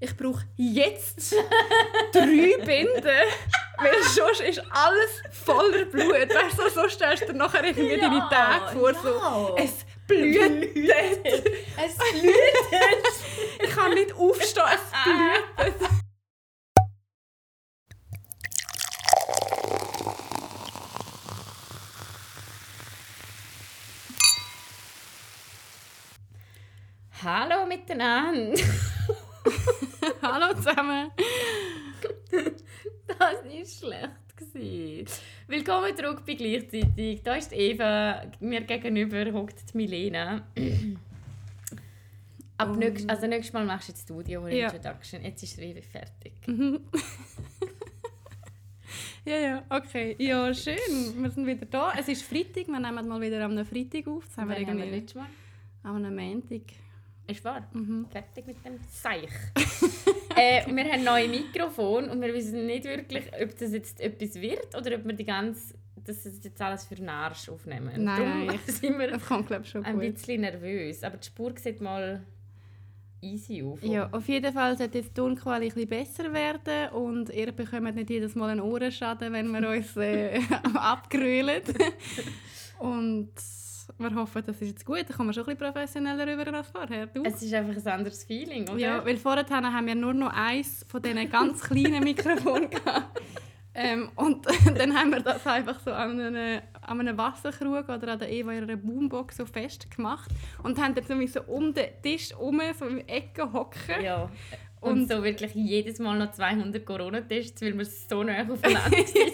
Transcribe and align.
ich 0.00 0.16
brauche 0.16 0.44
jetzt 0.56 1.32
drei 2.12 2.56
Binden, 2.64 3.04
weil 3.78 4.02
sonst 4.04 4.40
ist 4.40 4.62
alles 4.70 5.22
voller 5.44 5.84
Blut. 5.86 6.12
Weißt 6.34 6.58
du, 6.58 6.68
so 6.70 6.88
stellst 6.88 7.22
du 7.24 7.32
dir 7.32 7.38
nachher 7.38 7.64
irgendwie 7.64 7.96
Ja, 7.96 8.08
deine 8.08 8.28
Tage 8.30 8.78
vor, 8.78 8.94
so, 8.94 9.08
ja. 9.56 9.64
es 9.64 9.84
blutet. 10.06 10.76
Es 11.76 11.96
blutet. 11.96 13.06
Ich 13.62 13.70
kann 13.70 13.94
nicht 13.94 14.12
aufstehen, 14.12 14.64
es 14.74 14.92
blutet. 15.04 15.90
Hallo 27.22 27.66
miteinander. 27.66 28.62
Zusammen. 30.62 31.10
Das 33.08 33.18
war 33.20 33.42
nicht 33.44 33.78
schlecht. 33.78 34.36
gewesen. 34.36 35.06
Willkommen 35.46 35.96
zurück 35.96 36.22
bei 36.26 36.34
gleichzeitig. 36.34 37.22
Da 37.22 37.36
ist 37.36 37.52
Eva, 37.54 38.22
mir 38.40 38.60
gegenüber 38.60 39.32
hockt 39.32 39.72
die 39.72 39.76
Milena. 39.78 40.46
Ab 42.58 42.68
Und- 42.70 42.78
nächst, 42.78 43.08
also 43.08 43.26
nächstes 43.26 43.54
Mal 43.54 43.64
machst 43.64 43.88
du 43.88 43.92
jetzt 43.92 44.02
Studio 44.02 44.46
Ja. 44.48 44.66
Introduction. 44.66 45.22
Jetzt 45.24 45.42
ist 45.42 45.54
es 45.54 45.58
wieder 45.60 45.82
fertig. 45.82 46.34
Ja, 49.24 49.36
ja, 49.36 49.62
okay. 49.68 50.16
Ja, 50.18 50.54
schön. 50.54 50.76
Wir 51.22 51.30
sind 51.30 51.46
wieder 51.46 51.66
da. 51.66 51.92
Es 51.98 52.08
ist 52.08 52.22
Freitag. 52.22 52.66
Wir 52.66 52.80
nehmen 52.80 53.08
mal 53.08 53.20
wieder 53.20 53.44
am 53.44 53.62
Freitag 53.66 54.06
auf. 54.06 54.24
Das 54.26 54.38
haben 54.38 54.48
wir 54.48 54.56
Wann 54.56 54.66
haben 54.66 54.78
wir 54.78 54.84
irgendwie 54.86 55.00
letztes 55.00 55.16
Mal? 55.16 55.26
am 55.82 56.14
Montag. 56.14 56.62
Ist 57.26 57.44
wahr? 57.44 57.68
Mhm. 57.74 58.06
Fertig 58.10 58.46
mit 58.46 58.64
dem 58.64 58.78
Seich. 58.88 59.28
äh, 60.38 60.66
wir 60.66 60.84
haben 60.92 61.04
neue 61.04 61.28
Mikrofon 61.28 62.08
und 62.10 62.20
wir 62.20 62.32
wissen 62.34 62.66
nicht 62.66 62.84
wirklich, 62.84 63.24
ob 63.42 63.58
das 63.58 63.72
jetzt 63.72 64.00
etwas 64.00 64.34
wird 64.40 64.74
oder 64.76 64.96
ob 64.96 65.04
wir 65.04 65.12
die 65.14 65.24
ganze, 65.24 65.74
das 66.04 66.24
jetzt 66.24 66.60
alles 66.62 66.84
für 66.84 66.94
den 66.94 67.08
Arsch 67.08 67.48
aufnehmen. 67.48 67.90
Nein, 68.04 68.48
Darum 68.48 68.50
ich- 68.66 68.74
sind 68.74 68.98
wir 68.98 69.08
Das 69.10 69.26
kommt, 69.26 69.46
glaube 69.48 69.64
ich, 69.64 69.70
schon 69.70 69.84
ein 69.84 69.98
gut. 69.98 70.14
bisschen 70.14 70.40
nervös. 70.40 71.02
Aber 71.04 71.16
die 71.18 71.26
Spur 71.26 71.52
sieht 71.56 71.80
mal 71.80 72.22
easy 73.20 73.62
auf. 73.62 73.82
Ja, 73.82 74.08
auf 74.12 74.28
jeden 74.28 74.52
Fall 74.52 74.78
sollte 74.78 74.98
jetzt 74.98 75.10
die 75.10 75.14
Tonqualität 75.14 75.76
ein 75.76 75.88
bisschen 75.88 76.04
besser 76.28 76.32
werden 76.32 76.90
und 76.92 77.30
ihr 77.30 77.50
bekommt 77.52 77.94
nicht 77.96 78.10
jedes 78.10 78.34
Mal 78.36 78.50
einen 78.50 78.60
Ohrenschaden, 78.60 79.32
wenn 79.32 79.50
wir 79.50 79.68
uns 79.68 79.96
äh, 79.96 80.40
abgrölen. 80.74 81.62
und 82.78 83.30
wir 83.98 84.14
hoffen, 84.14 84.42
das 84.46 84.60
ist 84.60 84.68
jetzt 84.68 84.86
gut. 84.86 85.04
Da 85.08 85.14
kommen 85.14 85.28
wir 85.28 85.34
schon 85.34 85.44
ein 85.44 85.56
bisschen 85.56 85.72
professioneller 85.72 86.26
rüber 86.26 86.56
als 86.56 86.68
vorher. 86.68 87.06
Du? 87.06 87.22
Es 87.24 87.42
ist 87.42 87.52
einfach 87.52 87.76
ein 87.76 87.92
anderes 87.92 88.24
Feeling, 88.24 88.68
oder? 88.68 88.78
Ja, 88.78 89.04
weil 89.04 89.16
vorher 89.16 89.46
haben 89.48 89.86
wir 89.86 89.94
nur 89.94 90.14
noch 90.14 90.32
eins 90.32 90.84
von 90.88 91.02
diesen 91.02 91.30
ganz 91.30 91.62
kleinen 91.62 92.04
Mikrofonen 92.04 92.70
gehabt. 92.70 93.20
Ähm, 93.74 94.10
und 94.16 94.44
dann 94.76 94.98
haben 94.98 95.10
wir 95.10 95.20
das 95.20 95.46
einfach 95.46 95.78
so 95.78 95.92
an 95.92 96.20
einem, 96.20 96.60
an 96.80 97.00
einem 97.00 97.16
Wasserkrug 97.16 97.88
oder 97.88 98.12
an 98.12 98.18
der 98.18 98.28
Eva 98.28 98.52
ihrer 98.52 98.76
Boombox 98.76 99.36
so 99.36 99.46
festgemacht 99.46 100.30
und 100.64 100.82
haben 100.82 100.96
dann 100.96 101.26
so 101.28 101.42
um 101.42 101.72
den 101.72 101.86
Tisch 102.02 102.30
herum 102.30 102.60
so 102.76 102.86
in 102.86 102.96
der 102.96 103.16
Ecke 103.16 103.52
hocken. 103.52 104.02
Ja. 104.02 104.28
Und, 104.80 104.92
Und- 104.92 105.10
so 105.10 105.22
wirklich 105.24 105.54
jedes 105.54 105.98
Mal 105.98 106.18
noch 106.18 106.30
200 106.32 106.84
Corona-Tests, 106.86 107.62
weil 107.62 107.76
wir 107.76 107.84
so 107.84 108.22
nah 108.22 108.42
aufeinander 108.42 108.90
sind. 109.06 109.32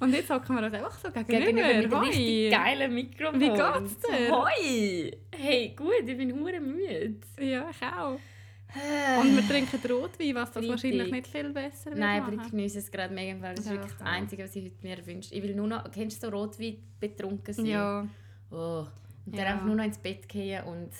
Und 0.00 0.14
jetzt 0.14 0.30
hocken 0.30 0.56
wir 0.56 0.62
uns 0.64 0.74
einfach 0.74 0.98
so 0.98 1.10
gegenüber. 1.10 1.62
Gegenüber 1.62 1.82
mit 1.82 1.92
Hoi. 1.92 2.06
richtig 2.06 2.50
geilen 2.50 2.94
Mikrofon. 2.94 3.40
Wie 3.40 3.48
geht's 3.48 3.98
dir? 3.98 4.30
Hoi! 4.30 5.10
Hey, 5.36 5.74
gut, 5.76 5.92
ich 6.06 6.16
bin 6.16 6.32
hure 6.32 6.60
müde. 6.60 7.16
Ja, 7.40 7.68
ich 7.70 7.82
auch. 7.86 8.18
Und 9.20 9.34
wir 9.34 9.48
trinken 9.48 9.80
Rotwein, 9.90 10.34
was 10.34 10.52
das 10.52 10.62
Richtig. 10.62 10.70
wahrscheinlich 10.70 11.10
nicht 11.10 11.26
viel 11.26 11.50
besser 11.54 11.86
wird 11.86 11.98
Nein, 11.98 12.22
aber 12.22 12.32
ich 12.34 12.50
genieße 12.50 12.78
es 12.78 12.90
gerade 12.90 13.14
mega, 13.14 13.40
weil 13.40 13.54
das 13.54 13.64
ist 13.64 13.70
Ja, 13.70 13.76
wirklich 13.78 13.92
das. 13.98 14.06
Einzige, 14.06 14.44
was 14.44 14.54
ich 14.56 14.64
heute 14.64 14.76
mir 14.86 15.06
wünsche. 15.06 15.34
Ich 15.34 15.42
will 15.42 15.54
nur 15.54 15.66
noch, 15.68 15.90
kennst 15.90 16.22
du 16.22 16.26
so 16.30 16.32
Rotwein 16.36 16.76
betrunken 17.00 17.52
sein? 17.54 17.66
Ja, 17.66 18.06
Oh. 18.50 18.86
Und 19.26 19.36
dann 19.36 19.44
Ja. 19.46 19.52
einfach 19.52 19.64
nur 19.66 19.74
noch 19.74 19.84
ins 19.84 19.98
Bett 19.98 20.26
gehen 20.28 20.64
und 20.64 20.90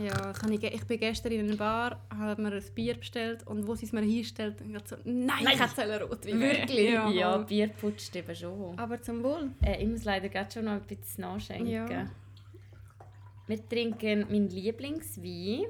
ja 0.00 0.30
ich, 0.30 0.42
habe, 0.42 0.54
ich 0.54 0.84
bin 0.86 0.98
gestern 1.00 1.32
in 1.32 1.46
einer 1.48 1.56
Bar, 1.56 2.00
habe 2.10 2.40
mir 2.40 2.52
ein 2.52 2.64
Bier 2.74 2.94
bestellt 2.96 3.46
und 3.46 3.66
wo 3.66 3.74
sie 3.74 3.86
es 3.86 3.92
mir 3.92 4.00
hinstellt, 4.02 4.60
habe 4.60 4.76
ich 4.76 4.88
so, 4.88 4.96
nein, 5.04 5.26
Nein. 5.44 5.54
ich 5.54 5.60
hätte 5.60 6.00
Rotwein. 6.02 6.40
wirklich, 6.40 6.90
ja, 6.90 7.10
Ja. 7.10 7.36
Bier 7.38 7.68
putscht 7.68 8.14
eben 8.16 8.34
schon. 8.34 8.78
Aber 8.78 9.00
zum 9.02 9.22
Wohl. 9.22 9.50
Äh, 9.62 9.82
ich 9.82 9.88
muss 9.88 10.04
leider 10.04 10.28
gerade 10.28 10.50
schon 10.50 10.64
noch 10.64 10.72
ein 10.72 10.82
bisschen 10.82 11.22
nachschenken. 11.22 11.68
Ja. 11.68 12.10
Wir 13.46 13.68
trinken 13.68 14.20
meinen 14.30 14.48
Lieblingswein. 14.48 15.64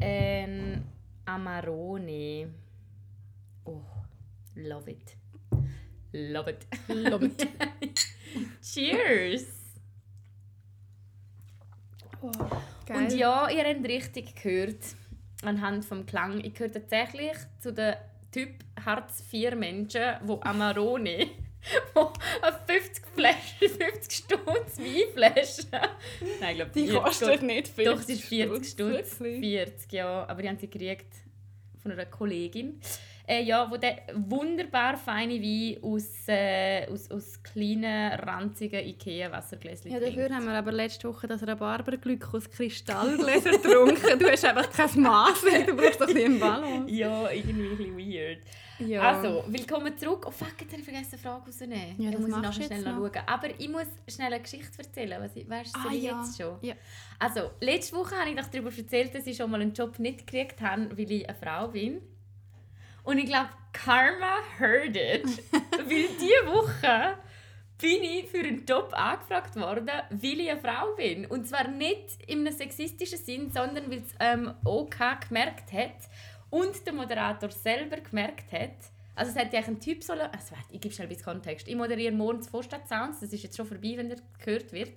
Ein 0.00 0.84
Amarone. 1.24 2.48
Oh, 3.64 3.80
love 4.54 4.90
it. 4.90 5.16
Love 6.12 6.50
it. 6.50 6.66
Love 6.88 7.24
it. 7.26 7.48
Cheers! 8.62 9.55
Oh, 12.22 12.30
Und 12.92 13.12
ja, 13.12 13.48
ihr 13.50 13.64
habt 13.64 13.86
richtig 13.86 14.34
gehört, 14.40 14.78
anhand 15.42 15.84
vom 15.84 16.06
Klang, 16.06 16.42
ich 16.42 16.54
gehöre 16.54 16.72
tatsächlich 16.72 17.36
zu 17.60 17.72
den 17.72 17.94
Typ 18.32 18.50
Hartz 18.84 19.22
IV 19.32 19.54
Menschen, 19.54 20.02
die 20.26 20.42
Amarone, 20.42 21.26
wo 21.94 22.12
eine 22.42 22.58
50 22.66 23.04
Flaschen, 23.14 23.68
50 23.68 24.12
Stutz 24.12 24.78
Weinflaschen. 24.78 25.70
Nein, 26.40 26.50
ich 26.50 26.56
glaube, 26.56 26.70
Die 26.74 26.88
kostet 26.88 27.42
nicht 27.42 27.68
viel. 27.68 27.84
Doch, 27.84 28.00
es 28.00 28.08
ist 28.08 28.24
40 28.24 28.72
Stutz. 28.72 29.20
Wirklich? 29.20 29.40
40, 29.40 29.92
ja. 29.92 30.26
Aber 30.28 30.42
die 30.42 30.48
haben 30.48 30.58
sie 30.58 30.68
gekriegt 30.68 31.12
von 31.82 31.92
einer 31.92 32.06
Kollegin. 32.06 32.80
Äh, 33.28 33.42
ja, 33.42 33.68
wo 33.68 33.76
der 33.76 34.02
wunderbar 34.14 34.96
feine 34.96 35.34
Wein 35.42 35.82
aus, 35.82 36.28
äh, 36.28 36.86
aus, 36.88 37.10
aus 37.10 37.42
kleinen, 37.42 38.12
ranzigen 38.20 38.86
Ikea-Wassergläschen 38.86 39.90
Ja, 39.90 39.98
dafür 39.98 40.28
haben 40.32 40.44
wir 40.46 40.52
aber 40.52 40.70
letzte 40.70 41.08
Woche 41.08 41.26
das 41.26 41.44
Rhabarberglück 41.44 42.32
aus 42.32 42.48
Kristallgläsern 42.48 43.52
getrunken. 43.62 44.18
Du 44.20 44.30
hast 44.30 44.44
einfach 44.44 44.70
kein 44.70 45.00
Maß, 45.02 45.40
du 45.66 45.74
brauchst 45.74 46.00
ein 46.02 46.06
bisschen 46.06 46.38
Ballon. 46.38 46.88
Ja, 46.88 47.28
irgendwie 47.30 47.66
ein 47.68 47.76
bisschen 47.76 47.98
weird. 47.98 48.38
Ja. 48.78 49.00
Also, 49.02 49.42
willkommen 49.48 49.96
zurück. 49.98 50.24
Oh 50.28 50.30
fuck, 50.30 50.52
jetzt 50.60 50.70
habe 50.70 50.80
ich 50.80 50.84
vergessen, 50.84 51.14
eine 51.14 51.22
Frage 51.22 51.46
rauszunehmen. 51.46 51.94
Ja, 51.98 52.10
ich 52.10 52.12
das 52.12 52.20
muss 52.20 52.30
machst 52.30 52.42
nachher 52.60 52.66
schnell 52.66 52.82
noch 52.82 52.96
schauen. 53.10 53.22
Aber 53.26 53.48
ich 53.58 53.68
muss 53.68 53.86
schnell 54.06 54.32
eine 54.34 54.40
Geschichte 54.42 54.78
erzählen. 54.78 55.20
Was 55.20 55.34
ich, 55.34 55.48
weißt 55.48 55.74
du, 55.74 55.80
Ah, 55.80 55.92
ich 55.92 56.02
ja. 56.02 56.22
jetzt 56.22 56.40
schon? 56.40 56.58
Ja. 56.60 56.74
Also, 57.18 57.50
letzte 57.60 57.96
Woche 57.96 58.14
habe 58.14 58.30
ich 58.30 58.36
doch 58.36 58.46
darüber 58.46 58.70
erzählt, 58.76 59.14
dass 59.14 59.26
ich 59.26 59.36
schon 59.36 59.50
mal 59.50 59.60
einen 59.60 59.72
Job 59.72 59.98
nicht 59.98 60.26
gekriegt 60.26 60.60
habe, 60.60 60.90
weil 60.96 61.10
ich 61.10 61.28
eine 61.28 61.36
Frau 61.38 61.68
bin. 61.68 62.02
Und 63.06 63.18
ich 63.18 63.26
glaube, 63.26 63.50
Karma 63.72 64.38
heard 64.58 64.96
it. 64.96 65.24
weil 65.52 66.08
diese 66.20 66.44
Woche 66.46 67.16
bin 67.80 68.02
ich 68.02 68.28
für 68.28 68.40
einen 68.40 68.66
Job 68.66 68.92
angefragt 68.92 69.54
worden, 69.54 69.88
weil 70.10 70.40
ich 70.40 70.50
eine 70.50 70.60
Frau 70.60 70.92
bin. 70.96 71.24
Und 71.26 71.46
zwar 71.46 71.68
nicht 71.68 72.20
in 72.26 72.40
einem 72.40 72.52
sexistischen 72.52 73.18
Sinn, 73.18 73.50
sondern 73.52 73.88
weil 73.92 73.98
es 73.98 74.12
ähm, 74.18 74.52
OK 74.64 74.96
gemerkt 75.28 75.72
hat 75.72 75.94
und 76.50 76.84
der 76.84 76.94
Moderator 76.94 77.48
selber 77.48 77.98
gemerkt 77.98 78.50
hat. 78.50 78.74
Also 79.14 79.30
es 79.30 79.36
hätte 79.36 79.56
eigentlich 79.56 79.68
ein 79.68 79.80
Typ 79.80 80.02
sollen... 80.02 80.22
Also, 80.22 80.56
warte, 80.56 80.72
ich 80.72 80.80
gebe 80.80 80.92
schnell 80.92 81.06
ein 81.06 81.10
bisschen 81.10 81.26
Kontext. 81.26 81.68
Ich 81.68 81.76
moderiere 81.76 82.12
morgens 82.12 82.48
Vorstadt 82.48 82.88
Sounds. 82.88 83.20
Das 83.20 83.32
ist 83.32 83.42
jetzt 83.44 83.56
schon 83.56 83.66
vorbei, 83.66 83.94
wenn 83.96 84.10
er 84.10 84.18
gehört 84.44 84.72
wird. 84.72 84.94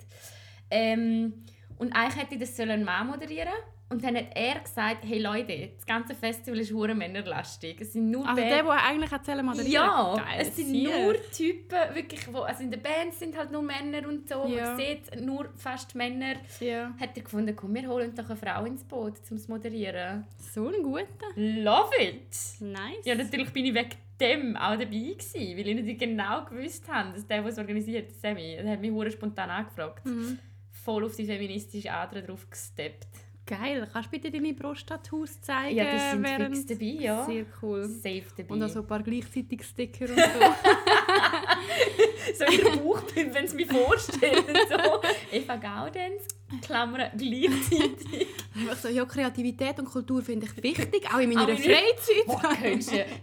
Ähm, 0.72 1.46
und 1.78 1.94
eigentlich 1.94 2.24
hätte 2.24 2.34
ich 2.34 2.40
das 2.40 2.58
sollen 2.58 2.84
Mann 2.84 3.06
moderieren 3.06 3.54
und 3.90 4.04
dann 4.04 4.16
hat 4.16 4.28
er 4.36 4.60
gesagt, 4.60 5.04
hey 5.06 5.20
Leute, 5.20 5.70
das 5.76 5.86
ganze 5.86 6.14
Festival 6.14 6.60
ist 6.60 6.72
hure 6.72 6.94
männerlastig. 6.94 7.82
Es 7.82 7.94
sind 7.94 8.12
nur 8.12 8.24
Also 8.28 8.40
Band- 8.42 8.52
der, 8.52 8.64
der 8.64 8.84
eigentlich 8.84 9.12
erzählen 9.12 9.46
moderieren 9.46 9.72
ja, 9.72 10.16
Geil, 10.16 10.38
es 10.42 10.56
sind 10.56 10.68
sehr. 10.70 11.04
nur 11.04 11.16
Typen, 11.32 11.96
wirklich, 11.96 12.34
wo, 12.34 12.40
also 12.42 12.64
in 12.64 12.70
der 12.72 12.78
Band 12.78 13.14
sind 13.16 13.36
halt 13.38 13.52
nur 13.52 13.62
Männer 13.64 14.08
und 14.08 14.30
so, 14.30 14.46
Ja. 14.48 14.66
man 14.68 14.78
sieht 14.78 15.20
nur 15.22 15.50
fast 15.56 15.96
Männer. 15.96 16.36
Ja. 16.60 16.94
Hat 17.00 17.18
er 17.18 17.24
gefunden, 17.24 17.56
komm, 17.56 17.74
wir 17.74 17.88
holen 17.88 18.14
doch 18.16 18.30
eine 18.30 18.36
Frau 18.38 18.64
ins 18.66 18.84
Boot, 18.84 19.14
um 19.32 19.38
es 19.38 19.46
zu 19.46 19.52
moderieren. 19.52 20.26
So 20.38 20.68
ein 20.68 20.84
guter. 20.84 21.06
Love 21.36 21.92
it! 22.00 22.28
Nice. 22.60 23.06
Ja, 23.06 23.16
natürlich 23.16 23.50
bin 23.52 23.66
ich 23.66 23.74
wegen 23.74 23.90
dem 24.20 24.56
auch 24.58 24.72
dabei 24.78 24.86
gewesen, 24.86 25.58
weil 25.58 25.68
ich 25.68 25.76
natürlich 25.76 25.98
genau 25.98 26.44
gewusst 26.46 26.88
habe, 26.92 27.14
dass 27.14 27.26
der, 27.26 27.42
der 27.42 27.52
es 27.52 27.58
organisiert, 27.58 28.12
Sammy, 28.12 28.58
der 28.62 28.72
hat 28.74 28.82
mich 28.82 28.92
hure 28.92 29.10
spontan 29.10 29.50
angefragt. 29.50 30.06
Mhm. 30.06 30.38
Voll 30.72 31.06
auf 31.06 31.16
die 31.16 31.26
feministische 31.26 31.92
Ader 31.92 32.22
drauf 32.22 32.46
gesteppt. 32.50 33.08
Geil. 33.50 33.88
Kannst 33.92 34.08
du 34.08 34.12
bitte 34.12 34.30
deine 34.30 34.54
Brusttattoos 34.54 35.42
zeigen? 35.42 35.76
Ja, 35.76 35.86
die 35.86 36.00
sind 36.12 36.24
während... 36.24 36.56
fix 36.56 36.68
dabei, 36.68 36.86
ja. 36.86 37.26
Sehr 37.26 37.46
cool. 37.64 37.84
Safe 37.88 38.22
dabei. 38.38 38.54
Und 38.54 38.62
auch 38.64 38.70
so 38.70 38.82
ein 38.82 38.88
paar 38.88 39.02
gleichzeitig 39.02 39.64
Sticker 39.64 40.06
und 40.06 40.20
so. 40.20 40.24
so 42.38 42.44
in 42.46 42.64
der 42.64 42.72
Bauchpimp, 42.80 43.34
wenn 43.34 43.48
sie 43.48 43.56
mich 43.56 43.68
vorstellen. 43.72 44.46
So. 44.46 45.02
Eva 45.32 45.56
Gaudenz, 45.56 46.28
Klammern 46.62 47.10
gleichzeitig. 47.18 48.28
Einfach 48.56 48.78
so, 48.78 48.88
ja, 48.90 49.04
Kreativität 49.06 49.80
und 49.80 49.86
Kultur 49.86 50.22
finde 50.22 50.46
ich 50.46 50.56
wichtig, 50.64 51.08
auch 51.12 51.18
in 51.20 51.30
meiner 51.30 51.46
Auch 51.46 51.50
in- 51.50 51.58
Freizeit. 51.58 52.28
Du, 52.28 52.38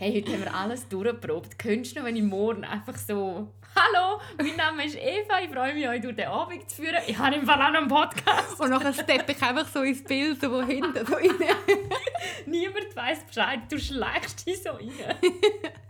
hey, 0.01 0.13
heute 0.23 0.33
haben 0.33 0.43
wir 0.45 0.55
alles 0.55 0.89
durchgeprobt. 0.89 1.57
Könntest 1.57 1.97
du, 1.97 2.03
wenn 2.03 2.17
ich 2.17 2.23
morgen 2.25 2.65
einfach 2.65 2.97
so 2.97 3.47
«Hallo, 3.79 4.21
mein 4.39 4.57
Name 4.57 4.87
ist 4.87 4.97
Eva, 4.97 5.39
ich 5.45 5.51
freue 5.51 5.75
mich, 5.75 5.87
euch 5.87 6.01
durch 6.01 6.17
den 6.17 6.29
Abend 6.29 6.69
zu 6.71 6.77
führen. 6.83 6.97
Ich 7.07 7.19
habe 7.19 7.37
im 7.37 7.45
Fall 7.45 7.61
auch 7.61 7.71
noch 7.71 7.81
einen 7.81 7.89
Podcast. 7.89 8.59
Und 8.59 8.71
nachher 8.71 8.95
steppe 8.95 9.33
ich 9.33 9.43
einfach 9.43 9.69
so 9.69 9.83
ins 9.83 10.03
Bild, 10.03 10.41
so 10.41 10.51
wo 10.51 10.63
hinten 10.63 11.05
so 11.05 11.15
rein. 11.15 11.31
Niemand 12.47 12.97
weiß 12.97 13.25
Bescheid, 13.25 13.61
du 13.71 13.79
schleichst 13.79 14.47
dich 14.47 14.63
so 14.63 14.71
rein.» 14.71 14.89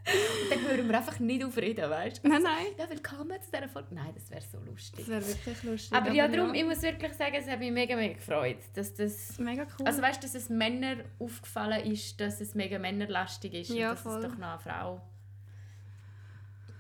Und 0.07 0.51
dann 0.51 0.61
hören 0.69 0.89
wir 0.89 0.97
einfach 0.99 1.19
nicht 1.19 1.45
auf 1.45 1.57
reden, 1.57 1.89
weißt 1.91 2.25
du? 2.25 2.29
Nein, 2.29 2.43
nein. 2.43 2.67
Ja, 2.79 2.89
willkommen 2.89 3.41
zu 3.43 3.51
dieser 3.53 3.69
Folge. 3.69 3.89
Nein, 3.93 4.13
das 4.15 4.31
wäre 4.31 4.41
so 4.41 4.59
lustig. 4.69 5.01
Das 5.01 5.09
wäre 5.09 5.27
wirklich 5.27 5.63
lustig. 5.65 5.97
Aber 5.97 6.13
ja, 6.13 6.29
darum, 6.29 6.55
ich 6.55 6.65
muss 6.65 6.83
wirklich 6.83 7.13
sagen, 7.15 7.35
es 7.37 7.49
hat 7.49 7.59
mich 7.59 7.73
mega, 7.73 7.97
mega 7.97 8.15
gefreut, 8.15 8.59
dass 8.75 8.95
das... 8.95 9.37
Mega 9.39 9.63
cool. 9.79 9.87
Also 9.87 10.03
weißt 10.03 10.23
du, 10.23 10.27
dass 10.27 10.35
es 10.37 10.49
Männern 10.49 11.03
aufgefallen 11.19 11.85
ist, 11.91 12.21
dass 12.21 12.41
es 12.41 12.55
mega 12.55 12.79
männerlastig 12.79 13.55
ist 13.55 13.71
Ja, 13.71 13.91
und 13.91 13.95
dass 13.97 14.03
voll. 14.03 14.25
es 14.25 14.31
doch 14.31 14.39
noch 14.39 14.49
eine 14.49 14.59
Frau... 14.61 15.03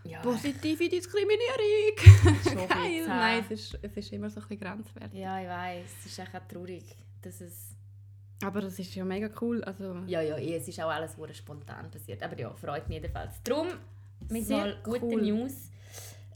Ja, 0.09 0.21
Positive 0.21 0.89
Diskriminierung. 0.89 2.43
schon 2.43 2.69
Geil. 2.69 3.05
Nein, 3.07 3.45
es 3.45 3.51
ist, 3.51 3.79
es 3.83 3.97
ist 3.97 4.13
immer 4.13 4.31
so 4.31 4.41
ein 4.41 4.49
bisschen 4.49 4.61
grenzwertig. 4.61 5.19
Ja, 5.19 5.41
ich 5.41 5.49
weiß. 5.49 5.91
Es 6.01 6.07
ist 6.07 6.19
echt 6.19 6.35
auch 6.35 6.49
traurig, 6.49 6.85
dass 7.23 7.41
es... 7.41 7.75
Aber 8.43 8.61
das 8.61 8.79
ist 8.79 8.95
ja 8.95 9.05
mega 9.05 9.31
cool. 9.41 9.65
Also, 9.65 9.97
Ja, 10.07 10.21
ja, 10.21 10.37
eh, 10.37 10.57
es 10.57 10.69
ist 10.69 10.81
auch 10.81 10.91
alles 10.91 11.15
sehr 11.17 11.33
spontan 11.35 11.91
passiert. 11.91 12.23
Aber 12.23 12.39
ja, 12.39 12.53
freut 12.55 12.87
mich 12.89 12.99
jedenfalls. 12.99 13.43
Darum, 13.43 13.69
mit 14.29 14.49
mal 14.49 14.77
guten 14.83 15.07
cool. 15.07 15.23
News 15.23 15.71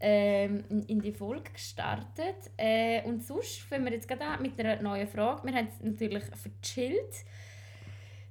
ähm, 0.00 0.64
in 0.86 1.00
die 1.00 1.12
Folge 1.12 1.50
gestartet. 1.52 2.50
Äh, 2.56 3.02
und 3.04 3.22
sonst 3.22 3.60
fangen 3.60 3.84
wir 3.84 3.92
jetzt 3.92 4.08
gerade 4.08 4.24
an 4.24 4.42
mit 4.42 4.58
einer 4.58 4.80
neuen 4.80 5.06
Frage. 5.06 5.46
Wir 5.46 5.54
haben 5.54 5.68
es 5.68 5.84
natürlich 5.84 6.24
verchillt. 6.24 7.24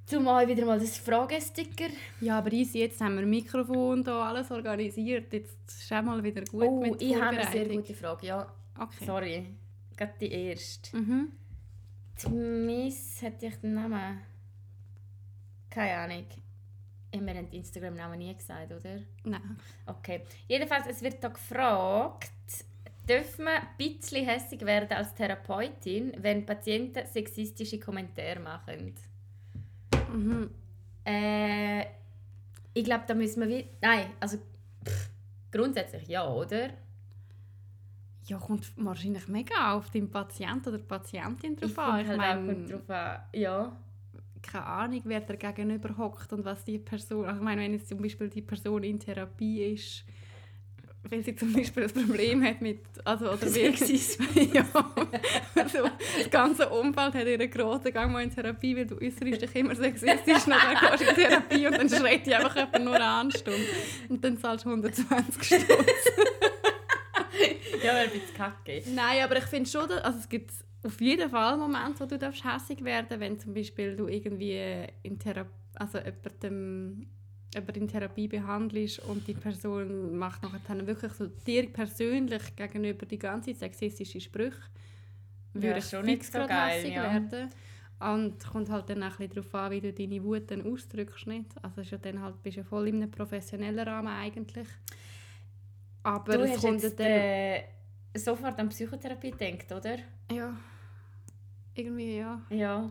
Zumal 0.09 0.47
wieder 0.47 0.65
mal 0.65 0.79
das 0.79 0.97
Fragesticker. 0.97 1.89
ja, 2.19 2.39
aber 2.39 2.51
easy, 2.51 2.79
jetzt 2.79 2.99
haben 2.99 3.15
wir 3.17 3.25
Mikrofon 3.25 4.03
da 4.03 4.29
alles 4.29 4.49
organisiert. 4.49 5.31
Jetzt 5.31 5.67
ist 5.67 5.93
auch 5.93 6.01
mal 6.01 6.23
wieder 6.23 6.43
gut 6.45 6.63
oh, 6.63 6.81
mit 6.81 6.99
ich 7.01 7.13
habe 7.15 7.37
eine 7.37 7.51
sehr 7.51 7.67
gute 7.69 7.93
Frage. 7.93 8.25
Ja, 8.25 8.51
Okay. 8.79 9.05
sorry. 9.05 9.45
Gerade 9.95 10.13
die 10.19 10.31
erste. 10.31 10.97
Mhm. 10.97 11.31
Die 12.23 12.29
Miss, 12.29 13.21
hätte 13.21 13.47
ich 13.47 13.55
den 13.57 13.73
Namen? 13.75 14.21
Keine 15.69 15.95
Ahnung. 15.97 16.25
Wir 17.11 17.19
haben 17.19 17.27
den 17.27 17.51
Instagram-Namen 17.51 18.17
nie 18.19 18.35
gesagt, 18.35 18.71
oder? 18.71 18.99
Nein. 19.23 19.57
Okay. 19.85 20.21
Jedenfalls, 20.47 20.87
es 20.87 21.01
wird 21.01 21.23
da 21.23 21.27
gefragt, 21.27 22.31
dürfen 23.07 23.45
wir 23.45 23.61
ein 23.61 23.67
bisschen 23.77 24.25
hässig 24.25 24.61
werden 24.65 24.91
als 24.95 25.13
Therapeutin, 25.13 26.13
wenn 26.17 26.45
Patienten 26.45 27.05
sexistische 27.05 27.79
Kommentare 27.79 28.39
machen? 28.39 28.95
Mhm. 30.13 30.49
Äh, 31.05 31.85
ich 32.73 32.83
glaube, 32.83 33.03
da 33.07 33.13
müssen 33.13 33.47
wir. 33.47 33.65
Nein, 33.81 34.07
also 34.19 34.37
pff, 34.85 35.09
grundsätzlich 35.51 36.07
ja, 36.07 36.27
oder? 36.31 36.69
Ja, 38.25 38.37
kommt 38.37 38.71
wahrscheinlich 38.77 39.27
mega 39.27 39.73
auf 39.73 39.89
den 39.89 40.09
Patient 40.11 40.67
oder 40.67 40.77
Patientin 40.77 41.55
drauf 41.55 41.71
Ich 41.71 41.77
an. 41.77 41.99
Ich 42.01 42.07
halt 42.07 42.17
meine, 42.17 42.65
drauf 42.67 42.89
an. 42.89 43.19
Ja. 43.33 43.75
keine 44.41 44.65
Ahnung, 44.65 45.01
wer 45.05 45.21
da 45.21 45.33
gegenüber 45.35 45.97
hockt 45.97 46.31
und 46.33 46.45
was 46.45 46.63
die 46.63 46.77
Person. 46.77 47.27
Ich 47.27 47.41
meine, 47.41 47.61
wenn 47.61 47.73
jetzt 47.73 47.89
zum 47.89 48.01
Beispiel 48.01 48.29
die 48.29 48.43
Person 48.43 48.83
in 48.83 48.99
Therapie 48.99 49.63
ist, 49.73 50.05
weil 51.03 51.23
sie 51.23 51.35
zum 51.35 51.53
Beispiel 51.53 51.83
ein 51.83 51.93
Problem 51.93 52.43
hat 52.43 52.61
mit. 52.61 52.79
Also, 53.05 53.31
oder 53.31 53.47
Sexismus. 53.47 54.27
ja. 54.53 54.65
Also, 55.55 55.89
das 56.17 56.29
ganze 56.29 56.69
Umfeld 56.69 57.13
hat 57.13 57.25
ihren 57.25 57.49
grossen 57.49 57.93
Gang 57.93 58.11
mal 58.11 58.23
in 58.23 58.33
Therapie, 58.33 58.75
weil 58.75 58.85
du 58.85 58.95
äußerst 58.95 59.41
dich 59.41 59.55
immer 59.55 59.75
sexistisch, 59.75 60.47
nachher 60.47 60.97
gehst 60.97 61.01
du 61.01 61.09
in 61.09 61.15
Therapie 61.15 61.67
und 61.67 61.77
dann 61.77 61.89
schreit 61.89 62.25
dich 62.25 62.35
einfach 62.35 62.55
jemand 62.55 62.85
nur 62.85 62.95
an 62.95 63.27
eine 63.27 63.31
Stunde. 63.31 63.65
Und 64.09 64.23
dann 64.23 64.37
zahlst 64.37 64.65
du 64.65 64.69
120 64.69 65.43
Stunden. 65.43 65.67
ja, 67.83 67.93
wäre 67.93 67.97
ein 67.97 68.09
bisschen 68.09 68.33
kacke. 68.35 68.83
Nein, 68.93 69.23
aber 69.23 69.37
ich 69.37 69.45
finde 69.45 69.69
schon, 69.69 69.87
dass, 69.87 70.01
also 70.01 70.19
es 70.19 70.27
gibt 70.27 70.51
auf 70.83 70.99
jeden 71.01 71.29
Fall 71.29 71.57
Momente, 71.57 71.99
wo 71.99 72.05
du 72.05 72.17
darfst 72.17 72.43
hässig 72.43 72.83
werden 72.83 73.19
wenn 73.19 73.39
zum 73.39 73.53
Beispiel 73.53 73.95
du 73.95 74.07
irgendwie 74.07 74.85
in 75.03 75.19
Therapie, 75.19 75.49
also 75.75 75.97
jemandem, 75.97 77.07
jemanden 77.53 77.81
in 77.81 77.87
Therapie 77.87 78.27
behandelst 78.27 78.99
und 78.99 79.27
die 79.27 79.33
Person 79.33 80.17
macht 80.17 80.43
nachher 80.43 80.61
dann 80.67 80.85
wirklich 80.85 81.11
so 81.13 81.27
dir 81.27 81.71
persönlich 81.71 82.55
gegenüber 82.55 83.05
die 83.05 83.19
ganze 83.19 83.51
Zeit 83.51 83.59
sexistische 83.59 84.21
Sprüche, 84.21 84.61
Ja, 85.55 85.61
würde 85.61 85.79
ich 85.79 85.85
schon 85.85 86.05
fix 86.05 86.31
nicht 86.31 86.33
so 86.33 86.47
geil, 86.47 86.91
ja. 86.91 87.03
werden. 87.03 87.49
Und 87.99 88.47
kommt 88.47 88.69
halt 88.69 88.89
dann 88.89 89.03
auch 89.03 89.19
ein 89.19 89.27
bisschen 89.27 89.43
darauf 89.43 89.55
an, 89.55 89.71
wie 89.71 89.81
du 89.81 89.91
deine 89.91 90.23
Wut 90.23 90.49
dann 90.49 90.61
ausdrückst. 90.65 91.27
Nicht? 91.27 91.47
Also 91.61 91.81
ist 91.81 91.91
ja 91.91 91.97
dann 91.97 92.21
halt, 92.21 92.41
bist 92.41 92.55
ja 92.57 92.63
voll 92.63 92.87
in 92.87 92.95
einem 92.97 93.11
professionellen 93.11 93.85
Rahmen 93.85 94.07
eigentlich. 94.07 94.67
Aber 96.03 96.37
du 96.37 96.43
es 96.43 96.61
kommt 96.61 96.81
jetzt 96.81 96.97
dann... 96.97 97.07
äh, 97.07 97.63
sofort 98.15 98.57
an 98.57 98.69
Psychotherapie 98.69 99.31
gedacht, 99.31 99.69
oder? 99.71 99.97
Ja, 100.31 100.55
irgendwie 101.75 102.17
ja. 102.17 102.41
Ja. 102.49 102.89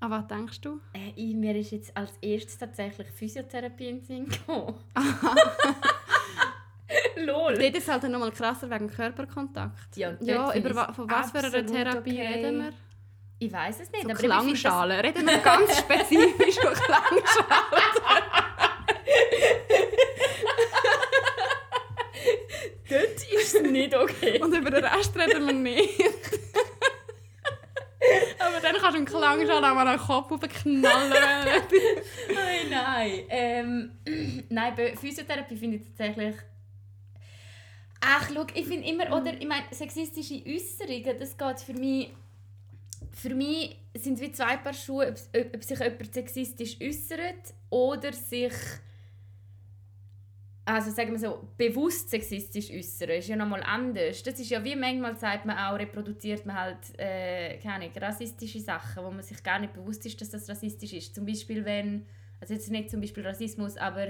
Aber 0.00 0.18
was 0.18 0.26
denkst 0.28 0.60
du? 0.60 0.80
Äh, 0.92 1.12
ich, 1.16 1.34
mir 1.34 1.56
ist 1.56 1.72
jetzt 1.72 1.96
als 1.96 2.12
erstes 2.20 2.58
tatsächlich 2.58 3.08
Physiotherapie 3.08 3.88
in 3.88 4.02
Sinn 4.02 4.28
gekommen. 4.28 4.74
Lol. 7.16 7.54
Dort 7.54 7.74
ist 7.74 7.82
es 7.82 7.88
halt 7.88 8.04
nochmal 8.04 8.30
krasser 8.30 8.70
wegen 8.70 8.88
Körperkontakt. 8.88 9.96
Ja, 9.96 10.16
ja 10.20 10.54
über 10.54 10.92
von 10.94 11.10
was 11.10 11.32
für 11.32 11.38
einer 11.38 11.66
Therapie 11.66 12.12
okay. 12.12 12.26
reden 12.26 12.62
wir? 12.62 12.72
Ich 13.40 13.52
weiß 13.52 13.80
es 13.80 13.92
nicht, 13.92 14.02
So 14.04 14.10
aber 14.10 14.18
Klangschalen. 14.18 15.00
Reden 15.00 15.26
wir 15.26 15.38
ganz 15.38 15.78
spezifisch 15.78 16.56
von 16.56 16.74
Klangschalen. 16.74 17.70
Das, 17.70 18.02
dort 22.88 23.32
ist 23.32 23.54
es 23.54 23.62
nicht 23.62 23.96
okay. 23.96 24.40
Und 24.40 24.56
über 24.56 24.70
den 24.70 24.84
Rest 24.84 25.16
reden 25.16 25.46
wir 25.46 25.52
nicht. 25.52 26.00
Kannst 28.92 29.14
du 29.14 29.18
einen 29.18 29.50
auch 29.50 29.74
mal 29.74 29.86
an 29.86 29.98
den 29.98 30.06
Kopf 30.06 30.30
aufknallen. 30.32 30.82
Nein, 32.34 32.70
nein. 32.70 33.12
Ähm, 33.28 33.90
nein, 34.48 34.74
bei 34.76 34.96
Physiotherapie 34.96 35.56
finde 35.56 35.76
ich 35.76 35.84
tatsächlich. 35.84 36.36
Ach, 38.00 38.30
schau, 38.32 38.46
ich 38.54 38.66
finde 38.66 38.88
immer, 38.88 39.06
oder, 39.16 39.34
ich 39.34 39.46
meine, 39.46 39.64
sexistische 39.70 40.42
Äußerungen, 40.46 41.18
das 41.18 41.36
geht 41.36 41.60
für 41.60 41.72
mich. 41.72 42.10
Für 43.12 43.34
mich 43.34 43.76
sind 43.94 44.20
wie 44.20 44.32
zwei 44.32 44.56
Paar 44.56 44.72
Schuhe, 44.72 45.08
ob, 45.08 45.54
ob 45.54 45.64
sich 45.64 45.78
jemand 45.78 46.14
sexistisch 46.14 46.76
äußert 46.80 47.54
oder 47.70 48.12
sich. 48.12 48.52
Also 50.68 50.90
sagen 50.90 51.12
wir 51.12 51.18
so, 51.18 51.48
bewusst 51.56 52.10
sexistisch 52.10 52.70
äußern, 52.70 53.08
ist 53.08 53.28
ja 53.28 53.36
nochmal 53.36 53.62
anders. 53.62 54.22
Das 54.22 54.38
ist 54.38 54.50
ja 54.50 54.62
wie 54.62 54.76
manchmal 54.76 55.16
sagt 55.16 55.46
man 55.46 55.56
auch, 55.56 55.78
reproduziert 55.78 56.44
man 56.44 56.60
halt, 56.60 56.98
äh, 56.98 57.56
keine 57.56 57.86
Ahnung, 57.86 57.90
rassistische 57.98 58.60
Sachen, 58.60 59.02
wo 59.02 59.10
man 59.10 59.22
sich 59.22 59.42
gar 59.42 59.58
nicht 59.58 59.72
bewusst 59.72 60.04
ist, 60.04 60.20
dass 60.20 60.28
das 60.28 60.46
rassistisch 60.46 60.92
ist. 60.92 61.14
Zum 61.14 61.24
Beispiel 61.24 61.64
wenn, 61.64 62.04
also 62.38 62.52
jetzt 62.52 62.70
nicht 62.70 62.90
zum 62.90 63.00
Beispiel 63.00 63.26
Rassismus, 63.26 63.78
aber 63.78 64.08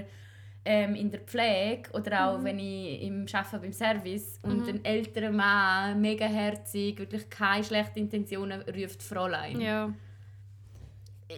ähm, 0.65 0.95
in 0.95 1.09
der 1.09 1.21
Pflege 1.21 1.89
oder 1.93 2.27
auch 2.27 2.43
wenn 2.43 2.59
ich 2.59 3.03
im 3.03 3.25
Arbeiten 3.31 3.61
beim 3.61 3.71
Service 3.71 4.37
und 4.43 4.67
ein 4.67 4.83
älterer 4.83 5.31
Mann, 5.31 6.01
mega 6.01 6.25
herzig, 6.25 6.99
wirklich 6.99 7.29
keine 7.29 7.63
schlechten 7.63 7.99
Intentionen, 7.99 8.63
ruft 8.63 9.01
Fräulein. 9.01 9.61
ja. 9.61 9.93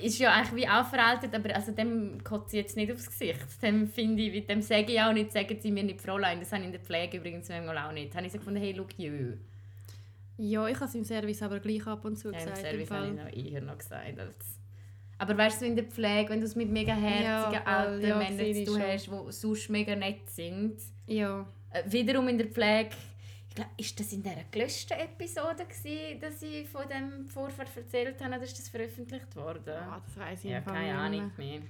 Ist 0.01 0.19
ja 0.19 0.31
eigentlich 0.33 0.55
wie 0.63 0.69
auch 0.69 0.85
veraltet, 0.85 1.35
aber 1.35 1.53
also 1.53 1.73
dem 1.73 2.23
kotze 2.23 2.55
ich 2.57 2.63
jetzt 2.63 2.77
nicht 2.77 2.91
aufs 2.91 3.07
Gesicht. 3.07 3.61
Dem 3.61 3.87
finde 3.87 4.23
ich, 4.23 4.45
dem 4.47 4.61
sage 4.61 4.93
ich 4.93 5.01
auch 5.01 5.11
nicht, 5.11 5.33
sagen 5.33 5.57
sie 5.59 5.69
mir 5.71 5.83
nicht 5.83 6.01
Fräulein. 6.01 6.39
Das 6.39 6.51
habe 6.53 6.61
ich 6.61 6.67
in 6.67 6.71
der 6.71 6.81
Pflege 6.81 7.17
übrigens 7.17 7.49
manchmal 7.49 7.77
auch 7.77 7.91
nicht. 7.91 8.11
Da 8.13 8.17
habe 8.17 8.25
ich 8.27 8.31
so 8.31 8.37
gefunden, 8.37 8.61
hey, 8.61 8.71
look 8.71 8.97
you. 8.97 9.33
ja, 10.37 10.65
ich 10.67 10.75
habe 10.75 10.85
es 10.85 10.95
im 10.95 11.03
Service 11.03 11.41
aber 11.41 11.59
gleich 11.59 11.85
ab 11.85 12.05
und 12.05 12.15
zu 12.15 12.31
Ja, 12.31 12.39
Im 12.39 12.45
gesagt. 12.45 12.57
im 12.59 12.65
Service 12.65 12.91
habe 12.91 13.07
ich 13.07 13.13
noch 13.13 13.51
eher 13.51 13.61
noch 13.61 13.77
gesagt. 13.77 14.19
Als 14.19 14.57
aber 15.17 15.37
weißt 15.37 15.61
du, 15.61 15.65
in 15.67 15.75
der 15.75 15.85
Pflege, 15.85 16.29
wenn 16.31 16.39
du 16.39 16.47
es 16.47 16.55
mit 16.55 16.71
mega 16.71 16.93
herzigen 16.93 17.53
Ja, 17.53 17.63
alten 17.63 18.07
Ja, 18.07 18.17
Männern 18.17 18.55
zu 18.55 18.63
tun 18.63 18.81
hast, 18.81 19.05
die 19.05 19.31
sonst 19.31 19.69
mega 19.69 19.95
nett 19.95 20.27
sind. 20.27 20.77
Ja. 21.05 21.45
Äh, 21.69 21.83
wiederum 21.85 22.27
in 22.27 22.39
der 22.39 22.47
Pflege, 22.47 22.89
ich 23.51 23.55
glaube, 23.55 23.71
ist 23.75 23.99
das 23.99 24.13
in 24.13 24.23
dieser 24.23 24.43
gelöschten 24.49 24.97
Episode, 24.97 25.65
gewesen, 25.65 26.21
dass 26.21 26.41
ich 26.41 26.69
von 26.69 26.83
dem 26.87 27.27
Vorfall 27.27 27.65
erzählt 27.75 28.21
habe, 28.21 28.35
oder 28.35 28.43
ist 28.43 28.57
das 28.57 28.69
veröffentlicht 28.69 29.35
worden? 29.35 29.73
Ah, 29.73 30.01
das 30.05 30.15
weiß 30.17 30.45
ich 30.45 30.51
ja, 30.51 30.61
keine 30.61 30.79
nicht 30.79 30.87
mehr. 30.87 30.97
Ahnung 30.99 31.31
mehr. 31.37 31.61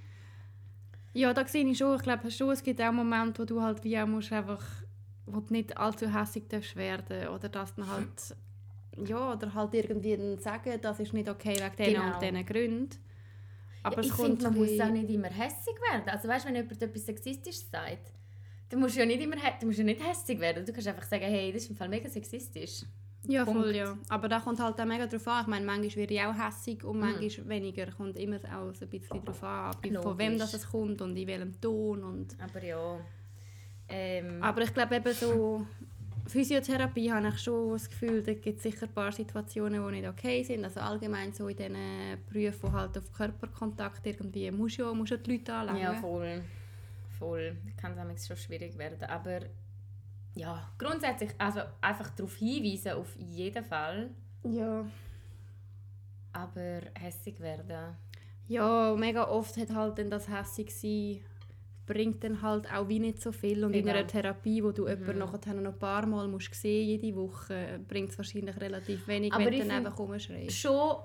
Ja, 1.14 1.34
da 1.34 1.46
sehe 1.48 1.66
ich 1.68 1.76
schon. 1.80 1.96
Ich 1.96 2.04
glaube 2.04 2.30
schon, 2.30 2.52
es 2.52 2.62
gibt 2.62 2.80
auch 2.82 2.92
Momente, 2.92 3.42
wo 3.42 3.46
du 3.46 3.60
halt 3.60 3.84
wie 3.84 3.98
auch 4.00 4.06
musst 4.06 4.32
einfach, 4.32 4.64
wo 5.26 5.40
du 5.40 5.52
nicht 5.54 5.76
allzu 5.76 6.14
hässig 6.14 6.48
darfst 6.50 6.76
werden 6.76 7.30
oder 7.30 7.50
dass 7.50 7.74
dann 7.74 7.90
halt, 7.90 8.36
ja, 9.10 9.34
oder 9.34 9.52
halt 9.52 9.74
irgendwie 9.74 10.16
dann 10.16 10.38
sagen, 10.38 10.80
das 10.80 11.00
ist 11.00 11.14
nicht 11.14 11.30
okay 11.30 11.56
wegen 11.56 11.76
diesen 11.78 11.94
Genau. 11.96 12.14
und 12.14 12.22
diesen 12.22 12.46
Gründen. 12.46 12.90
Aber 13.82 13.96
ja, 13.96 14.02
es 14.02 14.06
ich 14.06 14.14
finde, 14.14 14.44
man 14.44 14.56
muss 14.56 14.80
auch 14.80 14.90
nicht 14.92 15.10
immer 15.10 15.30
hässig 15.30 15.74
werden. 15.90 16.08
Also 16.10 16.28
weißt, 16.28 16.46
wenn 16.46 16.56
jemand 16.56 16.80
etwas 16.80 17.06
Sexistisches 17.08 17.72
sagt, 17.72 18.14
dann 18.72 18.80
musst 18.80 18.96
du 18.96 19.02
ja 19.02 19.06
nicht 19.06 19.22
immer 19.22 19.36
du 19.60 19.66
musst 19.68 19.78
ja 19.78 19.84
nicht 19.84 20.02
hässig 20.04 20.40
werden. 20.40 20.66
Du 20.66 20.72
kannst 20.74 20.88
einfach 20.88 21.04
sagen, 21.04 21.26
hey, 21.26 21.52
das 21.52 21.64
ist 21.64 21.70
im 21.70 21.76
Fall 21.76 21.90
mega 21.90 22.10
sexistisch. 22.10 22.84
Ja, 23.28 23.46
voll, 23.46 23.54
Punkt. 23.56 23.76
ja. 23.76 23.96
Aber 24.10 24.28
da 24.28 24.40
kommt 24.40 24.60
halt 24.60 24.80
auch 24.82 24.86
mega 24.86 25.06
drauf 25.06 25.28
an. 25.28 25.42
Ich 25.42 25.48
meine, 25.48 25.64
manchmal 25.66 25.96
werde 25.98 26.14
ich 26.16 26.22
auch 26.22 26.34
hässig 26.34 26.82
Mhm. 26.82 26.90
und 26.90 27.00
manchmal 27.02 27.50
weniger. 27.50 27.86
Kommt 27.92 28.18
immer 28.18 28.38
auch 28.38 28.74
so 28.74 28.86
ein 28.86 28.90
bisschen 28.90 29.24
drauf 29.24 29.44
an, 29.44 29.72
wie- 29.84 29.92
von 29.94 30.18
wem 30.18 30.32
Logisch. 30.34 30.40
das 30.52 30.54
es 30.56 30.68
kommt 30.68 31.02
und 31.04 31.16
in 31.16 31.28
welchem 31.28 31.62
Ton. 31.62 32.04
Und 32.04 32.36
Aber 32.42 32.64
ja. 32.64 33.00
Ähm, 33.90 34.42
Aber 34.42 34.62
ich 34.62 34.74
glaube 34.74 34.96
eben 34.96 35.14
so, 35.14 35.68
Physiotherapie 36.28 37.12
habe 37.12 37.28
ich 37.28 37.40
schon 37.40 37.74
das 37.74 37.90
Gefühl, 37.90 38.24
da 38.24 38.34
gibt 38.34 38.58
es 38.58 38.64
sicher 38.64 38.86
ein 38.88 38.94
paar 38.94 39.12
Situationen, 39.12 39.86
die 39.86 39.92
nicht 40.00 40.08
okay 40.08 40.44
sind. 40.44 40.64
Also 40.64 40.80
allgemein 40.80 41.34
so 41.34 41.48
in 41.48 41.58
diesen 41.58 41.76
Berufen, 42.32 42.60
wo 42.64 42.72
halt 42.72 42.98
auf 42.98 43.12
Körperkontakt 43.12 44.06
irgendwie 44.08 44.50
musst 44.52 44.78
du 44.80 44.84
ja, 44.84 44.94
musst 44.94 45.12
ja 45.12 45.18
die 45.18 45.32
Leute 45.34 45.54
anlegen. 45.54 45.80
ja, 45.82 45.94
voll. 45.96 46.42
Voll. 47.22 47.56
Kann 47.78 47.98
es 48.10 48.28
schon 48.28 48.38
schwierig 48.38 48.78
werden. 48.78 49.04
Aber 49.04 49.40
ja, 50.36 50.70
grundsätzlich 50.78 51.32
also 51.38 51.62
einfach 51.82 52.10
darauf 52.12 52.36
hinweisen, 52.36 52.94
auf 52.94 53.16
jeden 53.16 53.64
Fall. 53.64 54.10
ja. 54.44 54.86
Aber 56.34 56.80
hässig 56.98 57.42
werden. 57.42 57.98
Ja, 58.48 58.96
mega 58.98 59.28
oft 59.28 59.58
hat 59.58 59.70
halt 59.76 59.98
dann 59.98 60.10
das 60.10 60.30
hässig 60.30 60.74
sein 60.74 61.20
bringt 61.92 62.24
dann 62.24 62.42
halt 62.42 62.72
auch 62.72 62.88
wie 62.88 63.00
nicht 63.00 63.22
so 63.22 63.32
viel. 63.32 63.64
Und 63.66 63.74
in 63.74 63.84
Genau. 63.84 63.98
einer 63.98 64.08
Therapie, 64.08 64.64
wo 64.64 64.72
du 64.72 64.88
jemanden 64.88 65.20
nachher 65.20 65.54
noch 65.54 65.74
ein 65.74 65.80
paar 65.80 66.06
Mal 66.06 66.28
musst 66.28 66.54
sehen 66.56 66.88
jede 66.88 67.16
Woche, 67.16 67.80
bringt 67.88 68.12
es 68.12 68.18
wahrscheinlich 68.18 68.60
relativ 68.60 69.08
wenig, 69.08 69.34
Aber 69.34 69.46
wenn 69.46 69.54
ich 69.54 69.62
du 69.64 69.68
dann 69.68 69.86
einfach 69.86 70.00
rumschreist. 70.00 70.56
Schon, 70.56 70.98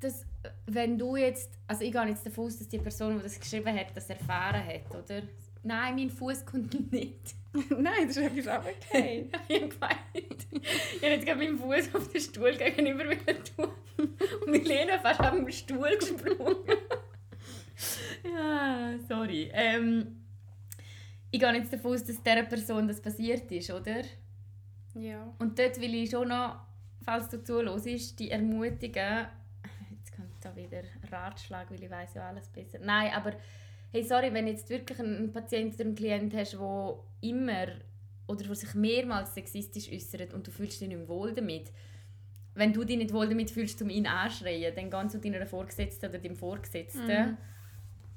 dass, 0.00 0.24
wenn 0.66 0.96
du 0.96 1.16
jetzt, 1.16 1.58
also 1.66 1.82
ich 1.82 1.90
gehe 1.90 2.06
jetzt 2.06 2.24
davon 2.24 2.46
aus, 2.46 2.58
dass 2.58 2.68
die 2.68 2.78
Person, 2.78 3.16
die 3.16 3.22
das 3.22 3.40
geschrieben 3.40 3.74
hat, 3.76 3.86
das 3.96 4.08
erfahren 4.10 4.64
hat, 4.64 4.94
oder? 4.94 5.22
Nein, 5.62 5.96
mein 5.96 6.10
Fuß 6.10 6.46
kommt 6.46 6.90
nicht. 6.92 7.34
Nein, 7.70 8.06
das 8.06 8.16
ist 8.16 8.36
etwas 8.38 8.48
auch 8.48 8.64
okay. 8.64 9.30
ich 9.48 9.58
habe 9.58 9.68
gemeint, 9.68 10.46
ich 10.52 11.02
habe 11.02 11.14
jetzt 11.14 11.26
gerade 11.26 11.38
meinen 11.38 11.58
Fuß 11.58 11.94
auf 11.94 12.12
den 12.12 12.20
Stuhl 12.20 12.56
gegenüber 12.56 13.04
wollen 13.04 13.44
tun. 13.56 13.70
Und 13.96 14.50
Milena 14.50 14.98
fast 14.98 15.20
auf 15.20 15.32
den 15.32 15.50
Stuhl 15.50 15.96
gesprungen. 15.98 16.56
ja, 18.24 18.94
sorry. 19.08 19.50
Ähm, 19.52 20.24
ich 21.30 21.40
gehe 21.40 21.52
jetzt 21.52 21.72
davon 21.72 21.94
aus, 21.94 22.04
dass 22.04 22.22
dieser 22.22 22.42
Person 22.44 22.86
das 22.88 23.00
passiert 23.00 23.50
ist, 23.50 23.70
oder? 23.70 24.02
ja. 24.94 25.32
Und 25.38 25.58
dort 25.58 25.80
will 25.80 25.94
ich 25.94 26.10
schon 26.10 26.28
noch, 26.28 26.60
falls 27.04 27.28
du 27.28 27.42
zuhörst, 27.42 28.18
die 28.18 28.30
ermutigen, 28.30 29.26
jetzt 29.90 30.14
kommt 30.14 30.32
da 30.40 30.54
wieder 30.54 30.82
Ratschlag, 31.10 31.70
weil 31.70 31.82
ich 31.82 31.90
weiß 31.90 32.14
ja 32.14 32.28
alles 32.28 32.48
besser. 32.48 32.78
Nein, 32.80 33.12
aber 33.12 33.32
hey, 33.92 34.02
sorry, 34.02 34.32
wenn 34.32 34.46
jetzt 34.46 34.68
wirklich 34.70 34.98
einen 34.98 35.32
Patient 35.32 35.74
oder 35.74 35.84
einen 35.84 35.94
Klient 35.94 36.34
hast, 36.34 36.52
der 36.54 36.94
immer 37.20 37.66
oder 38.26 38.44
der 38.44 38.54
sich 38.54 38.74
mehrmals 38.74 39.34
sexistisch 39.34 39.90
äußert 39.90 40.34
und 40.34 40.46
du 40.46 40.50
fühlst 40.50 40.80
dich 40.80 40.88
nicht 40.88 40.98
mehr 40.98 41.08
wohl 41.08 41.32
damit, 41.32 41.72
wenn 42.54 42.72
du 42.72 42.84
dich 42.84 42.98
nicht 42.98 43.12
wohl 43.12 43.28
damit 43.28 43.50
fühlst, 43.50 43.80
um 43.82 43.88
ihn 43.90 44.06
anschreien, 44.06 44.74
dann 44.74 44.90
geh 44.90 45.08
zu 45.08 45.18
deiner 45.18 45.46
Vorgesetzten 45.46 46.08
oder 46.10 46.18
deinem 46.18 46.36
Vorgesetzten 46.36 47.06
Mhm. 47.30 47.36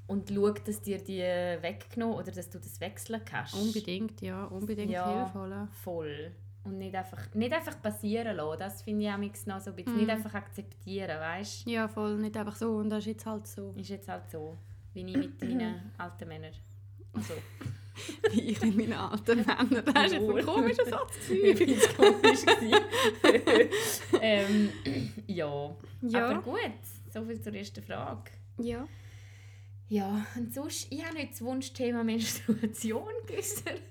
und 0.08 0.28
schau, 0.30 0.50
dass 0.50 0.82
dir 0.82 0.98
die 0.98 1.20
weggenommen 1.62 2.16
oder 2.16 2.32
dass 2.32 2.50
du 2.50 2.58
das 2.58 2.80
wechseln 2.80 3.22
kannst. 3.24 3.54
Unbedingt, 3.54 4.20
ja, 4.20 4.44
unbedingt 4.44 4.90
Ja. 4.90 5.16
hilfvoll. 5.24 5.68
Voll. 5.82 6.32
Und 6.64 6.78
nicht 6.78 6.94
einfach, 6.94 7.34
nicht 7.34 7.52
einfach 7.52 7.80
passieren 7.82 8.36
lassen. 8.36 8.58
Das 8.60 8.82
finde 8.82 9.04
ich 9.04 9.10
auch 9.10 9.18
noch 9.46 9.60
so 9.60 9.70
ein 9.70 9.76
bisschen. 9.76 9.94
Mhm. 9.94 9.98
Nicht 10.00 10.10
einfach 10.10 10.34
akzeptieren, 10.34 11.18
weißt 11.20 11.66
Ja, 11.66 11.88
voll, 11.88 12.18
nicht 12.18 12.36
einfach 12.36 12.54
so 12.56 12.76
und 12.76 12.90
das 12.90 13.00
ist 13.00 13.06
jetzt 13.06 13.26
halt 13.26 13.46
so. 13.46 13.72
du? 13.72 13.80
Ist 13.80 13.88
jetzt 13.90 14.08
halt 14.08 14.30
so. 14.30 14.58
Wie 14.94 15.00
ich 15.06 15.16
mit 15.16 15.40
meinen 15.40 15.92
alten 15.98 16.28
Männern. 16.28 16.52
Also, 17.12 17.34
Wie 18.30 18.40
ich 18.50 18.62
in 18.62 18.76
meinen 18.76 18.92
alten 18.92 19.36
Männern. 19.36 19.84
Das 19.94 20.06
ist 20.06 20.12
jetzt 20.12 20.28
ein 20.30 20.46
komischer 20.46 20.86
Satz. 20.86 21.16
ich 21.30 21.56
finde 21.58 21.74
es 21.74 21.96
komisch. 21.96 22.40
ähm, 24.20 24.72
ja. 25.26 25.76
Ja. 26.02 26.28
Aber 26.28 26.42
gut, 26.42 26.58
so 27.12 27.24
viel 27.24 27.40
zur 27.40 27.54
ersten 27.54 27.82
Frage. 27.82 28.30
Ja. 28.58 28.86
Ja, 29.88 30.26
und 30.36 30.54
sonst, 30.54 30.90
ich 30.90 31.04
habe 31.04 31.16
nicht 31.16 31.32
das 31.32 31.42
Wunschthema 31.42 32.02
Menstruation 32.02 33.02
geäußert. 33.26 33.82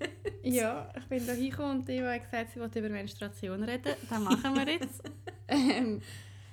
Ja, 0.41 0.91
ich 0.97 1.05
bin 1.05 1.27
da 1.27 1.33
hingekommen 1.33 1.79
und 1.81 1.89
Eva 1.89 2.13
hat 2.13 2.23
gesagt, 2.23 2.51
sie 2.53 2.59
wollte 2.59 2.79
über 2.79 2.89
Menstruation 2.89 3.61
reden. 3.63 3.93
Das 4.09 4.19
machen 4.19 4.55
wir 4.55 4.67
jetzt. 4.67 5.03
ähm, 5.47 6.01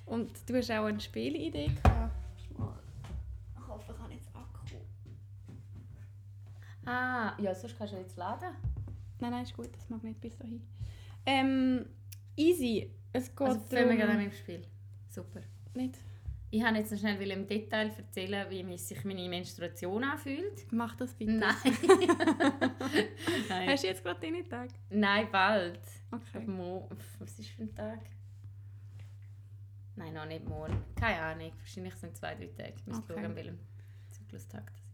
und 0.05 0.31
du 0.47 0.55
hast 0.55 0.71
auch 0.71 0.85
eine 0.85 1.01
Spielidee 1.01 1.71
gehabt. 1.83 2.08
Ah, 6.91 7.35
ja, 7.39 7.55
sonst 7.55 7.77
kannst 7.77 7.93
du 7.93 7.99
jetzt 7.99 8.17
laden. 8.17 8.49
Nein, 9.21 9.31
nein, 9.31 9.43
ist 9.43 9.55
gut, 9.55 9.69
das 9.75 9.89
mag 9.91 10.03
nicht 10.03 10.21
bis 10.21 10.37
dahin. 10.39 10.63
Ähm, 11.27 11.85
easy. 12.37 12.91
Es 13.13 13.29
geht 13.35 13.47
Also, 13.47 13.61
fangen 13.61 13.89
wir 13.91 13.97
gerade 13.97 14.03
an 14.03 14.09
darum... 14.19 14.25
mit 14.25 14.33
dem 14.33 14.37
Spiel. 14.39 14.63
Super. 15.09 15.41
Nicht? 15.75 15.97
Ich 16.51 16.63
wollte 16.63 16.79
jetzt 16.79 16.93
noch 16.93 16.99
schnell 16.99 17.31
im 17.31 17.47
Detail 17.47 17.91
erzählen, 17.95 18.49
wie 18.49 18.79
sich 18.79 19.05
meine 19.05 19.29
Menstruation 19.29 20.03
anfühlt. 20.03 20.67
Mach 20.73 20.95
das 20.97 21.13
bitte. 21.13 21.33
Nein. 21.33 21.55
Nein. 23.51 23.69
Hast 23.69 23.83
du 23.85 23.89
jetzt 23.89 24.03
gerade 24.03 24.21
deine 24.21 24.49
Tag? 24.49 24.71
Nein, 24.89 25.29
bald. 25.31 25.81
Okay. 26.11 26.47
Mo 26.47 26.89
Was 27.19 27.39
ist 27.39 27.51
für 27.51 27.65
ein 27.65 27.75
Tag? 27.75 28.01
Nein, 29.97 30.15
noch 30.15 30.25
nicht 30.27 30.49
morgen. 30.49 30.83
Keine 30.95 31.21
Ahnung. 31.21 31.53
Wahrscheinlich 31.59 31.95
sind 31.97 32.13
es 32.15 32.19
zwei, 32.21 32.35
drei 32.35 32.47
Tage. 32.47 32.75
Ich 32.79 32.87
muss 32.87 32.99
Okay. 32.99 33.13
schauen, 33.15 33.25
an 33.27 33.37
welchem 33.37 33.59
Zyklustag 34.11 34.73
das 34.75 34.81
bin. 34.81 34.88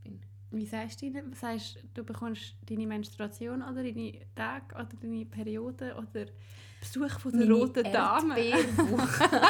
Wie 0.57 0.67
sagst 0.67 1.03
du 1.03 1.11
deine? 1.11 1.35
Sagst 1.35 1.77
du, 1.77 1.81
du 1.95 2.05
bekommst 2.05 2.55
deine 2.69 2.87
Menstruation 2.87 3.63
oder 3.63 3.83
deine 3.83 4.13
Tage 4.35 4.75
oder 4.75 4.89
deine 5.01 5.25
Periode 5.27 5.95
oder 5.97 6.27
Besuch 6.81 7.19
von 7.19 7.39
der 7.39 7.51
roten 7.51 7.85
Dame? 7.93 8.39
Erdbeerwoche. 8.39 9.31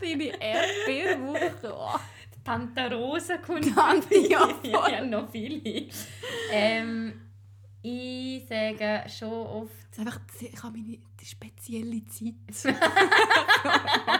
Deine 0.00 0.40
Erdbeerwoche. 0.40 1.74
Oh. 1.74 1.98
Tante 2.44 2.94
Rosa 2.94 3.36
kommt. 3.38 3.74
Tante, 3.74 4.16
ja, 4.16 4.48
habe 4.96 5.06
noch 5.06 5.28
viele. 5.30 5.88
ähm, 6.50 7.27
ich 7.88 8.46
sage 8.46 9.04
schon 9.08 9.28
oft... 9.28 9.98
Einfach, 9.98 10.20
ich 10.40 10.62
habe 10.62 10.78
meine 10.78 10.98
spezielle 11.24 12.02
Zeit. 12.06 12.74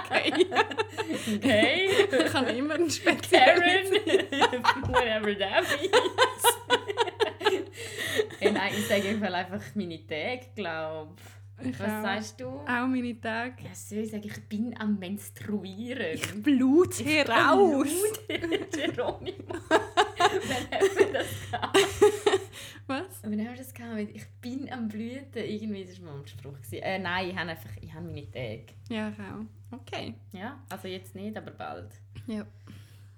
okay. 0.04 0.46
Okay. 1.36 1.88
Ich 2.26 2.34
habe 2.34 2.50
immer 2.50 2.74
eine 2.74 2.90
spezielle 2.90 3.60
Karen, 3.60 4.62
whatever 4.88 5.38
that 5.38 5.64
means. 5.80 6.44
ja, 8.40 8.50
nein, 8.50 8.72
ich 8.76 8.86
sage 8.86 9.08
einfach 9.08 9.60
meine 9.74 10.06
Tage, 10.06 10.46
glaube 10.54 11.14
Ich 11.16 11.37
Was 11.58 11.80
auch. 11.80 12.02
sagst 12.02 12.40
du? 12.40 12.46
Auch 12.46 12.86
meine 12.86 13.20
Tage. 13.20 13.64
Ja, 13.64 13.74
so, 13.74 13.96
ich 13.96 14.10
sage, 14.10 14.28
ich 14.28 14.48
bin 14.48 14.78
am 14.78 14.98
Menstruieren. 14.98 16.42
Blut 16.42 17.04
heraus. 17.04 17.88
Geronimo. 18.28 19.54
Wann 19.68 20.70
haben 20.70 20.96
wir 20.96 21.12
das 21.12 21.50
gehabt? 21.50 21.78
Was? 22.86 23.22
Wann 23.22 23.32
haben 23.32 23.50
wir 23.50 23.56
das 23.56 23.74
gehabt? 23.74 23.98
Ich 24.14 24.26
bin 24.40 24.70
am 24.72 24.88
Blüten. 24.88 25.42
Irgendwie, 25.44 25.84
das 25.84 26.02
war 26.02 26.12
mal 26.12 26.20
ein 26.20 26.26
Spruch. 26.26 26.56
Äh, 26.72 26.98
nein, 26.98 27.30
ich 27.30 27.36
habe 27.36 27.50
einfach 27.50 27.70
ich 27.80 27.92
habe 27.92 28.06
meine 28.06 28.30
Tage. 28.30 28.66
Ja, 28.88 29.08
ich 29.10 29.18
auch. 29.18 29.78
Okay. 29.80 30.14
Ja, 30.32 30.62
also 30.68 30.88
jetzt 30.88 31.14
nicht, 31.14 31.36
aber 31.36 31.50
bald. 31.50 31.90
Ja. 32.26 32.46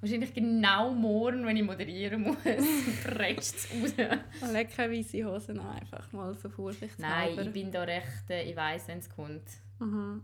Wahrscheinlich 0.01 0.33
genau 0.33 0.93
morgen, 0.93 1.45
wenn 1.45 1.57
ich 1.59 1.63
moderieren 1.63 2.23
muss, 2.23 2.37
prätscht 3.05 3.55
es 3.55 3.69
raus. 3.99 4.51
Leg 4.53 4.75
keine 4.75 4.95
weiße 4.95 5.23
Hosen 5.25 5.59
an, 5.61 5.79
einfach 5.79 6.11
mal 6.13 6.35
so 6.35 6.49
vorsichtshalber. 6.49 7.37
Nein, 7.37 7.47
ich 7.47 7.53
bin 7.53 7.71
da 7.71 7.83
recht, 7.83 8.31
äh, 8.31 8.43
ich 8.45 8.57
weiß, 8.57 8.89
wenn 8.89 8.99
es 8.99 9.11
kommt, 9.11 9.43
Mhm. 9.79 10.23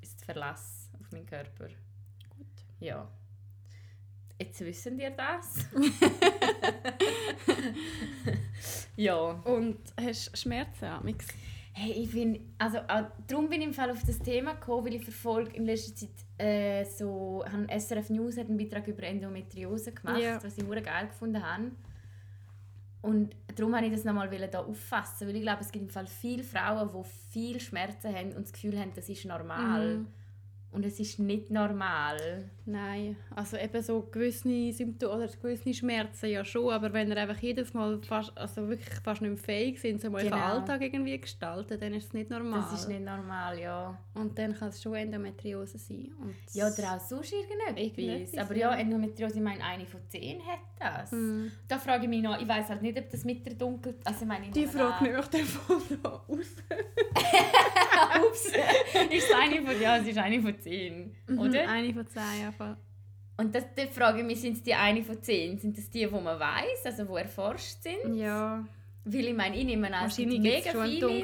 ist 0.00 0.24
Verlass 0.24 0.90
auf 1.00 1.10
meinen 1.12 1.26
Körper. 1.26 1.66
Gut. 2.36 2.46
Ja. 2.80 3.08
Jetzt 4.40 4.60
wissen 4.60 4.98
ihr 5.00 5.10
das. 5.10 5.66
ja. 8.96 9.14
Und 9.14 9.78
hast 10.00 10.32
du 10.32 10.36
Schmerzen 10.36 10.84
amix? 10.84 11.26
Hey, 11.80 11.92
ich 11.92 12.10
bin, 12.10 12.40
also 12.58 12.78
auch, 12.78 13.04
darum 13.28 13.48
bin 13.48 13.60
ich 13.60 13.68
im 13.68 13.72
Fall 13.74 13.90
auf 13.92 14.02
das 14.04 14.18
Thema 14.18 14.54
gekommen, 14.54 14.86
weil 14.86 14.94
ich 14.94 15.04
verfolge 15.04 15.54
in 15.54 15.64
letzter 15.64 15.94
Zeit 15.94 16.10
äh, 16.38 16.84
so, 16.84 17.44
SRF 17.68 18.10
News 18.10 18.36
hat 18.36 18.48
einen 18.48 18.58
Beitrag 18.58 18.88
über 18.88 19.04
Endometriose 19.04 19.92
gemacht, 19.92 20.20
Ja. 20.20 20.42
was 20.42 20.58
ich 20.58 20.64
sehr 20.64 20.82
geil 20.82 21.06
gefunden 21.06 21.40
habe. 21.40 21.70
Und 23.00 23.36
darum 23.54 23.72
wollte 23.72 23.86
ich 23.86 23.92
das 23.92 24.02
nochmal 24.02 24.28
hier 24.28 24.58
auffassen, 24.60 25.28
weil 25.28 25.36
ich 25.36 25.42
glaube, 25.42 25.60
es 25.60 25.70
gibt 25.70 25.84
im 25.84 25.88
Fall 25.90 26.08
viele 26.08 26.42
Frauen, 26.42 26.90
die 26.92 27.08
viel 27.32 27.60
Schmerzen 27.60 28.12
haben 28.12 28.32
und 28.32 28.42
das 28.42 28.52
Gefühl 28.52 28.76
haben, 28.76 28.90
das 28.96 29.08
ist 29.08 29.24
normal. 29.24 29.98
Mhm. 29.98 30.06
Und 30.72 30.84
es 30.84 30.98
ist 30.98 31.20
nicht 31.20 31.50
normal. 31.50 32.50
Nein, 32.70 33.16
also 33.34 33.56
eben 33.56 33.82
so 33.82 34.06
gewisse 34.12 34.70
Symptome 34.74 35.14
oder 35.24 35.28
gewisse 35.40 35.72
Schmerzen 35.72 36.26
ja 36.28 36.44
schon, 36.44 36.70
aber 36.70 36.92
wenn 36.92 37.08
ihr 37.08 37.16
einfach 37.16 37.38
jedes 37.38 37.72
Mal 37.72 37.98
fast, 38.02 38.36
also 38.36 38.68
wirklich 38.68 38.94
fast 39.02 39.22
nicht 39.22 39.30
mehr 39.30 39.38
fähig 39.38 39.80
sind, 39.80 40.02
so 40.02 40.10
mal 40.10 40.22
Genau. 40.22 40.36
den 40.36 40.42
Alltag 40.42 40.82
irgendwie 40.82 41.18
gestalten, 41.18 41.80
dann 41.80 41.94
ist 41.94 42.08
es 42.08 42.12
nicht 42.12 42.28
normal. 42.28 42.60
Das 42.70 42.80
ist 42.80 42.88
nicht 42.88 43.02
normal, 43.02 43.58
ja. 43.58 43.98
Und 44.12 44.38
dann 44.38 44.54
kann 44.54 44.68
es 44.68 44.82
schon 44.82 44.94
Endometriose 44.96 45.78
sein. 45.78 46.10
Und 46.20 46.34
Ja, 46.52 46.66
oder 46.66 46.96
auch 46.96 47.00
sonst 47.00 47.32
irgendetwas. 47.32 47.96
Irgendetwas, 47.98 48.38
Aber 48.38 48.54
ja. 48.54 48.74
Endometriose, 48.74 49.36
ich 49.36 49.42
meine, 49.42 49.64
eine 49.64 49.86
von 49.86 50.00
zehn 50.06 50.38
hat 50.46 50.58
das. 50.78 51.12
Mhm. 51.12 51.50
Da 51.68 51.78
frage 51.78 52.02
ich 52.02 52.10
mich 52.10 52.22
noch, 52.22 52.38
ich 52.38 52.46
weiß 52.46 52.68
halt 52.68 52.82
nicht, 52.82 52.98
ob 52.98 53.08
das 53.08 53.24
mit 53.24 53.46
der 53.46 53.54
Dunkel... 53.54 53.94
Also 54.04 54.22
ich 54.22 54.28
meine, 54.28 54.50
Die 54.50 54.66
Frage 54.66 55.04
nehme 55.04 55.20
ich 55.20 55.44
voll 55.46 55.80
so 55.80 56.06
aus. 56.06 56.28
Ups. 58.28 58.46
ist 59.10 59.34
eine 59.34 59.62
von... 59.62 59.80
Ja, 59.80 59.96
es 59.96 60.06
ist 60.06 60.18
eine 60.18 60.42
von 60.42 60.58
zehn, 60.60 61.14
oder? 61.28 61.62
Mhm, 61.62 61.68
Eine 61.68 61.94
von 61.94 62.06
zehn, 62.06 62.22
ja. 62.42 62.52
Voll. 62.58 62.76
Und 63.38 63.54
das, 63.54 63.64
da 63.76 63.86
frage 63.86 64.18
ich 64.18 64.26
mich, 64.26 64.40
sind 64.40 64.56
es 64.56 64.62
die 64.64 64.74
eine 64.74 65.02
von 65.02 65.22
zehn? 65.22 65.58
Sind 65.58 65.78
das 65.78 65.88
die, 65.90 66.06
die 66.06 66.10
man 66.10 66.40
weiß, 66.40 66.84
also 66.86 67.04
die 67.04 67.20
erforscht 67.20 67.82
sind? 67.82 68.16
Ja, 68.16 68.66
Weil 69.04 69.26
ich 69.28 69.34
meine, 69.36 69.56
ich 69.56 69.64
nehme 69.64 69.94
an, 69.94 70.08
es 70.08 70.16
gibt 70.16 70.36
mega 70.38 70.70
viele, 70.84 71.20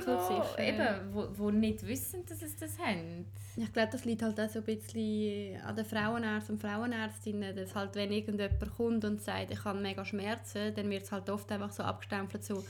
eben, 0.59 1.12
wo, 1.12 1.26
wo 1.33 1.50
nicht 1.50 1.85
wissen, 1.87 2.25
dass 2.25 2.41
es 2.41 2.57
das 2.57 2.79
haben. 2.79 3.26
ich 3.57 3.73
glaube, 3.73 3.88
das 3.91 4.05
liegt 4.05 4.23
halt 4.23 4.38
auch 4.38 4.49
so 4.49 4.61
ein 4.61 4.64
bisschen 4.64 5.61
an 5.62 5.75
den 5.75 5.85
Frauenärzten 5.85 6.55
und 6.55 6.61
Frauenärztinnen, 6.61 7.57
dass 7.57 7.75
halt, 7.75 7.97
wenn 7.97 8.12
irgendjemand 8.12 8.76
kommt 8.76 9.05
und 9.05 9.21
sagt, 9.21 9.50
ich 9.50 9.64
habe 9.64 9.81
mega 9.81 10.05
Schmerzen, 10.05 10.73
dann 10.73 10.88
wird 10.91 11.03
es 11.03 11.11
halt 11.11 11.29
oft 11.29 11.50
einfach 11.50 11.73
so 11.73 11.83
abgestempelt, 11.83 12.45
so, 12.45 12.64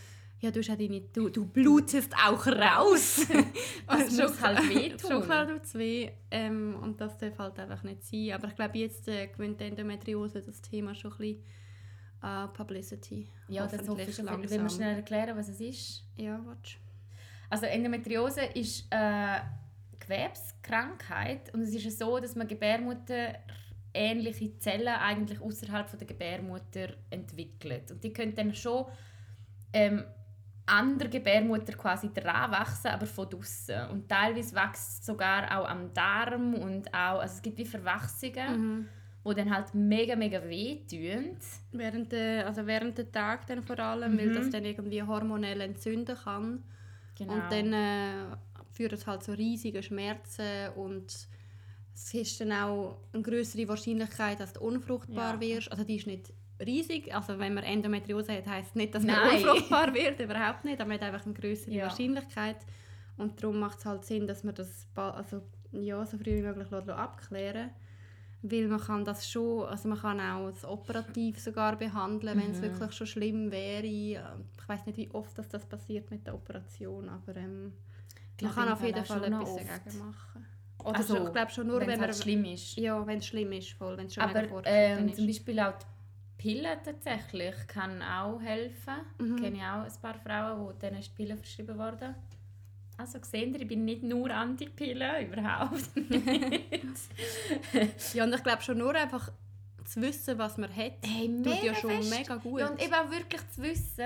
ja, 0.44 0.50
du, 0.50 0.60
hast 0.60 0.68
ja 0.68 0.76
deine, 0.76 1.00
du, 1.00 1.30
du 1.30 1.46
blutest 1.46 2.14
auch 2.14 2.46
raus. 2.46 3.26
Das 3.86 4.12
Und 4.12 4.22
muss 4.22 4.40
halt 4.40 4.68
wehtun. 4.68 5.10
Schon 5.10 5.22
klar 5.22 5.46
tut 5.46 5.74
weh. 5.74 6.10
Ähm, 6.30 6.76
und 6.82 7.00
das 7.00 7.16
darf 7.18 7.38
halt 7.38 7.58
einfach 7.58 7.82
nicht 7.82 8.04
sein. 8.04 8.32
Aber 8.32 8.48
ich 8.48 8.54
glaube, 8.54 8.78
jetzt 8.78 9.08
äh, 9.08 9.26
gewinnt 9.26 9.60
die 9.60 9.64
Endometriose 9.64 10.40
das 10.42 10.60
Thema 10.62 10.94
schon 10.94 11.12
ein 11.12 11.18
bisschen 11.18 11.44
äh, 12.22 12.48
Publicity. 12.48 13.28
Ja, 13.48 13.66
das 13.66 13.88
hoffe 13.88 14.02
ich 14.02 14.14
schon. 14.14 14.26
Will 14.26 14.32
man 14.32 14.48
langsam. 14.48 14.70
schnell 14.70 14.96
erklären, 14.96 15.36
was 15.36 15.48
es 15.48 15.60
ist? 15.60 16.04
Ja, 16.16 16.40
warte. 16.44 16.72
Also 17.50 17.66
Endometriose 17.66 18.42
ist 18.54 18.90
eine 18.90 19.42
Gewebskrankheit 19.98 21.52
und 21.54 21.62
es 21.62 21.74
ist 21.74 21.98
so, 21.98 22.18
dass 22.18 22.34
man 22.34 22.48
Gebärmutter 22.48 23.34
ähnliche 23.92 24.58
Zellen 24.58 24.88
eigentlich 24.88 25.40
außerhalb 25.40 25.88
von 25.88 25.98
der 25.98 26.08
Gebärmutter 26.08 26.94
entwickelt 27.10 27.92
und 27.92 28.02
die 28.02 28.12
können 28.12 28.34
dann 28.34 28.52
schon 28.54 28.86
ähm, 29.72 30.04
an 30.66 30.98
der 30.98 31.08
Gebärmutter 31.08 31.74
quasi 31.74 32.10
dran 32.12 32.50
wachsen, 32.50 32.88
aber 32.88 33.06
von 33.06 33.28
draussen. 33.28 33.88
Und 33.90 34.08
teilweise 34.08 34.54
wächst 34.54 35.00
es 35.00 35.06
sogar 35.06 35.44
auch 35.58 35.68
am 35.68 35.92
Darm 35.92 36.54
und 36.54 36.88
auch, 36.88 37.20
also 37.20 37.34
es 37.34 37.42
gibt 37.42 37.58
wie 37.58 37.64
Verwachsungen, 37.66 38.60
Mhm. 38.60 38.88
die 39.26 39.34
dann 39.34 39.54
halt 39.54 39.74
mega, 39.74 40.16
mega 40.16 40.42
weh 40.44 40.80
tun. 40.86 41.36
Während 41.72 42.12
der, 42.12 42.46
also 42.46 42.66
während 42.66 42.96
der 42.98 43.10
Tag 43.12 43.46
dann 43.46 43.62
vor 43.62 43.78
allem, 43.78 44.18
weil 44.18 44.28
Mhm. 44.28 44.34
das 44.34 44.50
dann 44.50 44.64
irgendwie 44.64 45.02
hormonell 45.02 45.60
entzünden 45.60 46.16
kann. 46.16 46.62
Genau. 47.16 47.34
Und 47.34 47.52
dann 47.52 47.72
äh, 47.72 48.36
führt 48.72 48.92
es 48.94 49.06
halt 49.06 49.22
zu 49.22 49.32
riesigen 49.36 49.82
Schmerzen 49.82 50.70
und 50.76 51.06
es 51.94 52.12
ist 52.14 52.40
dann 52.40 52.52
auch 52.52 52.98
eine 53.12 53.22
größere 53.22 53.68
Wahrscheinlichkeit, 53.68 54.40
dass 54.40 54.52
du 54.54 54.60
unfruchtbar 54.60 55.34
Ja. 55.34 55.40
wirst. 55.40 55.70
Also 55.70 55.84
die 55.84 55.96
ist 55.96 56.06
nicht 56.06 56.32
riesig. 56.60 57.14
Also 57.14 57.38
wenn 57.38 57.54
man 57.54 57.64
Endometriose 57.64 58.32
hat, 58.36 58.46
heisst 58.46 58.76
nicht, 58.76 58.94
dass 58.94 59.02
man 59.04 59.14
Nein. 59.16 59.36
unfruchtbar 59.36 59.94
wird, 59.94 60.20
überhaupt 60.20 60.64
nicht. 60.64 60.80
Aber 60.80 60.88
man 60.88 61.00
hat 61.00 61.06
einfach 61.12 61.24
eine 61.26 61.34
größere 61.34 61.72
Ja. 61.74 61.84
Wahrscheinlichkeit. 61.84 62.56
Und 63.16 63.40
darum 63.42 63.58
macht 63.60 63.78
es 63.78 63.84
halt 63.86 64.04
Sinn, 64.04 64.26
dass 64.26 64.42
man 64.44 64.54
das 64.54 64.88
also, 64.96 65.42
ja, 65.72 66.04
so 66.04 66.18
früh 66.18 66.36
wie 66.36 66.42
möglich 66.42 66.72
abklären 66.90 67.70
weil 68.46 68.68
man 68.68 68.78
kann 68.78 69.04
das 69.06 69.26
schon, 69.30 69.64
also 69.64 69.88
man 69.88 69.98
kann 69.98 70.20
auch 70.20 70.50
das 70.50 70.66
operativ 70.66 71.38
sogar 71.40 71.76
behandeln, 71.76 72.38
wenn 72.38 72.50
es 72.50 72.58
Mhm. 72.58 72.62
wirklich 72.62 72.92
schon 72.92 73.06
schlimm 73.06 73.50
wäre. 73.50 73.86
Ich 73.86 74.18
weiß 74.68 74.84
nicht, 74.84 74.98
wie 74.98 75.10
oft 75.12 75.38
das, 75.38 75.48
das 75.48 75.64
passiert 75.64 76.10
mit 76.10 76.26
der 76.26 76.34
Operation, 76.34 77.08
aber 77.08 77.36
ähm, 77.36 77.72
man 78.42 78.54
kann 78.54 78.68
auf 78.68 78.82
jeden 78.82 79.02
Fall 79.02 79.24
etwas 79.24 79.48
oft. 79.48 79.66
dagegen 79.66 79.98
machen. 79.98 80.46
Oder 80.84 80.96
Also, 80.96 81.16
schon, 81.16 81.26
ich 81.28 81.32
glaube 81.32 81.50
schon 81.52 81.66
nur, 81.68 81.80
wenn 81.80 81.86
man 81.88 82.00
halt 82.00 82.14
schlimm 82.16 82.44
ist. 82.44 82.76
ja, 82.76 83.06
wenn 83.06 83.18
es 83.18 83.26
schlimm 83.26 83.52
ist, 83.52 83.70
voll, 83.72 83.96
wenn 83.96 84.06
es 84.06 84.14
schon 84.14 84.24
Aber 84.24 84.42
ähm, 84.66 85.14
zum 85.14 85.26
Beispiel 85.26 85.60
auch 85.60 85.72
die 85.78 85.86
Pille 86.44 86.78
tatsächlich 86.84 87.54
kann 87.68 88.02
auch 88.02 88.38
helfen. 88.40 88.94
Mhm. 89.18 89.36
Ich 89.36 89.42
kenne 89.42 89.58
auch 89.72 89.84
ein 89.84 90.00
paar 90.02 90.14
Frauen, 90.18 90.74
die 90.74 90.78
denen 90.78 90.98
ist 91.00 91.10
die 91.10 91.14
Pille 91.22 91.36
verschrieben 91.36 91.78
worden. 91.78 92.14
Also 92.98 93.18
seht 93.22 93.54
ihr, 93.54 93.60
ich 93.62 93.66
bin 93.66 93.84
nicht 93.86 94.02
nur 94.02 94.30
Anti-Pille, 94.30 95.22
überhaupt 95.26 95.96
nicht. 95.96 96.74
ja, 98.14 98.24
und 98.24 98.34
ich 98.34 98.42
glaube 98.42 98.62
schon 98.62 98.78
nur 98.78 98.94
einfach 98.94 99.32
zu 99.84 100.00
wissen, 100.02 100.38
was 100.38 100.58
man 100.58 100.68
hat, 100.74 100.92
Hey, 101.04 101.28
tut 101.42 101.62
ja 101.62 101.74
schon 101.74 101.90
fest. 101.90 102.10
mega 102.10 102.36
gut. 102.36 102.60
Ja, 102.60 102.68
und 102.68 102.82
eben 102.82 102.94
auch 102.94 103.10
wirklich 103.10 103.40
zu 103.50 103.62
wissen, 103.62 104.04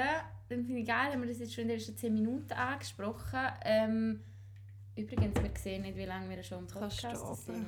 dann 0.49 0.65
finde 0.65 0.81
ich 0.81 0.87
geil, 0.87 1.13
haben 1.13 1.21
wir 1.23 1.29
das 1.29 1.41
jetzt 1.41 1.55
schon 1.55 1.63
in 1.63 1.69
den 1.69 1.79
ersten 1.79 1.97
10 1.97 2.15
Minuten 2.15 2.53
angesprochen. 2.53 3.41
Ähm, 3.65 4.21
übrigens, 4.97 5.35
wir 5.43 5.51
sehen 5.59 5.83
nicht, 5.83 5.97
wie 5.97 6.05
lange 6.07 6.31
wir 6.35 6.43
schon 6.43 6.61
im 6.61 6.67
Podcast 6.69 7.45
sind. 7.45 7.67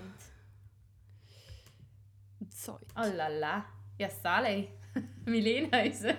Zeit. 2.51 2.77
Oh 2.97 3.17
la 3.17 3.29
la. 3.29 3.65
Ja, 4.01 4.09
Sally. 4.09 4.69
Milena 5.27 5.83
ist 5.83 6.07
ein 6.07 6.17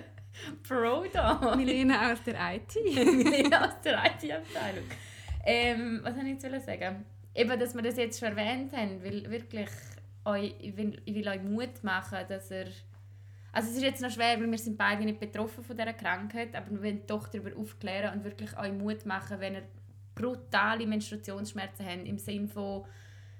Pro 0.62 1.04
da. 1.12 1.52
Milena 1.56 2.12
aus 2.12 2.22
der 2.22 2.36
IT. 2.54 2.76
Milena 2.94 3.64
aus 3.64 3.80
der 3.84 4.04
IT-Abteilung. 4.04 4.84
Ähm, 5.44 5.98
was 6.04 6.14
soll 6.14 6.26
ich 6.26 6.40
jetzt 6.40 6.64
sagen? 6.64 7.04
Eben, 7.34 7.58
dass 7.58 7.74
wir 7.74 7.82
das 7.82 7.96
jetzt 7.96 8.20
schon 8.20 8.28
erwähnt 8.28 8.72
haben, 8.72 9.02
weil 9.02 9.28
wirklich 9.28 9.68
euch, 10.24 10.54
ich, 10.60 10.76
will, 10.76 11.02
ich 11.04 11.12
will 11.12 11.26
euch 11.26 11.42
Mut 11.42 11.82
machen, 11.82 12.18
dass 12.28 12.52
ihr... 12.52 12.66
Also 13.50 13.70
es 13.70 13.78
ist 13.78 13.82
jetzt 13.82 14.00
noch 14.00 14.12
schwer, 14.12 14.38
weil 14.38 14.48
wir 14.48 14.58
sind 14.58 14.78
beide 14.78 15.02
nicht 15.02 15.18
betroffen 15.18 15.64
von 15.64 15.76
dieser 15.76 15.92
Krankheit, 15.92 16.54
aber 16.54 16.70
wir 16.70 16.82
wollen 16.84 17.02
doch 17.08 17.26
darüber 17.26 17.50
aufklären 17.58 18.16
und 18.16 18.22
wirklich 18.22 18.56
euch 18.56 18.72
Mut 18.72 19.04
machen, 19.06 19.40
wenn 19.40 19.54
ihr 19.54 19.64
brutale 20.14 20.86
Menstruationsschmerzen 20.86 21.84
habt, 21.84 22.06
im 22.06 22.18
Sinne 22.18 22.46
von, 22.46 22.84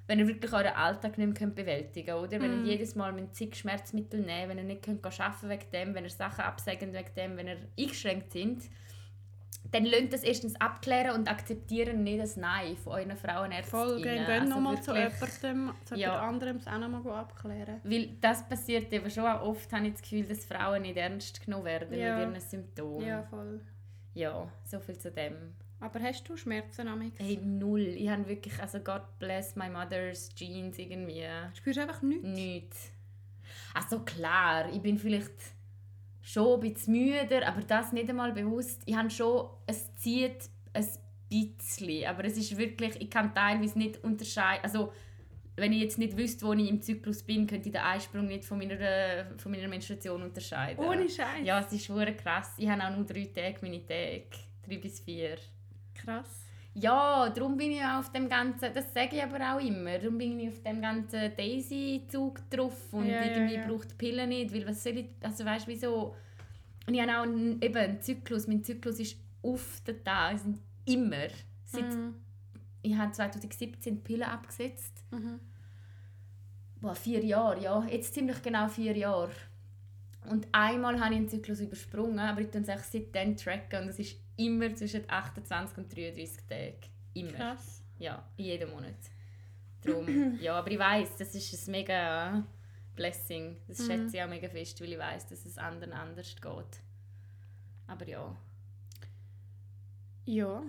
wenn 0.08 0.18
ihr 0.18 0.26
wirklich 0.26 0.52
euren 0.52 0.74
Alltag 0.74 1.16
nicht 1.16 1.40
mehr 1.40 1.48
bewältigen 1.50 2.06
könnt, 2.06 2.32
oder? 2.32 2.40
Wenn 2.40 2.60
Mhm. 2.60 2.66
ihr 2.66 2.72
jedes 2.72 2.94
Mal 2.96 3.12
mit 3.12 3.34
zig 3.34 3.54
Schmerzmittel 3.56 4.20
nehmen 4.20 4.50
wenn 4.50 4.58
ihr 4.58 4.64
nicht 4.64 4.82
könnt 4.82 5.04
arbeiten 5.04 5.48
wegen 5.48 5.70
dem, 5.72 5.94
wenn 5.94 6.04
ihr 6.04 6.10
Sachen 6.10 6.44
absägen 6.44 6.92
wegen 6.92 7.14
dem, 7.16 7.36
wenn 7.36 7.46
ihr 7.48 7.56
eingeschränkt 7.78 8.32
sind, 8.32 8.64
dann 9.70 9.84
lasst 9.86 10.12
das 10.12 10.22
erstens 10.24 10.60
abklären 10.60 11.14
und 11.14 11.30
akzeptieren 11.30 12.02
nicht 12.02 12.20
das 12.20 12.36
Nein 12.36 12.76
von 12.76 12.94
euren 12.94 13.16
Frauenärzten. 13.16 13.70
Voll, 13.70 14.02
gehen 14.02 14.26
also 14.26 14.48
nochmal 14.54 14.82
zu 14.82 14.92
jemandem, 14.94 15.74
zu 15.84 15.94
Ja. 15.94 15.98
jemand 16.00 16.22
anderem 16.22 16.56
es 16.56 16.66
auch 16.66 16.78
nochmal 16.78 17.20
abklären. 17.20 17.80
Weil 17.84 18.08
das 18.20 18.46
passiert 18.46 18.92
eben 18.92 19.08
schon 19.08 19.24
auch 19.24 19.40
oft, 19.42 19.72
habe 19.72 19.86
ich 19.86 19.92
das 19.92 20.02
Gefühl, 20.02 20.24
dass 20.24 20.44
Frauen 20.44 20.82
nicht 20.82 20.96
ernst 20.98 21.42
genommen 21.44 21.64
werden 21.64 21.94
Ja. 21.94 22.16
mit 22.18 22.28
ihren 22.34 22.40
Symptomen. 22.40 23.06
Ja, 23.06 23.22
voll. 23.22 23.60
Ja, 24.14 24.46
so 24.64 24.78
viel 24.80 24.98
zu 24.98 25.10
dem. 25.10 25.36
Aber 25.82 26.00
hast 26.00 26.28
du 26.28 26.36
Schmerzen 26.36 26.86
amix? 26.86 27.18
Hey, 27.18 27.38
null. 27.42 27.80
Ich 27.80 28.08
habe 28.08 28.28
wirklich, 28.28 28.58
also 28.60 28.78
God 28.78 29.02
bless 29.18 29.56
my 29.56 29.68
mother's 29.68 30.32
jeans 30.34 30.78
irgendwie. 30.78 31.24
Spürst 31.54 31.78
du 31.78 31.82
einfach 31.82 32.02
nichts? 32.02 32.24
Nichts. 32.24 32.92
Also 33.74 34.00
klar, 34.00 34.72
ich 34.72 34.80
bin 34.80 34.96
vielleicht 34.96 35.32
schon 36.20 36.60
ein 36.62 36.72
bisschen 36.72 36.92
müder, 36.92 37.48
aber 37.48 37.62
das 37.62 37.92
nicht 37.92 38.08
einmal 38.08 38.32
bewusst. 38.32 38.82
Ich 38.86 38.94
habe 38.94 39.10
schon, 39.10 39.48
es 39.66 39.92
zieht 39.96 40.48
ein 40.72 40.86
bisschen, 41.28 42.06
aber 42.06 42.24
es 42.26 42.36
ist 42.36 42.56
wirklich, 42.56 43.00
ich 43.00 43.10
kann 43.10 43.34
teilweise 43.34 43.76
nicht 43.76 44.04
unterscheiden, 44.04 44.62
also 44.62 44.92
wenn 45.56 45.72
ich 45.72 45.82
jetzt 45.82 45.98
nicht 45.98 46.16
wüsste, 46.16 46.46
wo 46.46 46.52
ich 46.52 46.70
im 46.70 46.80
Zyklus 46.80 47.24
bin, 47.24 47.46
könnte 47.46 47.68
ich 47.68 47.72
den 47.72 47.82
Einsprung 47.82 48.26
nicht 48.26 48.44
von 48.44 48.56
meiner, 48.56 49.26
von 49.36 49.52
meiner 49.52 49.68
Menstruation 49.68 50.22
unterscheiden. 50.22 50.82
Ohne 50.82 51.08
Scheiß. 51.08 51.44
Ja, 51.44 51.60
es 51.60 51.72
ist 51.72 51.90
wirklich 51.90 52.16
krass. 52.18 52.52
Ich 52.56 52.68
habe 52.68 52.82
auch 52.82 52.96
nur 52.96 53.04
drei 53.04 53.24
Tage 53.24 53.58
meine 53.60 53.84
Tage. 53.84 54.28
Drei 54.66 54.78
bis 54.78 55.00
vier. 55.00 55.36
Krass. 55.94 56.46
Ja, 56.74 57.28
darum 57.28 57.57
bin 57.59 57.72
ich 57.72 57.85
auf 57.85 58.11
dem 58.12 58.28
ganzen, 58.31 58.72
das 58.72 58.94
sage 58.94 59.16
ich 59.16 59.22
aber 59.22 59.55
auch 59.55 59.61
immer, 59.61 59.98
darum 59.98 60.16
bin 60.16 60.40
ich 60.40 60.48
auf 60.48 60.62
dem 60.62 60.81
ganzen 60.81 61.37
Daisy-Zug 61.37 62.48
drauf 62.48 62.92
und 62.94 63.07
Ja, 63.09 63.22
ja, 63.22 63.24
irgendwie 63.26 63.55
ja. 63.57 63.66
braucht 63.66 63.90
die 63.90 63.94
Pille 63.96 64.26
nicht, 64.26 64.55
weil 64.55 64.66
was 64.66 64.83
soll 64.83 64.96
ich, 64.96 65.07
also 65.20 65.44
weißt 65.44 65.66
du, 65.66 65.70
wieso, 65.70 66.16
und 66.87 66.94
ich 66.94 67.00
habe 67.02 67.18
auch 67.18 67.22
einen, 67.24 67.61
eben 67.61 67.76
einen 67.76 68.00
Zyklus, 68.00 68.46
mein 68.46 68.64
Zyklus 68.64 68.98
ist 69.00 69.16
auf 69.42 69.83
den 69.87 70.02
Tag, 70.02 70.38
sind 70.38 70.59
immer, 70.87 71.28
seit, 71.66 71.85
Mhm. 71.94 72.14
ich 72.81 72.96
habe 72.96 73.12
2017 73.12 73.96
die 73.96 74.00
Pille 74.00 74.26
abgesetzt, 74.26 75.05
Mhm. 75.11 75.40
Boah, 76.81 76.94
vier 76.96 77.22
Jahre, 77.24 77.62
ja, 77.62 77.85
jetzt 77.85 78.12
ziemlich 78.14 78.42
genau 78.42 78.66
vier 78.66 78.96
Jahre. 78.96 79.31
Und 80.28 80.48
einmal 80.52 80.98
habe 81.00 81.14
ich 81.14 81.18
einen 81.20 81.28
Zyklus 81.28 81.61
übersprungen, 81.61 82.18
aber 82.18 82.40
ich 82.40 82.48
tue 82.50 82.61
es 82.62 82.90
seitdem 82.92 83.37
tracken 83.37 83.83
und 83.83 83.88
es 83.90 83.98
ist 84.00 84.16
immer 84.36 84.74
zwischen 84.74 85.08
28 85.08 85.78
und 85.78 85.94
33 85.96 86.46
Tagen. 86.46 86.76
Immer. 87.14 87.32
Krass. 87.32 87.82
Ja, 87.98 88.26
in 88.36 88.44
jedem 88.46 88.70
Monat. 88.70 88.94
Drum, 89.84 90.38
ja, 90.40 90.58
aber 90.58 90.70
ich 90.70 90.78
weiß, 90.78 91.16
das 91.16 91.34
ist 91.34 91.68
ein 91.68 91.72
mega 91.72 92.46
Blessing. 92.94 93.56
Das 93.68 93.78
Mhm. 93.80 93.86
schätze 93.86 94.16
ich 94.16 94.22
auch 94.22 94.28
mega 94.28 94.48
fest, 94.48 94.80
weil 94.80 94.92
ich 94.92 94.98
weiß, 94.98 95.26
dass 95.28 95.44
es 95.44 95.58
anderen 95.58 95.92
anders 95.92 96.34
geht. 96.36 96.80
Aber 97.86 98.08
ja, 98.08 98.36
Ja, 100.24 100.62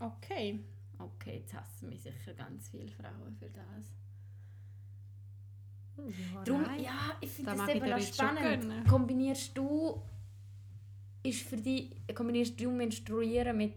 okay. 0.00 0.64
okay, 0.98 1.38
jetzt 1.38 1.52
hassen 1.54 1.90
mich 1.90 2.02
sicher 2.02 2.32
ganz 2.34 2.68
viele 2.70 2.90
Frauen 2.90 3.36
für 3.38 3.50
das. 3.50 3.92
Drum, 6.44 6.62
nein. 6.62 6.80
ja, 6.82 7.16
ich 7.20 7.30
finde 7.30 7.52
Da 7.52 7.56
das 7.66 7.68
eben 7.74 7.86
schon 7.86 8.02
spannend. 8.02 8.88
Kombinierst 8.88 9.56
du, 9.56 10.02
ist 11.24 11.42
für 11.42 11.56
dich, 11.56 11.90
kombinierst 12.14 12.60
du 12.60 12.70
Menstruieren 12.70 13.56
mit, 13.56 13.74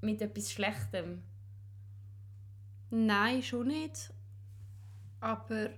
mit 0.00 0.20
etwas 0.22 0.50
Schlechtem? 0.50 1.22
Nein, 2.90 3.42
schon 3.42 3.68
nicht. 3.68 4.12
Aber 5.20 5.70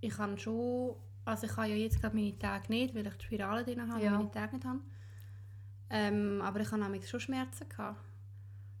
ich 0.00 0.14
kann 0.14 0.38
schon... 0.38 0.94
Also 1.24 1.46
ich 1.46 1.56
habe 1.56 1.68
ja 1.68 1.74
jetzt 1.76 2.00
gerade 2.00 2.16
meine 2.16 2.38
Tage 2.38 2.64
nicht, 2.68 2.94
weil 2.94 3.06
ich 3.06 3.14
die 3.14 3.24
Spirale 3.24 3.64
drin 3.64 3.90
habe 3.90 4.02
Ja. 4.04 4.12
und 4.12 4.18
meine 4.18 4.30
Tage 4.30 4.56
nicht 4.56 4.64
habe. 4.66 4.80
Ähm, 5.90 6.40
aber 6.42 6.60
ich 6.60 6.70
habe 6.70 6.82
nämlich 6.82 7.08
schon 7.08 7.20
Schmerzen 7.20 7.68
gehabt. 7.68 8.00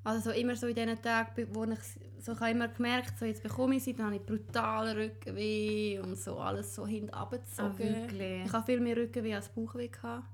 Also 0.04 0.30
so 0.30 0.36
immer 0.36 0.56
so 0.56 0.66
in 0.66 0.74
diesen 0.74 1.00
Tagen, 1.02 1.46
wo 1.52 1.64
ich 1.64 1.78
so 2.20 2.32
ich 2.32 2.40
habe 2.40 2.50
immer 2.50 2.68
gemerkt, 2.68 3.18
so 3.18 3.24
jetzt 3.26 3.42
bekomme 3.42 3.76
ich 3.76 3.82
sie, 3.82 3.94
dann 3.94 4.06
habe 4.06 4.16
ich 4.16 4.22
brutal 4.22 4.88
Rückenweh 4.96 5.98
und 6.00 6.16
so 6.16 6.38
alles 6.38 6.74
so 6.74 6.86
hinten 6.86 7.12
Ah, 7.12 7.22
runtergezogen. 7.24 7.78
wirklich? 7.78 8.44
ich 8.46 8.52
habe 8.52 8.64
viel 8.66 8.80
mehr 8.80 8.96
Rückenweh 8.96 9.34
als 9.34 9.48
Bauchweh 9.50 9.88
gehabt. 9.88 10.24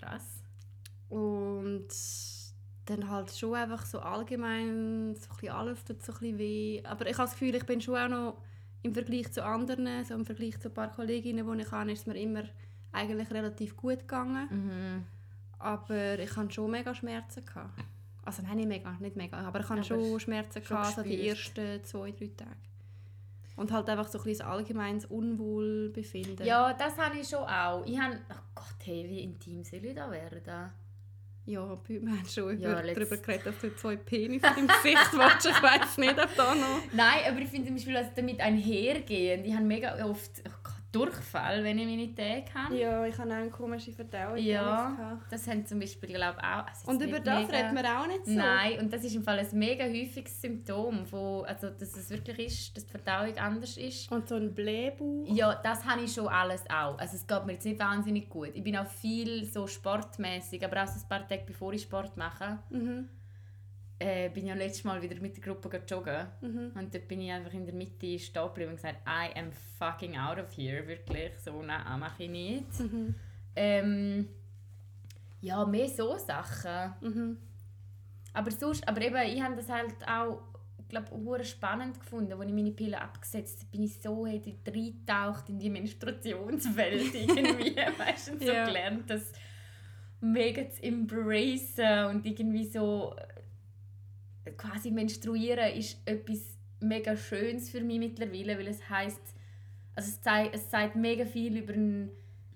Krass. 0.00 0.42
Und 1.08 1.88
dann 2.86 3.10
halt 3.10 3.30
schon 3.30 3.54
einfach 3.54 3.84
so 3.84 4.00
allgemein, 4.00 5.14
so 5.16 5.30
ein 5.30 5.36
bisschen 5.36 5.54
alles 5.54 5.84
tut 5.84 6.02
so 6.02 6.12
ein 6.12 6.18
bisschen 6.18 6.38
weh. 6.38 6.82
Aber 6.84 7.06
ich 7.06 7.18
habe 7.18 7.28
das 7.28 7.32
Gefühl, 7.32 7.54
ich 7.54 7.66
bin 7.66 7.80
schon 7.80 7.96
auch 7.96 8.08
noch 8.08 8.42
im 8.82 8.94
Vergleich 8.94 9.30
zu 9.32 9.44
anderen, 9.44 10.04
so 10.04 10.14
im 10.14 10.24
Vergleich 10.24 10.58
zu 10.60 10.68
ein 10.68 10.74
paar 10.74 10.90
Kolleginnen, 10.90 11.50
die 11.50 11.62
ich 11.62 11.70
habe, 11.70 11.92
ist 11.92 12.00
es 12.00 12.06
mir 12.06 12.18
immer 12.18 12.44
eigentlich 12.92 13.30
relativ 13.30 13.76
gut 13.76 14.00
gegangen. 14.00 14.48
Mhm. 14.50 15.04
Aber 15.58 16.18
ich 16.18 16.36
hatte 16.36 16.52
schon 16.52 16.70
mega 16.70 16.94
Schmerzen. 16.94 17.44
Gehabt. 17.44 17.84
Also 18.24 18.42
nein, 18.42 18.58
nicht 18.58 18.68
mega, 18.68 18.96
nicht 19.00 19.16
mega, 19.16 19.38
aber 19.38 19.60
ich 19.60 19.68
hatte 19.68 19.80
Aber 19.80 19.84
schon 19.84 20.20
Schmerzen, 20.20 20.62
schon 20.62 20.76
gehabt, 20.76 20.96
so 20.96 21.02
die 21.02 21.28
ersten 21.28 21.82
zwei, 21.84 22.12
drei 22.12 22.30
Tage. 22.36 22.56
Und 23.58 23.72
halt 23.72 23.88
einfach 23.88 24.06
so 24.06 24.18
ein 24.18 24.24
bisschen 24.24 24.46
allgemeines 24.46 25.04
Unwohlbefinden. 25.06 26.46
Ja, 26.46 26.72
das 26.72 26.96
habe 26.96 27.18
ich 27.18 27.28
schon 27.28 27.42
auch. 27.42 27.84
Ich 27.84 27.98
habe, 27.98 28.16
oh 28.30 28.34
Gott, 28.54 28.76
hey, 28.84 29.04
wie 29.08 29.20
intim 29.20 29.64
soll 29.64 29.84
ich 29.84 29.96
da 29.96 30.08
werden? 30.08 30.40
Ja, 31.44 31.78
wir 31.86 32.10
haben 32.10 32.28
schon 32.28 32.60
Ja, 32.60 32.80
über, 32.80 32.94
darüber 32.94 33.16
geredet, 33.16 33.46
dass 33.46 33.58
du 33.58 33.74
zwei 33.74 33.96
Penis 33.96 34.42
im 34.56 34.66
Gesicht 34.82 35.12
willst. 35.12 35.46
Ich 35.46 35.62
weiß 35.62 35.98
nicht, 35.98 36.22
ob 36.22 36.36
da 36.36 36.54
noch... 36.54 36.82
Nein, 36.92 37.20
aber 37.26 37.40
ich 37.40 37.48
finde 37.48 37.66
zum 37.66 37.74
Beispiel, 37.74 37.94
dass 37.94 38.14
damit 38.14 38.38
einhergehen. 38.38 39.44
Ich 39.44 39.54
habe 39.54 39.64
mega 39.64 40.04
oft 40.04 40.30
oh 40.46 40.57
Durchfall, 40.90 41.62
wenn 41.64 41.78
ich 41.78 41.86
meine 41.86 42.14
Tage 42.14 42.54
habe. 42.54 42.74
Ja, 42.76 43.04
ich 43.04 43.18
habe 43.18 43.30
auch 43.30 43.34
eine 43.36 43.50
komische 43.50 43.92
Verdauung. 43.92 44.38
Ja, 44.38 45.18
das 45.30 45.46
haben 45.46 45.66
zum 45.66 45.80
Beispiel, 45.80 46.08
glaube 46.14 46.38
ich, 46.40 46.44
auch. 46.46 46.66
also 46.66 46.90
Und 46.90 47.02
über 47.02 47.20
das 47.20 47.46
mega- 47.46 47.56
redet 47.58 47.72
man 47.74 47.86
auch 47.86 48.06
nicht 48.06 48.24
so. 48.24 48.32
Nein, 48.32 48.78
und 48.80 48.92
das 48.92 49.04
ist 49.04 49.14
im 49.14 49.22
Fall 49.22 49.38
ein 49.38 49.48
mega 49.52 49.84
häufiges 49.84 50.40
Symptom, 50.40 51.04
von, 51.04 51.44
also 51.44 51.68
dass 51.70 51.94
es 51.94 52.08
wirklich 52.10 52.38
ist, 52.38 52.76
dass 52.76 52.86
die 52.86 52.90
Verdauung 52.92 53.36
anders 53.36 53.76
ist. 53.76 54.10
Und 54.10 54.28
so 54.28 54.36
ein 54.36 54.54
Blähbauch. 54.54 55.26
Ja, 55.28 55.54
das 55.62 55.84
habe 55.84 56.02
ich 56.02 56.12
schon 56.12 56.28
alles 56.28 56.64
auch. 56.70 56.98
Also 56.98 57.16
es 57.16 57.26
geht 57.26 57.44
mir 57.44 57.52
jetzt 57.52 57.66
nicht 57.66 57.78
wahnsinnig 57.78 58.28
gut. 58.30 58.50
Ich 58.54 58.62
bin 58.64 58.76
auch 58.76 58.86
viel 58.86 59.44
so 59.44 59.66
sportmäßig, 59.66 60.64
aber 60.64 60.82
auch 60.82 60.88
so 60.88 60.98
ein 61.00 61.08
paar 61.08 61.28
Tage 61.28 61.42
bevor 61.46 61.72
ich 61.74 61.82
Sport 61.82 62.16
mache, 62.16 62.58
Mhm. 62.70 63.08
Äh, 63.98 64.28
bin 64.30 64.46
ja 64.46 64.54
letztes 64.54 64.84
Mal 64.84 65.02
wieder 65.02 65.20
mit 65.20 65.36
der 65.36 65.42
Gruppe 65.42 65.82
joggen. 65.88 66.26
Mhm. 66.40 66.72
Und 66.74 66.94
dort 66.94 67.08
bin 67.08 67.20
ich 67.20 67.32
einfach 67.32 67.52
in 67.52 67.66
der 67.66 67.74
Mitte 67.74 68.18
stehen 68.18 68.44
geblieben 68.46 68.70
und 68.70 68.76
gesagt, 68.76 68.98
I 69.06 69.36
am 69.38 69.50
fucking 69.78 70.16
out 70.16 70.38
of 70.38 70.56
here, 70.56 70.86
wirklich. 70.86 71.32
So, 71.44 71.62
nein, 71.62 71.98
mache 71.98 72.24
ich 72.24 72.30
nicht. 72.30 72.80
Mhm. 72.80 73.14
Ähm, 73.56 74.28
ja, 75.40 75.64
mehr 75.64 75.88
so 75.88 76.16
Sachen. 76.16 76.94
Mhm. 77.00 77.38
Aber 78.32 78.50
sonst, 78.50 78.86
aber 78.86 79.00
eben, 79.00 79.16
ich 79.34 79.42
habe 79.42 79.56
das 79.56 79.68
halt 79.68 79.94
auch, 80.06 80.42
glaube 80.88 81.44
spannend 81.44 81.98
gefunden, 81.98 82.32
als 82.32 82.46
ich 82.46 82.54
meine 82.54 82.70
Pille 82.70 83.00
abgesetzt 83.00 83.60
habe, 83.60 83.70
bin 83.72 83.82
ich 83.82 84.00
so 84.00 84.26
hätte 84.26 84.54
reingetaucht 84.66 85.48
in 85.48 85.58
die 85.58 85.70
Menstruationswelt 85.70 87.14
irgendwie, 87.14 87.76
weißt 87.98 88.28
du, 88.28 88.38
so 88.38 88.52
Ja. 88.52 88.64
gelernt, 88.64 89.10
das 89.10 89.32
mega 90.20 90.68
zu 90.70 90.82
embracen 90.82 92.06
und 92.06 92.26
irgendwie 92.26 92.64
so 92.64 93.14
quasi 94.56 94.90
menstruieren 94.90 95.72
ist 95.74 96.00
etwas 96.04 96.56
mega 96.80 97.16
Schönes 97.16 97.70
für 97.70 97.80
mich 97.80 97.98
mittlerweile, 97.98 98.58
weil 98.58 98.68
es 98.68 98.88
heißt, 98.88 99.20
also 99.94 100.08
es 100.10 100.20
zeigt, 100.20 100.54
es 100.54 100.68
zeigt 100.68 100.94
mega 100.96 101.24
viel 101.24 101.56
über 101.56 101.72
einen, 101.72 102.10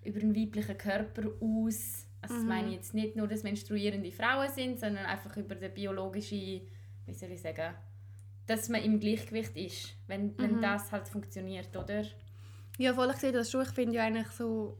über 0.04 0.20
einen 0.20 0.34
weiblichen 0.36 0.78
Körper 0.78 1.22
aus. 1.40 2.06
Also 2.20 2.34
das 2.36 2.42
Mhm. 2.44 2.48
meine 2.48 2.68
ich 2.68 2.74
jetzt 2.74 2.94
nicht 2.94 3.16
nur, 3.16 3.26
dass 3.26 3.42
menstruierende 3.42 4.12
Frauen 4.12 4.48
sind, 4.50 4.78
sondern 4.78 5.06
einfach 5.06 5.36
über 5.36 5.56
den 5.56 5.74
biologischen, 5.74 6.60
wie 7.06 7.14
soll 7.14 7.32
ich 7.32 7.40
sagen, 7.42 7.74
dass 8.46 8.68
man 8.68 8.82
im 8.82 9.00
Gleichgewicht 9.00 9.56
ist, 9.56 9.96
wenn, 10.06 10.36
wenn 10.38 10.56
Mhm. 10.56 10.60
das 10.62 10.92
halt 10.92 11.08
funktioniert, 11.08 11.76
oder? 11.76 12.04
Ja, 12.78 12.94
voll, 12.94 13.10
ich 13.10 13.16
sehe 13.16 13.32
das 13.32 13.50
schon. 13.50 13.62
Ich 13.62 13.70
finde 13.70 13.96
ja 13.96 14.04
eigentlich 14.04 14.28
so... 14.28 14.78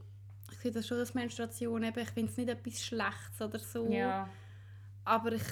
Ich 0.50 0.58
sehe 0.58 0.70
das 0.70 0.86
schon 0.86 0.98
als 0.98 1.14
Menstruation. 1.14 1.82
Eben, 1.82 1.98
ich 1.98 2.10
finde 2.10 2.30
es 2.30 2.36
nicht 2.36 2.48
etwas 2.48 2.84
Schlechtes 2.84 3.40
oder 3.40 3.58
so. 3.58 3.90
Ja. 3.90 4.28
Aber 5.04 5.32
ich... 5.32 5.42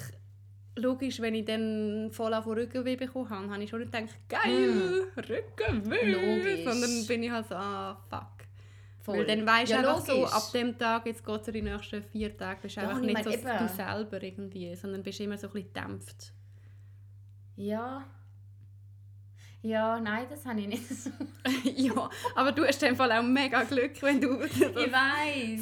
Logisch, 0.77 1.19
wenn 1.19 1.35
ich 1.35 1.45
dann 1.45 2.09
voll 2.11 2.33
auf 2.33 2.47
Rückenweh 2.47 2.95
bekommen 2.95 3.29
habe, 3.29 3.49
habe 3.49 3.63
ich 3.63 3.69
schon 3.69 3.79
nicht 3.79 3.91
gedacht, 3.91 4.15
geil, 4.29 5.03
Rückenweh. 5.17 6.11
Logisch. 6.11 6.63
Sondern 6.63 7.05
bin 7.07 7.23
ich 7.23 7.31
halt 7.31 7.47
so, 7.47 7.55
ah, 7.55 8.01
fuck. 8.09 8.27
Voll. 9.01 9.17
Weil 9.17 9.25
dann 9.25 9.45
weisst 9.45 9.71
du 9.71 9.75
Ja, 9.75 9.79
einfach 9.79 10.05
so, 10.05 10.25
ab 10.25 10.51
dem 10.53 10.77
Tag, 10.77 11.05
jetzt 11.07 11.25
geht 11.25 11.41
es 11.41 11.51
die 11.53 11.61
nächsten 11.61 12.03
vier 12.03 12.37
Tage, 12.37 12.59
bist 12.61 12.77
du 12.77 12.81
einfach 12.81 12.99
nicht 13.01 13.23
so 13.23 13.31
eben- 13.31 13.57
du 13.59 13.67
selber 13.67 14.23
irgendwie, 14.23 14.75
sondern 14.75 15.03
bist 15.03 15.19
immer 15.19 15.37
so 15.37 15.47
ein 15.47 15.53
bisschen 15.53 15.73
gedämpft. 15.73 16.33
Ja. 17.57 18.05
Ja, 19.63 19.99
nein, 19.99 20.25
das 20.29 20.43
habe 20.45 20.59
ich 20.61 20.67
nicht 20.67 20.87
so. 20.89 21.09
ja, 21.75 22.09
aber 22.35 22.51
du 22.51 22.65
hast 22.65 22.81
in 22.81 22.89
dem 22.89 22.95
Fall 22.95 23.11
auch 23.11 23.21
mega 23.21 23.61
Glück, 23.63 24.01
wenn 24.01 24.19
du 24.19 24.39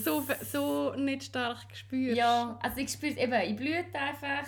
so, 0.02 0.24
so 0.50 0.94
nicht 0.96 1.24
stark 1.24 1.66
spürst. 1.76 2.16
Ja, 2.18 2.58
also 2.62 2.78
ich 2.78 2.90
spüre 2.90 3.12
es 3.12 3.18
eben, 3.18 3.34
ich 3.34 3.56
blüte 3.58 3.98
einfach. 4.00 4.48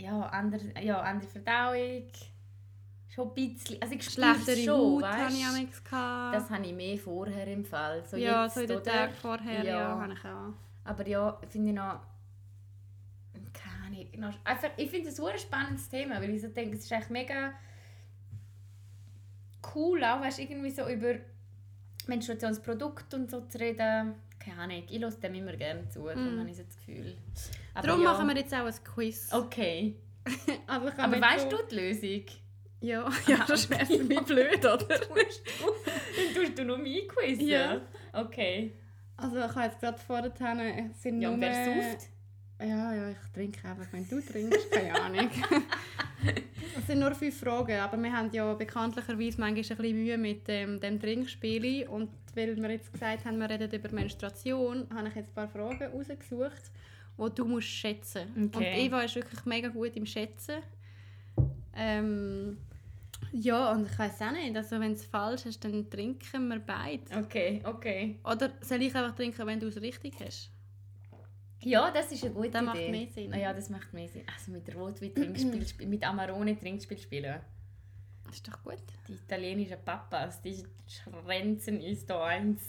Ja, 0.00 0.20
andere, 0.26 0.62
ja, 0.82 1.00
andere 1.00 1.28
Verdauung. 1.28 2.02
Schon 3.08 3.28
ein 3.28 3.34
bisschen. 3.34 3.82
Also 3.82 3.94
ich 3.94 4.04
Schlechtere 4.04 4.56
schon, 4.56 4.74
Haut 4.80 5.02
weißt? 5.02 5.18
hatte 5.18 5.34
ich 5.34 5.68
auch. 5.92 6.32
Das 6.32 6.50
habe 6.50 6.64
ich 6.64 6.72
mehr 6.74 6.96
vorher 6.98 7.46
im 7.48 7.64
Fall. 7.64 8.04
So 8.04 8.16
ja, 8.16 8.44
jetzt, 8.44 8.54
so 8.54 8.60
in 8.60 8.68
den? 8.68 8.82
Tagen 8.82 9.14
vorher, 9.14 9.64
ja, 9.64 9.78
Ja. 9.80 10.00
habe 10.00 10.12
ich 10.12 10.24
auch. 10.24 10.52
Aber 10.84 11.06
ja, 11.08 11.38
finde 11.48 11.70
ich 11.70 11.74
noch. 11.76 12.00
Keine 13.52 14.26
Ahnung. 14.26 14.34
Einfach, 14.44 14.70
ich 14.76 14.90
finde 14.90 15.08
es 15.08 15.14
ein 15.18 15.24
super 15.24 15.38
spannendes 15.38 15.88
Thema, 15.88 16.20
weil 16.20 16.30
ich 16.30 16.40
so 16.42 16.48
denke, 16.48 16.76
es 16.76 16.84
ist 16.84 16.92
echt 16.92 17.10
mega 17.10 17.52
cool, 19.74 20.02
auch 20.04 20.20
weißt, 20.20 20.38
irgendwie 20.38 20.70
so 20.70 20.88
über 20.88 21.14
Menstruationsprodukte 22.06 23.16
und 23.16 23.30
so 23.30 23.40
zu 23.42 23.58
reden. 23.58 24.14
Keine 24.42 24.58
Ahnung, 24.62 24.82
ich 24.88 25.00
höre 25.00 25.10
dem 25.10 25.34
immer 25.34 25.52
gerne 25.52 25.88
zu, 25.88 26.04
darum 26.06 26.36
Mm. 26.36 26.40
habe 26.40 26.50
ich 26.50 26.56
so 26.56 26.62
das 26.62 26.76
Gefühl. 26.76 27.14
Aber 27.74 27.86
Darum 27.86 28.02
ja. 28.02 28.12
machen 28.12 28.26
wir 28.28 28.36
jetzt 28.36 28.54
auch 28.54 28.64
ein 28.64 28.74
Quiz. 28.94 29.28
Okay. 29.32 29.94
Aber 30.66 30.86
jetzt 30.86 30.98
weißt 30.98 31.50
so- 31.50 31.56
du 31.58 31.62
die 31.70 31.74
Lösung? 31.76 32.24
Ja, 32.80 33.10
ja 33.26 33.44
das 33.48 33.68
wäre 33.68 33.84
für 33.86 34.02
mich 34.02 34.20
blöd, 34.22 34.58
oder? 34.58 34.78
Tust 34.78 35.42
du, 35.60 35.66
dann 36.16 36.34
tust 36.34 36.58
du 36.58 36.64
noch 36.64 36.78
mein 36.78 37.06
Quiz? 37.08 37.38
Ja. 37.42 37.80
Okay. 38.12 38.72
Also 39.16 39.36
ich 39.36 39.42
habe 39.42 39.60
jetzt 39.66 39.80
gerade 39.80 39.98
vorher, 39.98 40.32
es 40.90 41.02
sind 41.02 41.20
Ja, 41.20 41.28
nur... 41.28 41.34
und 41.34 41.40
wer 41.42 41.64
sauft? 41.64 42.06
Ja, 42.62 42.94
ja, 42.94 43.10
ich 43.10 43.32
trinke 43.34 43.68
einfach, 43.68 43.86
wenn 43.92 44.06
du 44.08 44.20
trinkst, 44.20 44.70
keine 44.70 44.94
Ahnung. 45.00 45.30
Es 46.78 46.86
sind 46.86 46.98
nur 47.00 47.14
fünf 47.14 47.38
Fragen, 47.40 47.78
aber 47.80 47.96
wir 47.96 48.12
haben 48.12 48.30
ja 48.32 48.52
bekanntlicherweise 48.54 49.40
manchmal 49.40 49.48
ein 49.48 49.54
bisschen 49.54 49.96
Mühe 49.96 50.18
mit 50.18 50.46
dem, 50.46 50.78
dem 50.80 51.00
Trinkspiel 51.00 51.88
und 51.88 52.10
weil 52.36 52.56
wir 52.56 52.70
jetzt 52.70 52.92
gesagt 52.92 53.24
haben, 53.24 53.38
wir 53.38 53.48
reden 53.50 53.70
über 53.70 53.90
Menstruation, 53.92 54.86
habe 54.94 55.08
ich 55.08 55.14
jetzt 55.14 55.30
ein 55.30 55.34
paar 55.34 55.48
Fragen 55.48 55.82
rausgesucht, 55.92 56.70
die 57.18 57.34
du 57.34 57.44
musst 57.44 57.68
schätzen 57.68 58.28
musst. 58.28 58.36
Und 58.36 58.56
Okay. 58.56 58.86
Eva 58.86 59.02
ist 59.02 59.14
wirklich 59.16 59.44
mega 59.44 59.68
gut 59.68 59.96
im 59.96 60.06
Schätzen. 60.06 60.56
Ähm, 61.74 62.58
ja, 63.32 63.72
und 63.72 63.86
ich 63.86 63.98
weiß 63.98 64.22
auch 64.22 64.32
nicht, 64.32 64.56
also 64.56 64.80
wenn 64.80 64.92
es 64.92 65.04
falsch 65.04 65.46
ist, 65.46 65.64
dann 65.64 65.88
trinken 65.88 66.48
wir 66.48 66.58
beide. 66.58 67.02
Okay, 67.16 67.60
okay. 67.64 68.18
Oder 68.24 68.50
soll 68.60 68.82
ich 68.82 68.94
einfach 68.94 69.14
trinken, 69.14 69.46
wenn 69.46 69.60
du 69.60 69.68
es 69.68 69.80
richtig 69.80 70.14
hast? 70.24 70.50
Ja, 71.62 71.90
das 71.90 72.10
ist 72.10 72.24
eine 72.24 72.32
gute 72.32 72.50
Das 72.50 72.62
macht 72.62 72.78
Idee. 72.78 72.90
mehr 72.90 73.06
Sinn. 73.08 73.32
Ah, 73.34 73.38
ja, 73.38 73.52
das 73.52 73.68
macht 73.68 73.92
mehr 73.92 74.08
Sinn. 74.08 74.22
Also 74.34 74.50
mit 74.50 74.74
Rotwein 74.74 75.14
Trinkspiel 75.14 75.62
sp- 75.62 75.86
mit 75.86 76.02
Amarone 76.02 76.58
Trinkspiel 76.58 76.98
spielen. 76.98 77.38
Das 78.30 78.36
ist 78.36 78.46
doch 78.46 78.62
gut. 78.62 78.78
Die 79.08 79.14
italienischen 79.14 79.82
Papas, 79.84 80.40
die 80.40 80.64
schrenzen 80.86 81.80
ist 81.80 82.08
da 82.08 82.26
eins. 82.26 82.62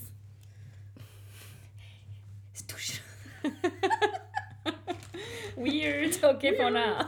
Weird, 5.55 6.23
okay, 6.23 6.55
von 6.55 6.75
an. 6.75 7.05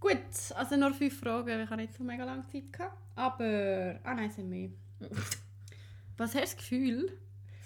Gut, 0.00 0.18
also 0.56 0.76
nur 0.76 0.92
fünf 0.92 1.20
Fragen. 1.20 1.62
Ich 1.62 1.70
habe 1.70 1.80
nicht 1.80 1.94
so 1.94 2.02
mega 2.02 2.24
lange 2.24 2.44
Zeit 2.48 2.72
gehabt. 2.72 2.98
Aber. 3.14 4.00
Ah 4.02 4.14
nein, 4.14 4.32
sind 4.32 4.50
mehr. 4.50 4.70
Was 6.16 6.34
hast 6.34 6.34
du 6.34 6.40
das 6.40 6.56
Gefühl, 6.56 7.16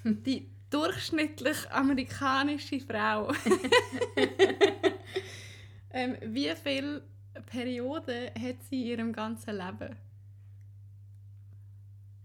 die 0.04 0.50
durchschnittlich 0.68 1.70
amerikanische 1.70 2.78
Frau, 2.80 3.32
ähm, 5.92 6.18
wie 6.20 6.52
viele 6.62 7.02
Perioden 7.46 8.26
hat 8.34 8.56
sie 8.68 8.82
in 8.82 8.88
ihrem 8.88 9.12
ganzen 9.12 9.56
Leben? 9.56 9.96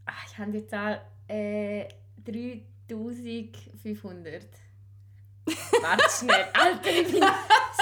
Ah, 0.05 0.13
ich 0.27 0.37
haben 0.37 0.51
die 0.51 0.65
Zahl 0.67 1.01
äh, 1.27 1.87
3500. 2.25 4.43
Warte 5.81 6.05
schnell. 6.09 6.45
Alter, 6.53 6.89
ich 6.91 7.11
bin 7.11 7.23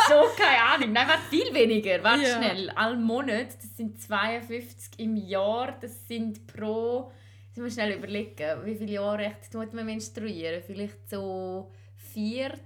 so 0.08 0.24
keine 0.38 0.62
Ahnung. 0.64 0.94
Nein, 0.94 1.08
warte, 1.08 1.24
viel 1.30 1.54
weniger. 1.54 2.02
Warte 2.04 2.24
Ja. 2.24 2.38
schnell. 2.38 2.70
All 2.72 2.96
Monat, 2.98 3.48
das 3.62 3.76
sind 3.76 4.00
52 4.02 5.00
im 5.00 5.16
Jahr. 5.18 5.78
Das 5.82 6.08
sind 6.08 6.46
pro... 6.48 7.12
Jetzt 7.48 7.58
muss 7.58 7.74
schnell 7.74 7.94
überlegen, 7.98 8.64
wie 8.66 8.76
viele 8.76 8.92
Jahre 8.94 9.26
echt 9.26 9.52
tut 9.52 9.74
man 9.74 9.86
menstruieren? 9.86 10.62
Vielleicht 10.62 11.10
so 11.10 11.72
40... 12.14 12.62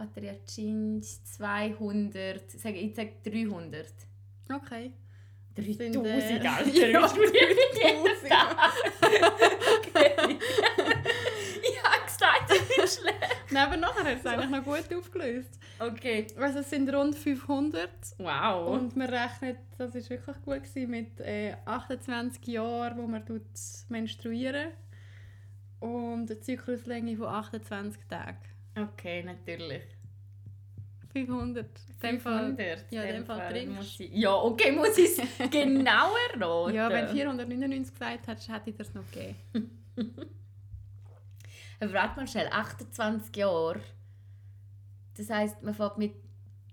Quattriacint, 0.00 1.04
200... 1.04 2.54
Ich 2.54 2.60
sage, 2.60 2.76
ich 2.78 2.94
sage 2.94 3.12
300. 3.22 3.86
Okay. 4.50 4.92
Das 5.54 5.64
sind, 5.66 5.94
3000, 5.94 6.06
äh, 6.06 6.48
Alter. 6.48 6.88
ja, 6.88 7.04
ich 7.04 7.10
studiere 7.10 7.48
jedem 7.48 8.04
3000. 8.04 8.28
Tag. 8.30 8.56
Okay. 9.78 10.38
ich 11.62 11.82
habe 11.82 12.04
gesagt, 12.06 12.52
ich 12.54 12.76
bin 12.76 12.88
schlecht. 12.88 13.36
Nein, 13.50 13.66
aber 13.66 13.76
nachher 13.76 14.04
hat 14.04 14.18
es 14.20 14.26
eigentlich 14.26 14.50
noch 14.50 14.64
gut 14.64 14.96
aufgelöst. 14.96 15.58
Okay. 15.78 16.26
Also 16.38 16.60
es 16.60 16.70
sind 16.70 16.92
rund 16.94 17.14
500 17.14 17.90
Wow. 18.18 18.68
und 18.70 18.96
man 18.96 19.08
rechnet, 19.08 19.58
das 19.76 19.94
war 19.94 20.08
wirklich 20.08 20.36
gut, 20.44 20.62
gewesen, 20.62 20.90
mit 20.90 21.20
äh, 21.20 21.56
28 21.66 22.46
Jahren, 22.46 22.96
wo 22.96 23.06
man 23.06 23.22
menstruieren 23.88 24.68
und 25.80 26.30
eine 26.30 26.40
Zykluslänge 26.40 27.16
von 27.16 27.26
28 27.26 28.02
Tagen. 28.08 28.49
Okay, 28.76 29.22
natürlich. 29.22 29.82
500. 31.12 31.66
In 31.66 32.08
dem 32.08 32.20
Fall- 32.20 32.54
500. 32.56 32.92
ja, 32.92 33.02
in 33.02 33.14
dem 33.16 33.26
Fall 33.26 33.48
trinkst. 33.50 33.76
muss 33.76 34.00
ich, 34.00 34.12
Ja, 34.12 34.34
okay, 34.34 34.72
muss 34.72 34.96
ich 34.96 35.18
es 35.18 35.20
genauer 35.50 36.14
raten? 36.38 36.74
Ja, 36.74 36.88
wenn 36.88 37.06
du 37.06 37.12
499 37.12 37.92
gesagt 37.92 38.26
hättest, 38.28 38.48
hätte 38.48 38.70
ich 38.70 38.76
das 38.76 38.94
noch 38.94 39.04
gegeben. 39.10 39.82
Aber 41.80 41.92
warte 41.94 42.20
mal 42.20 42.28
schnell, 42.28 42.48
28 42.48 43.34
Jahre. 43.36 43.80
Das 45.16 45.30
heisst, 45.30 45.62
man 45.62 45.74
fängt 45.74 45.98
mit... 45.98 46.14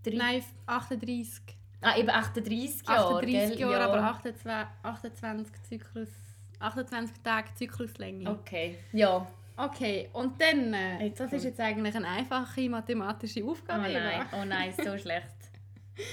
Drei... 0.04 0.16
Nein, 0.16 0.44
38. 0.66 1.42
Ah, 1.82 1.98
eben 1.98 2.10
38 2.10 2.88
Jahre, 2.88 3.16
38 3.16 3.58
gell? 3.58 3.60
Jahre, 3.60 3.74
ja. 3.74 3.86
aber 3.86 4.04
28, 4.04 4.46
28, 4.84 5.64
Zyklus, 5.64 6.10
28 6.60 7.22
Tage 7.24 7.54
Zykluslänge. 7.56 8.30
Okay, 8.30 8.78
ja. 8.94 9.28
Okay, 9.58 10.10
und 10.13 10.39
dann, 10.39 10.72
äh, 10.74 11.06
Jetzt 11.06 11.20
das 11.20 11.34
ist 11.34 11.43
jetzt 11.43 11.60
eigentlich 11.60 11.96
eine 11.96 12.08
einfache 12.08 12.70
mathematische 12.70 13.43
Oh 13.43 13.52
Aufgabe. 13.52 13.82
nein, 13.91 14.22
Eva. 14.30 14.41
oh 14.41 14.46
nein, 14.46 14.74
so 14.78 14.98
schlecht. 14.98 15.26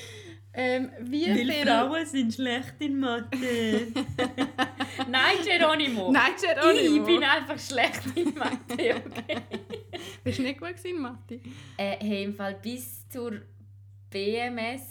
Ähm, 0.56 0.88
wie 1.00 1.24
viel... 1.24 2.06
sind 2.06 2.32
schlecht 2.32 2.74
in 2.78 3.00
Mathe. 3.00 3.28
Nein, 5.08 5.36
Geronimo. 5.44 6.12
Nein, 6.12 6.30
Geronimo. 6.40 6.96
Ich 6.96 7.04
bin 7.04 7.24
einfach 7.24 7.58
schlecht 7.58 8.02
in 8.14 8.32
Mathe, 8.34 9.02
okay? 9.04 9.38
Bist 10.22 10.38
du 10.38 10.42
nicht 10.42 10.60
gut 10.60 10.76
in 10.84 11.00
Mathe? 11.02 11.40
äh, 11.76 11.96
hey, 11.98 12.22
im 12.22 12.34
Fall 12.36 12.54
bis 12.62 13.08
zur 13.08 13.40
BMS, 14.10 14.82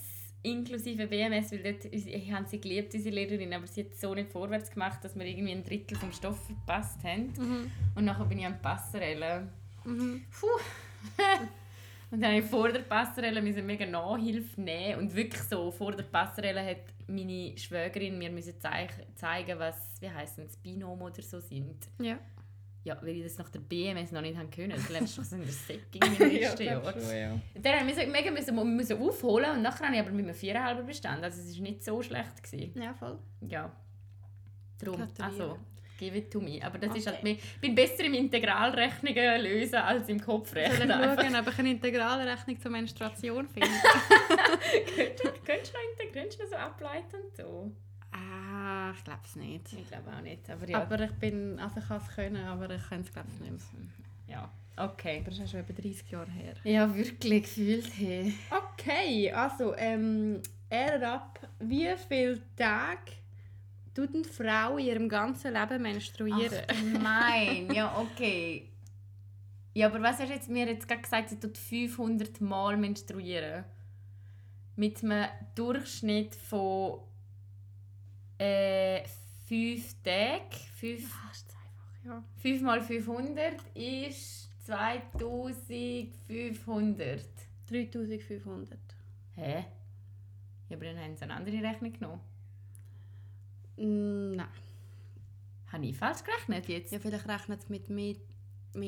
inklusive 0.43 1.07
BMS, 1.07 1.51
weil 1.51 1.63
dort, 1.63 1.85
ich 1.85 2.31
habe 2.31 2.47
sie 2.47 2.59
geliebt, 2.59 2.93
diese 2.93 3.09
Lehrerin, 3.09 3.53
aber 3.53 3.65
sie 3.65 3.85
hat 3.85 3.95
so 3.95 4.13
nicht 4.13 4.31
vorwärts 4.31 4.69
gemacht, 4.69 5.03
dass 5.03 5.17
wir 5.17 5.25
irgendwie 5.25 5.53
ein 5.53 5.63
Drittel 5.63 5.97
vom 5.97 6.11
Stoff 6.11 6.45
verpasst 6.45 7.03
haben. 7.03 7.33
Mhm. 7.37 7.71
Und 7.95 8.05
nachher 8.05 8.25
bin 8.25 8.39
ich 8.39 8.45
an 8.45 8.53
die 8.53 8.61
Passerelle. 8.61 9.47
Mhm. 9.85 10.23
Puh. 10.31 10.47
und 12.11 12.21
dann 12.21 12.33
musste 12.33 12.45
ich 12.45 12.51
vor 12.51 12.69
der 12.71 12.81
Passerelle 12.81 13.41
müssen 13.41 13.65
mega 13.65 13.85
Nachhilfe 13.85 14.61
nehmen 14.61 14.99
und 14.99 15.15
wirklich 15.15 15.43
so, 15.43 15.71
vor 15.71 15.93
der 15.93 16.03
Passerelle 16.03 16.65
hat 16.65 16.93
meine 17.07 17.57
Schwägerin 17.57 18.17
mir 18.17 18.29
müssen 18.29 18.55
zeigen, 18.59 19.59
was, 19.59 19.95
wie 19.99 20.09
heisst 20.09 20.39
es, 20.39 20.57
Binom 20.57 21.01
oder 21.01 21.21
so 21.21 21.39
sind. 21.39 21.87
Ja. 21.99 22.17
Ja, 22.85 22.97
weil 23.01 23.15
ich 23.15 23.23
das 23.23 23.37
nach 23.37 23.49
der 23.49 23.59
BMS 23.61 24.11
noch 24.11 24.21
nicht 24.21 24.37
haben 24.37 24.49
können. 24.51 24.71
Das 24.71 24.89
lernst 24.89 25.17
du 25.17 25.21
doch 25.21 25.27
so 25.29 25.35
in 25.37 25.43
der 25.43 25.51
Setting 25.53 26.01
im 26.01 26.31
ersten 26.37 26.63
glaub 26.63 26.83
Jahr. 26.83 26.93
schon, 26.93 27.17
ja. 27.17 27.39
Dann 27.61 27.85
musste 27.85 28.03
ich 28.03 28.09
mega 28.09 28.29
müssen, 28.29 28.75
müssen 28.75 28.99
aufholen 29.01 29.51
und 29.51 29.61
nachher 29.61 29.85
habe 29.85 29.95
ich 29.95 30.01
aber 30.01 30.11
mit 30.11 30.25
einem 30.25 30.35
Viererhalber 30.35 30.83
bestanden. 30.83 31.23
Also 31.23 31.41
es 31.41 31.55
war 31.55 31.63
nicht 31.63 31.83
so 31.83 32.01
schlecht. 32.03 32.43
Gewesen. 32.43 32.81
Ja, 32.81 32.93
voll. 32.93 33.17
Ja. 33.47 33.71
Darum, 34.79 35.07
also, 35.21 35.57
give 35.97 36.17
it 36.17 36.29
to 36.29 36.41
me. 36.41 36.59
Aber 36.61 36.77
das 36.77 36.93
ist 36.93 37.07
Okay. 37.07 37.15
halt 37.15 37.23
mehr, 37.23 37.33
ich 37.35 37.61
bin 37.61 37.73
besser 37.73 38.03
im 38.03 38.15
Integralrechnungen 38.15 39.41
lösen 39.41 39.75
als 39.75 40.09
im 40.09 40.17
ich 40.17 40.23
Kopfrechnen. 40.23 40.91
einfach. 40.91 41.23
schauen, 41.23 41.35
ob 41.37 41.47
ich 41.47 41.59
eine 41.59 41.71
Integralrechnung 41.71 42.59
zur 42.59 42.71
Menstruation 42.71 43.47
finde? 43.53 43.69
Könntest 44.95 45.23
du 45.23 45.29
könntest 45.45 45.73
du 45.73 45.77
noch, 46.05 46.11
könntest 46.11 46.39
du 46.39 46.43
noch 46.43 46.49
so 46.49 46.55
ableiten 46.57 47.17
so? 47.37 47.71
ah, 48.11 48.42
ich 48.95 49.03
glaube 49.03 49.19
es 49.25 49.35
nicht. 49.35 49.73
Ich 49.73 49.87
glaube 49.87 50.11
auch 50.15 50.21
nicht. 50.21 50.49
Aber 50.49 50.69
ja. 50.69 50.81
Aber 50.81 50.99
ich 50.99 51.11
bin, 51.13 51.59
also 51.59 51.79
ich 51.79 51.87
kann 51.87 52.01
es 52.01 52.15
können, 52.15 52.45
aber 52.45 52.69
ich 52.69 52.89
kann 52.89 53.01
es 53.01 53.11
glaube 53.11 53.27
ich 53.33 53.39
nicht 53.39 53.73
mehr. 53.73 53.87
ja. 54.27 54.49
Okay. 54.75 55.19
Aber 55.19 55.29
das 55.29 55.39
ist 55.39 55.51
schon 55.51 55.59
über 55.59 55.73
30 55.73 56.09
Jahre 56.09 56.31
her. 56.31 56.55
Ja, 56.63 56.95
wirklich 56.95 57.43
gefühlt. 57.43 57.87
Hey. 57.95 58.33
Okay, 58.49 59.31
also 59.31 59.75
ähm, 59.75 60.41
er 60.69 61.13
ab, 61.13 61.39
wie 61.59 61.89
viele 62.07 62.41
Tage 62.55 63.11
tut 63.93 64.15
eine 64.15 64.23
Frau 64.23 64.77
in 64.77 64.87
ihrem 64.87 65.09
ganzen 65.09 65.53
Leben 65.53 65.81
menstruieren? 65.81 66.65
Ach, 66.67 67.01
nein, 67.01 67.71
ja, 67.71 67.95
okay. 67.99 68.69
Ja, 69.75 69.87
aber 69.87 70.01
was 70.01 70.19
hast 70.19 70.29
du 70.29 70.33
jetzt 70.33 70.49
mir 70.49 70.67
jetzt 70.67 70.87
gerade 70.87 71.01
gesagt, 71.01 71.29
sie 71.29 71.39
tut 71.39 71.57
500 71.57 72.41
Mal 72.41 72.77
menstruieren? 72.77 73.63
Mit 74.75 75.03
einem 75.03 75.27
Durchschnitt 75.53 76.33
von 76.33 76.99
äh, 78.43 79.03
5 79.47 80.03
Tagen. 80.03 80.41
5, 80.75 81.07
Fast 81.07 81.49
einfach, 81.51 81.95
ja. 82.05 82.21
5 82.41 82.61
mal 82.61 82.81
500 82.81 83.55
ist 83.75 84.49
2500. 84.65 87.25
3500. 87.69 88.77
Hä? 89.35 89.65
Ja, 90.69 90.77
aber 90.77 90.85
dann 90.85 90.97
haben 90.99 91.15
sie 91.15 91.23
eine 91.23 91.35
andere 91.35 91.61
Rechnung 91.61 91.93
genommen. 91.93 92.21
Mm, 93.77 94.35
Nein. 94.35 94.47
Habe 95.71 95.85
ich 95.85 95.97
falsch 95.97 96.23
gerechnet 96.23 96.67
jetzt? 96.67 96.91
Ja, 96.91 96.99
vielleicht 96.99 97.27
rechnet 97.27 97.61
es 97.61 97.69
mit 97.69 97.89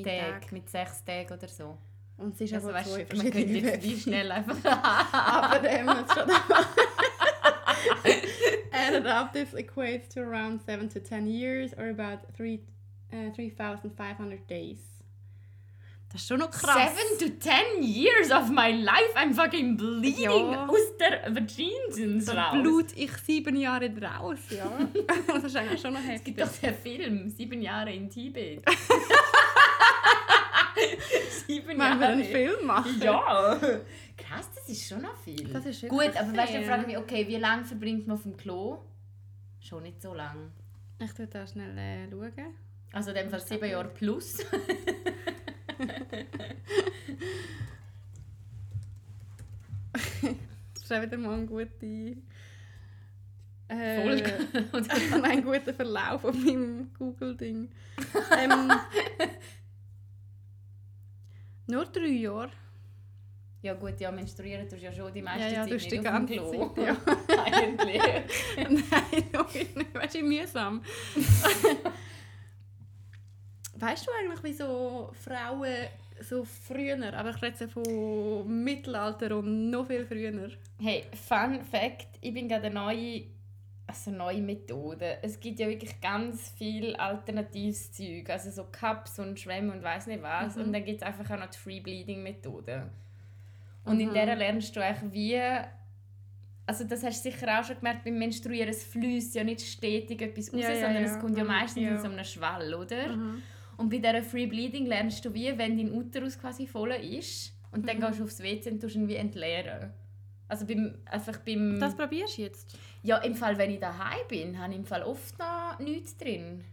Tag, 0.04 0.42
Tagen. 0.42 0.48
mit 0.52 0.70
6 0.70 1.04
Tagen 1.04 1.34
oder 1.34 1.48
so. 1.48 1.78
Und 2.18 2.36
es 2.36 2.42
ist 2.42 2.54
Also, 2.54 2.70
aber 2.70 2.78
weißt, 2.80 2.90
zwei 2.90 3.06
man 3.18 3.32
könnte 3.32 3.58
jetzt 3.58 3.84
wie 3.84 4.00
schnell 4.00 4.32
einfach... 4.32 4.56
aber 5.12 5.70
ähm, 5.70 5.88
jetzt 5.88 6.14
schon 6.14 6.30
This 9.34 9.54
equates 9.54 10.08
to 10.14 10.22
around 10.22 10.62
7 10.66 10.90
to 10.90 11.00
10 11.00 11.28
years 11.28 11.74
or 11.78 11.90
about 11.90 12.20
three, 12.36 12.60
uh, 13.14 13.32
3,500 13.36 14.48
days. 14.50 14.78
Das 16.12 16.22
ist 16.22 16.28
schon 16.30 16.40
noch 16.40 16.50
krass. 16.52 16.94
Seven 16.96 17.18
to 17.30 17.38
ten 17.40 17.84
years 17.84 18.32
of 18.32 18.50
my 18.50 18.72
life 18.72 19.14
I'm 19.18 19.34
fucking 19.34 19.76
bleeding 19.76 20.24
Ja. 20.24 20.66
aus 20.66 20.96
der 20.98 21.36
Vagina 21.36 22.24
Da 22.34 22.44
raus. 22.52 22.62
blut 22.62 22.86
ich 22.96 23.12
sieben 23.18 23.58
Jahre 23.58 23.90
draus, 23.90 24.38
ja. 24.50 24.72
das 25.28 25.44
ist 25.44 25.58
eigentlich 25.58 25.82
schon 25.82 25.92
noch 25.92 26.00
Es 26.00 26.06
heftig. 26.08 26.36
gibt 26.38 26.48
doch 26.48 26.58
den 26.58 26.74
Film 26.76 27.30
«Sieben 27.30 27.62
Jahre 27.62 27.92
in 27.94 28.10
Tibet». 28.10 28.64
Sieben 31.48 31.68
Wenn 31.68 31.78
wir 31.78 31.86
einen 32.08 32.20
Jahre. 32.20 32.24
Film 32.32 32.66
machen. 32.66 33.02
Ja. 33.02 33.58
Krass, 34.18 34.50
das 34.56 34.70
ist 34.70 34.88
schon 34.88 35.02
noch 35.02 35.16
viel. 35.18 35.48
Das 35.52 35.66
ist 35.66 35.88
Gut, 35.88 36.16
aber 36.16 36.36
weißt 36.36 36.54
du, 36.54 36.58
viel. 36.58 36.62
dann 36.62 36.66
frage 36.66 36.82
ich 36.82 36.88
mich, 36.88 36.98
okay, 36.98 37.28
wie 37.28 37.38
lange 37.38 37.66
verbringt 37.66 38.08
man 38.08 38.18
auf 38.18 38.24
dem 38.24 38.36
Klo? 38.38 38.80
Schon 39.60 39.84
nicht 39.84 40.02
so 40.02 40.14
lang. 40.14 40.52
Ich 41.00 41.12
tue 41.14 41.28
da 41.28 41.46
schnell 41.46 41.78
äh, 41.78 42.10
schauen. 42.10 42.32
Also 42.94 43.10
in 43.10 43.16
dem 43.18 43.30
Fall 43.30 43.42
sieben 43.42 43.70
Jahre 43.70 43.90
plus. 43.90 44.38
Das 50.74 50.84
ist 50.84 50.92
auch 50.94 51.02
wieder 51.02 51.18
mal 51.18 51.34
ein 51.36 51.48
guter... 51.48 51.70
Äh, 53.68 54.04
Folge. 54.04 54.34
Oder- 54.74 55.24
ein 55.24 55.44
guter 55.44 55.74
Verlauf 55.74 56.24
auf 56.26 56.36
meinem 56.36 56.92
Google-Ding. 56.98 57.70
Ähm, 58.38 58.72
nur 61.68 61.86
drei 61.86 62.08
Jahre. 62.08 62.52
Ja 63.62 63.74
gut, 63.74 64.00
ja, 64.00 64.12
menstruieren 64.12 64.70
tust 64.70 64.82
du 64.82 64.86
ja 64.86 64.94
schon 64.94 65.12
die 65.12 65.24
meiste 65.24 65.48
Ja, 65.48 65.50
ja, 65.50 65.64
Zeit 65.64 65.72
tust 65.72 65.90
nicht 65.90 66.00
die 66.00 66.04
ganze 66.04 66.34
Klo. 66.34 66.70
Zeit, 66.70 66.86
ja. 66.86 66.98
Eigentlich. 67.46 68.02
Nein, 68.58 69.30
wirklich 69.32 69.76
nicht. 69.76 69.96
Weißt 69.96 70.16
du, 70.16 70.22
mühsam. 70.22 70.82
weißt 73.76 74.08
du 74.08 74.12
eigentlich, 74.12 74.44
wieso 74.44 75.12
Frauen 75.14 75.88
so 76.22 76.46
früher, 76.46 77.14
aber 77.14 77.32
ich 77.32 77.42
rede 77.42 77.68
von 77.68 78.64
Mittelalter 78.64 79.36
und 79.38 79.70
noch 79.70 79.88
viel 79.88 80.06
früher. 80.06 80.50
Hey, 80.80 81.06
Fun 81.28 81.62
Fact, 81.64 82.20
ich 82.22 82.34
bin 82.34 82.48
gerade 82.48 82.68
eine 82.68 82.76
neue, 82.76 83.24
also 83.88 84.12
neue 84.12 84.42
Methode. 84.42 85.18
Es 85.22 85.40
gibt 85.40 85.60
ja 85.60 85.68
wirklich 85.68 86.00
ganz 86.02 86.50
viel 86.58 86.96
alternatives 86.96 87.92
Zeug, 87.92 88.30
also 88.30 88.50
so 88.50 88.66
Cups 88.72 89.20
und 89.20 89.40
Schwämme 89.40 89.72
und 89.74 89.84
weiß 89.84 90.08
nicht 90.08 90.24
was. 90.24 90.56
Mhm. 90.56 90.64
Und 90.64 90.74
dann 90.74 90.84
gibt 90.84 91.02
es 91.02 91.08
einfach 91.08 91.30
auch 91.32 91.40
noch 91.40 91.50
die 91.52 91.58
Free 91.58 91.80
Bleeding 91.80 92.24
Methode. 92.24 92.90
Und 93.84 94.00
in 94.00 94.10
Mhm. 94.10 94.14
der 94.14 94.36
lernst 94.36 94.76
du 94.76 94.84
eigentlich 94.84 95.14
wie 95.14 95.42
also 96.68 96.84
das 96.84 97.04
hast 97.04 97.24
du 97.24 97.30
sicher 97.30 97.60
auch 97.60 97.64
schon 97.64 97.76
gemerkt, 97.76 98.04
beim 98.04 98.18
Menstruieren, 98.18 98.70
es 98.70 98.84
fließt 98.86 99.36
ja 99.36 99.44
nicht 99.44 99.62
stetig 99.62 100.20
etwas 100.20 100.52
raus, 100.52 100.62
Ja, 100.64 100.72
ja, 100.72 100.80
sondern 100.80 101.04
ja. 101.04 101.10
es 101.14 101.20
kommt 101.20 101.38
ja 101.38 101.44
Mhm, 101.44 101.50
meistens 101.50 101.84
in 101.88 101.98
so 102.00 102.08
einem 102.10 102.24
Schwall, 102.26 102.74
oder? 102.74 103.16
Mhm. 103.16 103.44
Und 103.78 103.90
bei 103.90 104.00
dieser 104.00 104.24
Free 104.24 104.48
Bleeding 104.48 104.88
lernst 104.88 105.24
du 105.24 105.32
wie, 105.32 105.56
wenn 105.60 105.78
dein 105.78 105.92
Uterus 105.94 106.40
quasi 106.40 106.66
voll 106.66 106.90
ist 106.94 107.54
und 107.72 107.88
dann 107.88 107.98
Mhm. 107.98 108.02
gehst 108.02 108.20
du 108.20 108.24
aufs 108.24 108.40
WC 108.42 108.72
und 108.72 108.80
tust 108.82 108.96
ihn 108.96 109.08
wie 109.08 109.16
entleeren. 109.16 109.92
Also 110.48 110.66
beim, 110.66 110.96
einfach 111.06 111.38
beim... 111.38 111.80
Das 111.80 111.96
probierst 111.96 112.40
du 112.40 112.42
jetzt? 112.42 112.76
Ja, 113.06 113.18
im 113.18 113.36
Fall, 113.36 113.58
wenn 113.58 113.70
ich 113.70 113.80
daheim 113.80 114.28
bin, 114.28 114.60
habe 114.60 114.74
ich 114.74 114.80
im 114.80 114.86
Fall 114.86 115.04
oft 115.04 115.38
noch 115.38 115.78
nichts 115.80 116.18
drin. 116.18 116.64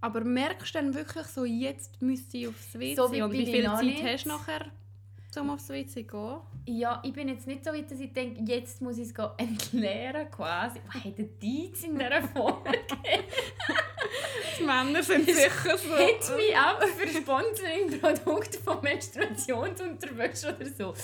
Aber 0.00 0.22
merkst 0.22 0.74
du 0.74 0.78
dann 0.78 0.94
wirklich 0.94 1.26
so, 1.26 1.44
jetzt 1.44 2.00
müsste 2.00 2.38
ich 2.38 2.48
aufs 2.48 2.74
WC? 2.74 2.94
So 2.96 3.04
und 3.04 3.32
wie 3.32 3.44
viel 3.44 3.64
noch 3.64 3.76
Zeit 3.76 3.84
nicht. 3.84 4.02
hast 4.02 4.24
du 4.24 4.30
nachher, 4.30 4.66
um 5.38 5.50
aufs 5.50 5.68
WC 5.68 5.88
zu 5.88 6.04
gehen? 6.04 6.36
Ja, 6.66 7.02
ich 7.04 7.12
bin 7.12 7.28
jetzt 7.28 7.46
nicht 7.46 7.64
so 7.64 7.70
weit, 7.70 7.90
dass 7.90 8.00
ich 8.00 8.12
denke, 8.12 8.42
jetzt 8.50 8.80
muss 8.80 8.96
ich 8.96 9.10
es 9.10 9.14
entleeren 9.36 10.30
quasi. 10.30 10.80
Was 10.86 11.04
hat 11.04 11.18
der 11.18 11.26
Dietz 11.26 11.84
in 11.84 11.98
dieser 11.98 12.22
Folge? 12.28 12.78
Männer 14.60 15.02
sind 15.02 15.26
sicher 15.26 15.78
so. 15.78 15.96
Hit 15.96 16.30
me 16.36 16.58
up 16.58 16.82
für 16.82 17.08
Sponsoring-Produkte 17.08 18.58
von 18.58 18.82
Menstruationsunterwäsche 18.82 20.54
oder 20.54 20.66
so. 20.66 20.94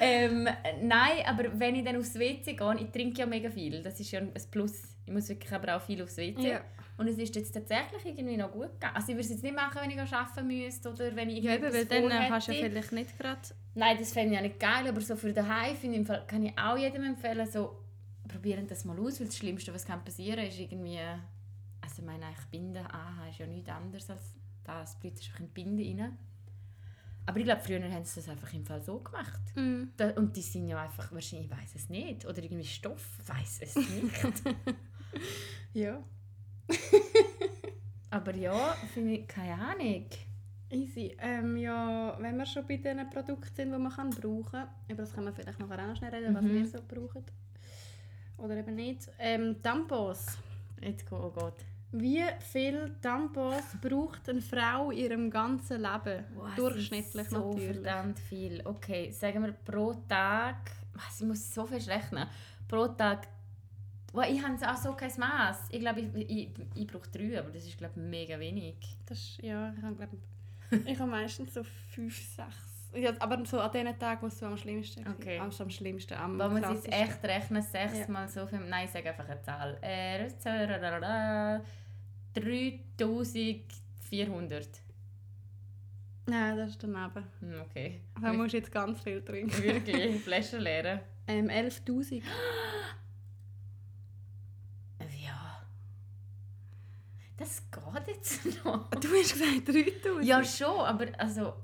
Ähm, 0.00 0.48
nein, 0.82 1.24
aber 1.26 1.58
wenn 1.58 1.74
ich 1.76 1.84
dann 1.84 1.96
aufs 1.96 2.14
WC 2.14 2.54
gehe, 2.54 2.76
ich 2.80 2.90
trinke 2.90 3.20
ja 3.20 3.26
mega 3.26 3.50
viel. 3.50 3.82
Das 3.82 3.98
ist 4.00 4.10
ja 4.10 4.20
ein 4.20 4.32
Plus. 4.50 4.82
Ich 5.06 5.12
muss 5.12 5.28
wirklich 5.28 5.52
aber 5.52 5.76
auch 5.76 5.82
viel 5.82 6.02
aufs 6.02 6.16
WC. 6.16 6.48
Ja. 6.48 6.60
Und 6.96 7.08
es 7.08 7.18
ist 7.18 7.34
jetzt 7.34 7.52
tatsächlich 7.52 8.04
irgendwie 8.06 8.36
noch 8.36 8.52
gut 8.52 8.72
gegangen. 8.74 8.94
Also 8.94 9.08
ich 9.08 9.14
würde 9.14 9.24
es 9.24 9.30
jetzt 9.30 9.42
nicht 9.42 9.54
machen, 9.54 9.80
wenn 9.82 9.90
ich 9.90 10.00
arbeiten 10.00 10.46
müsste 10.46 10.90
oder 10.90 11.16
wenn 11.16 11.28
ich 11.28 11.42
Ja, 11.42 11.54
eben, 11.54 11.72
weil 11.72 11.86
dann 11.86 12.10
äh, 12.10 12.28
kannst 12.28 12.48
du 12.48 12.52
ja 12.52 12.68
vielleicht 12.68 12.92
nicht 12.92 13.18
gerade... 13.18 13.40
Nein, 13.74 13.96
das 13.98 14.12
fände 14.12 14.30
ich 14.30 14.36
ja 14.36 14.42
nicht 14.42 14.60
geil, 14.60 14.86
aber 14.88 15.00
so 15.00 15.16
für 15.16 15.32
daheim 15.32 15.76
finde 15.76 15.98
ich, 15.98 16.26
kann 16.28 16.44
ich 16.46 16.56
auch 16.56 16.76
jedem 16.76 17.02
empfehlen, 17.02 17.50
so 17.50 17.80
probieren 18.28 18.66
das 18.68 18.84
mal 18.84 18.98
aus, 18.98 19.18
weil 19.18 19.26
das 19.26 19.36
Schlimmste, 19.36 19.74
was 19.74 19.84
kann 19.84 20.04
passieren 20.04 20.46
ist 20.46 20.58
irgendwie, 20.58 21.00
also 21.84 22.00
ich 22.02 22.06
meine 22.06 22.26
eigentlich 22.26 22.46
Binden 22.46 22.86
anhaben 22.86 23.28
ist 23.30 23.38
ja 23.38 23.46
nichts 23.46 23.68
anderes 23.68 24.10
als 24.10 24.34
das, 24.64 24.98
bleibt 24.98 25.18
einfach 25.18 25.40
in 25.40 25.46
die 25.46 25.52
Binde 25.52 25.84
rein. 26.02 26.18
Aber 27.26 27.38
ich 27.38 27.44
glaube, 27.44 27.60
früher 27.62 27.82
haben 27.82 28.04
sie 28.04 28.20
das 28.20 28.28
einfach 28.28 28.52
im 28.52 28.64
Fall 28.64 28.82
so 28.82 28.98
gemacht. 29.00 29.40
Mm. 29.54 29.84
Da, 29.96 30.10
und 30.10 30.34
die 30.36 30.42
sind 30.42 30.68
ja 30.68 30.82
einfach, 30.82 31.10
wahrscheinlich, 31.12 31.50
ich 31.50 31.56
weiß 31.56 31.74
es 31.74 31.88
nicht, 31.88 32.26
oder 32.26 32.42
irgendwie 32.42 32.64
Stoff, 32.64 33.18
weiß 33.26 33.60
es 33.62 33.76
nicht. 33.76 34.22
Ja. 35.74 36.02
aber 38.10 38.34
ja, 38.36 38.74
finde 38.92 39.12
ich, 39.14 39.26
keine 39.28 39.54
Ahnung. 39.54 40.06
Easy. 40.70 41.16
Ähm, 41.20 41.56
ja, 41.56 42.16
wenn 42.20 42.36
wir 42.36 42.46
schon 42.46 42.66
bei 42.66 42.76
diesen 42.76 43.08
Produkten 43.10 43.54
sind, 43.54 43.72
die 43.72 43.78
man 43.78 43.92
kann 43.92 44.10
brauchen 44.10 44.44
kann, 44.50 44.68
über 44.88 45.02
das 45.02 45.12
können 45.12 45.26
wir 45.26 45.32
vielleicht 45.32 45.58
nachher 45.58 45.82
auch 45.82 45.88
noch 45.88 45.96
schnell 45.96 46.14
reden, 46.14 46.34
was 46.34 46.42
Mhm. 46.42 46.54
wir 46.54 46.66
so 46.66 46.78
brauchen. 46.86 47.24
Oder 48.38 48.56
eben 48.56 48.74
nicht. 48.74 49.08
Ähm, 49.18 49.62
Tampons. 49.62 50.38
Jetzt 50.80 51.10
oh 51.12 51.30
Gott. 51.30 51.56
Wie 51.96 52.24
viele 52.40 52.90
Tampons 53.00 53.76
braucht 53.80 54.28
eine 54.28 54.40
Frau 54.40 54.90
in 54.90 54.98
ihrem 54.98 55.30
ganzen 55.30 55.80
Leben? 55.80 56.24
Wow, 56.34 56.54
Durchschnittlich 56.56 57.28
so 57.28 57.50
natürlich. 57.52 57.76
verdammt 57.76 58.18
viel. 58.18 58.62
Okay, 58.64 59.12
sagen 59.12 59.44
wir 59.44 59.52
pro 59.52 59.94
Tag, 60.08 60.56
was, 60.92 61.20
ich 61.20 61.26
muss 61.26 61.54
so 61.54 61.64
fest 61.64 61.88
rechnen, 61.88 62.26
pro 62.66 62.88
Tag, 62.88 63.28
wow, 64.12 64.24
ich 64.28 64.42
habe 64.42 64.56
auch 64.68 64.76
so 64.76 64.92
kein 64.94 65.12
Maß. 65.16 65.68
Ich 65.70 65.78
glaube, 65.78 66.00
ich, 66.00 66.30
ich, 66.30 66.48
ich 66.74 66.86
brauche 66.88 67.08
drei, 67.10 67.38
aber 67.38 67.50
das 67.50 67.64
ist 67.64 67.78
glaube 67.78 67.94
ich 67.96 68.02
mega 68.02 68.40
wenig. 68.40 68.74
Das 69.06 69.16
ist, 69.16 69.40
ja, 69.40 69.72
ich 69.76 69.82
habe, 69.84 69.94
glaub, 69.94 70.10
ich 70.84 70.98
habe 70.98 71.10
meistens 71.12 71.54
so 71.54 71.62
fünf, 71.62 72.16
sechs. 72.18 72.90
Ja, 72.92 73.12
aber 73.20 73.44
so 73.44 73.60
an 73.60 73.70
den 73.70 73.96
Tagen, 73.98 74.22
wo 74.22 74.26
es 74.26 74.38
so 74.38 74.46
am 74.46 74.56
schlimmsten 74.56 75.06
Okay. 75.06 75.38
am, 75.38 75.50
am 75.56 75.70
schlimmsten, 75.70 76.14
am 76.14 76.38
Wenn 76.38 76.54
man 76.54 76.64
es 76.76 76.84
echt 76.86 77.22
rechnen, 77.22 77.62
sechs 77.62 77.98
Ja. 78.00 78.08
mal 78.08 78.28
so 78.28 78.46
viel, 78.46 78.58
nein, 78.60 78.86
ich 78.86 78.90
sage 78.90 79.10
einfach 79.10 79.28
eine 79.28 79.42
Zahl. 79.42 79.78
Äh, 79.80 80.28
3400. 82.34 84.68
Nein, 86.26 86.56
das 86.56 86.70
ist 86.70 86.82
daneben. 86.82 87.24
Hm, 87.40 87.60
okay. 87.60 88.00
Da 88.20 88.32
musst 88.32 88.54
du 88.54 88.58
jetzt 88.58 88.72
ganz 88.72 89.00
viel 89.00 89.22
trinken. 89.22 89.62
Wirklich, 89.62 90.22
Flaschen 90.22 90.60
leeren. 90.60 91.00
Ähm, 91.26 91.48
11'000. 91.48 92.20
Ja. 95.24 95.62
Das 97.38 97.62
geht 97.70 98.08
jetzt 98.08 98.44
noch. 98.62 98.90
Du 98.90 99.08
hast 99.08 99.32
gesagt 99.32 99.66
3'000? 99.66 100.22
Ja, 100.22 100.44
schon, 100.44 100.80
aber 100.80 101.06
also 101.18 101.54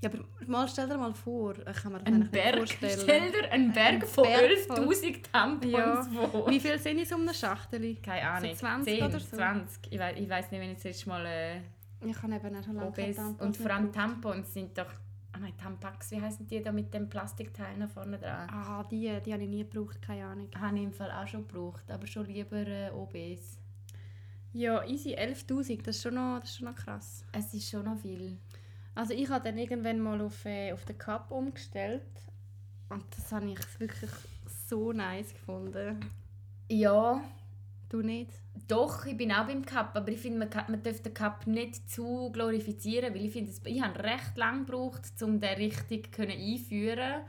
Ja, 0.00 0.10
aber 0.10 0.24
mal 0.46 0.68
stell 0.68 0.88
dir 0.88 0.96
mal 0.96 1.12
vor, 1.12 1.54
ich 1.58 1.76
kann 1.82 1.92
mir 1.92 1.98
das 1.98 2.12
ein 2.14 2.30
Berg. 2.30 2.60
nicht 2.60 2.74
vorstellen. 2.74 3.00
Stell 3.02 3.32
dir 3.32 3.50
einen 3.52 3.72
Berg 3.72 4.06
von 4.06 4.24
Berg 4.24 4.58
von- 4.60 4.76
11.000 4.76 5.22
Tampons 5.32 5.72
Ja. 5.72 6.04
vor. 6.28 6.48
Wie 6.50 6.60
viel 6.60 6.78
sind 6.78 6.98
in 6.98 7.04
so 7.06 7.16
einem 7.16 7.34
Schachtel? 7.34 7.96
Keine 7.96 8.30
Ahnung. 8.30 8.50
So 8.52 8.56
20 8.58 8.98
10, 8.98 9.04
oder 9.08 9.18
so? 9.20 9.36
20. 9.36 9.92
Ich 9.92 9.98
weiß, 9.98 10.16
ich 10.18 10.28
weiß 10.28 10.50
nicht, 10.52 10.60
wenn 10.60 10.70
ich 10.70 10.84
jetzt 10.84 11.06
mal 11.06 11.26
äh, 11.26 11.58
Ich 12.06 12.16
kann 12.16 12.30
eben 12.32 12.54
auch 12.56 12.64
schon 12.64 12.76
lange 12.76 12.92
keine 12.92 13.12
Tampons 13.14 13.40
Und 13.42 13.56
vor 13.56 13.70
allem. 13.72 13.92
Tampons 13.92 14.54
sind 14.54 14.78
doch. 14.78 14.86
Ah 15.32 15.38
nein, 15.40 15.52
Tampax, 15.60 16.10
wie 16.12 16.20
heißen 16.20 16.46
die 16.46 16.62
da 16.62 16.72
mit 16.72 16.94
dem 16.94 17.08
Plastikteil 17.08 17.76
noch 17.76 17.90
vorne 17.90 18.18
dran? 18.18 18.48
Ah, 18.50 18.82
die, 18.90 19.18
die 19.24 19.32
habe 19.32 19.42
ich 19.42 19.48
nie 19.48 19.64
gebraucht, 19.68 20.00
keine 20.00 20.24
Ahnung. 20.24 20.48
Habe 20.58 20.76
ich 20.78 20.84
im 20.84 20.92
Fall 20.92 21.10
auch 21.10 21.26
schon 21.28 21.46
gebraucht, 21.46 21.90
aber 21.90 22.06
schon 22.06 22.24
lieber 22.26 22.56
äh, 22.66 22.90
OBs. 22.90 23.58
Ja, 24.54 24.82
easy, 24.86 25.14
11'000, 25.14 25.82
das 25.82 25.96
ist 25.96 26.02
schon 26.02 26.14
noch, 26.14 26.38
das 26.40 26.48
ist 26.50 26.56
schon 26.56 26.66
noch 26.68 26.74
krass. 26.74 27.24
Es 27.32 27.52
ist 27.52 27.68
schon 27.68 27.84
noch 27.84 27.98
viel. 27.98 28.38
Also 28.98 29.14
ich 29.14 29.28
habe 29.28 29.44
dann 29.44 29.56
irgendwann 29.56 30.00
mal 30.00 30.20
auf, 30.20 30.44
äh, 30.44 30.72
auf 30.72 30.84
den 30.84 30.98
Cup 30.98 31.30
umgestellt 31.30 32.02
und 32.88 33.04
das 33.16 33.30
habe 33.30 33.48
ich 33.48 33.80
wirklich 33.80 34.10
so 34.68 34.92
nice 34.92 35.32
gefunden. 35.32 36.00
Ja, 36.68 37.22
Du 37.88 38.02
nicht? 38.02 38.32
Doch, 38.66 39.06
ich 39.06 39.16
bin 39.16 39.30
auch 39.32 39.46
beim 39.46 39.64
Cup, 39.64 39.92
aber 39.94 40.08
ich 40.08 40.18
finde, 40.18 40.40
man, 40.40 40.50
man 40.68 40.82
darf 40.82 41.00
den 41.00 41.14
Cup 41.14 41.46
nicht 41.46 41.88
zu 41.88 42.30
glorifizieren, 42.32 43.14
weil 43.14 43.24
ich 43.24 43.32
finde, 43.32 43.52
ich 43.64 43.80
habe 43.80 44.02
recht 44.02 44.36
lange 44.36 44.66
gebraucht, 44.66 45.00
um 45.22 45.40
den 45.40 45.54
richtig 45.54 46.12
können 46.12 46.32
einführen 46.32 47.22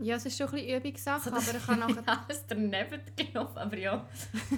Ja, 0.00 0.16
es 0.16 0.26
ist 0.26 0.36
schon 0.36 0.48
ein 0.48 0.54
bisschen 0.56 0.80
Übungssache, 0.80 1.30
so, 1.30 1.36
aber 1.36 1.56
ich 1.56 1.66
habe 1.68 1.80
nachher, 1.80 2.24
alles 2.28 2.44
daneben 2.46 3.00
gelaufen, 3.16 3.56
aber 3.56 3.78
ja. 3.78 4.06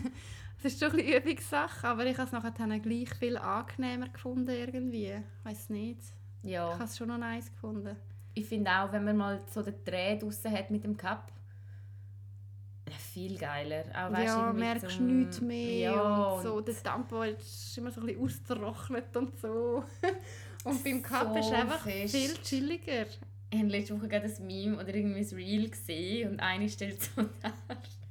es 0.58 0.72
ist 0.72 0.80
schon 0.80 0.90
ein 0.90 0.96
bisschen 0.96 1.22
Übungssache, 1.22 1.86
aber 1.86 2.06
ich 2.06 2.16
habe 2.16 2.26
es 2.26 2.32
nachher 2.32 2.80
gleich 2.80 3.14
viel 3.14 3.36
angenehmer 3.36 4.08
gefunden 4.08 4.50
irgendwie. 4.50 5.12
Ich 5.12 5.44
weiß 5.44 5.68
nicht. 5.68 6.00
Ich 6.46 6.52
ja. 6.52 6.72
habe 6.72 6.84
es 6.84 6.96
schon 6.96 7.08
noch 7.08 7.18
nice 7.18 7.50
gefunden. 7.50 7.96
Ich 8.34 8.46
finde 8.46 8.70
auch, 8.70 8.92
wenn 8.92 9.04
man 9.04 9.16
mal 9.16 9.40
so 9.52 9.62
den 9.62 9.74
Dreh 9.84 10.16
draussen 10.18 10.52
hat 10.52 10.70
mit 10.70 10.84
dem 10.84 10.96
Cup, 10.96 11.32
viel 13.12 13.36
geiler. 13.38 13.84
Auch, 13.94 14.12
weisst, 14.12 14.26
ja, 14.26 14.52
merkst 14.52 14.90
zum- 14.90 15.18
nichts 15.20 15.40
mehr 15.40 15.90
Ja, 15.92 16.24
und 16.34 16.42
so. 16.42 16.60
Der 16.60 16.74
Tampon 16.82 17.28
ist 17.28 17.76
immer 17.78 17.90
so 17.90 18.00
ein 18.00 18.06
bisschen 18.06 18.22
ausgetrocknet 18.24 19.16
und 19.16 19.38
so. 19.38 19.84
Und 20.64 20.82
beim 20.82 21.00
Cup 21.00 21.28
So 21.32 21.38
ist 21.38 21.52
einfach 21.52 21.78
fest. 21.80 22.16
viel 22.16 22.34
chilliger. 22.42 23.06
Ich 23.50 23.58
habe 23.60 23.68
letzte 23.68 23.96
Woche 23.96 24.08
gerade 24.08 24.26
ein 24.26 24.46
Meme 24.48 24.74
oder 24.76 24.92
irgendwie 24.92 25.20
ein 25.20 25.36
Reel 25.36 25.70
gesehen 25.70 26.32
und 26.32 26.40
eine 26.40 26.68
stellt 26.68 27.00
so 27.00 27.22
dar, 27.42 27.52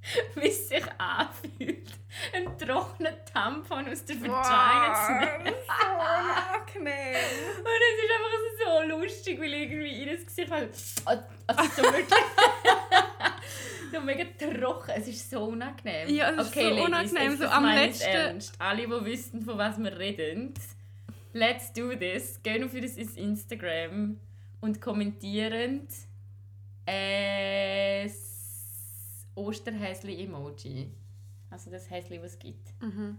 wie 0.36 0.48
es 0.48 0.70
sich 0.70 0.84
anfühlt, 0.98 1.90
einen 2.34 2.58
trockenen 2.58 3.14
Tampon 3.32 3.90
aus 3.90 4.06
der 4.06 4.16
Vagina 4.22 4.94
zu 5.06 5.12
nehmen. 5.44 5.56
so 5.66 5.86
unangenehm. 5.96 7.16
Und 7.60 7.82
es 7.82 7.98
ist 8.04 8.12
einfach 8.16 8.56
so 8.66 8.88
lustig, 9.00 9.40
weil 9.40 9.54
irgendwie 9.54 10.04
ihr 10.04 10.18
Gesicht 10.18 10.52
halt, 10.52 10.70
also 11.06 11.64
so 11.76 11.84
wirklich 11.84 12.08
so 13.92 14.02
mega 14.02 14.26
trocken. 14.60 14.92
Es 14.96 15.08
ist 15.08 15.30
so 15.30 15.44
unangenehm. 15.46 16.10
Ja, 16.14 16.30
es 16.32 16.48
ist 16.48 16.54
so 16.54 16.60
Ladies, 16.62 16.86
unangenehm, 16.86 17.32
jetzt 17.32 17.42
so 17.42 17.48
am 17.48 17.66
letzten- 17.66 18.08
Ernst. 18.10 18.54
Alle, 18.60 18.82
die 18.88 19.06
wissen, 19.06 19.42
von 19.42 19.58
was 19.58 19.78
wir 19.78 19.98
reden, 19.98 20.54
let's 21.34 21.74
do 21.74 21.96
this. 21.96 22.42
Gehen 22.44 22.64
auf 22.64 22.74
unser 22.74 23.18
Instagram 23.18 24.20
und 24.62 24.82
kommentieren 24.82 25.88
das 26.86 28.35
Osterhäsli-Emoji. 29.36 30.92
Also 31.50 31.70
das 31.72 31.90
Häsli, 31.90 32.20
was 32.22 32.32
es 32.34 32.40
gibt. 32.40 32.70
Mhm. 32.82 33.18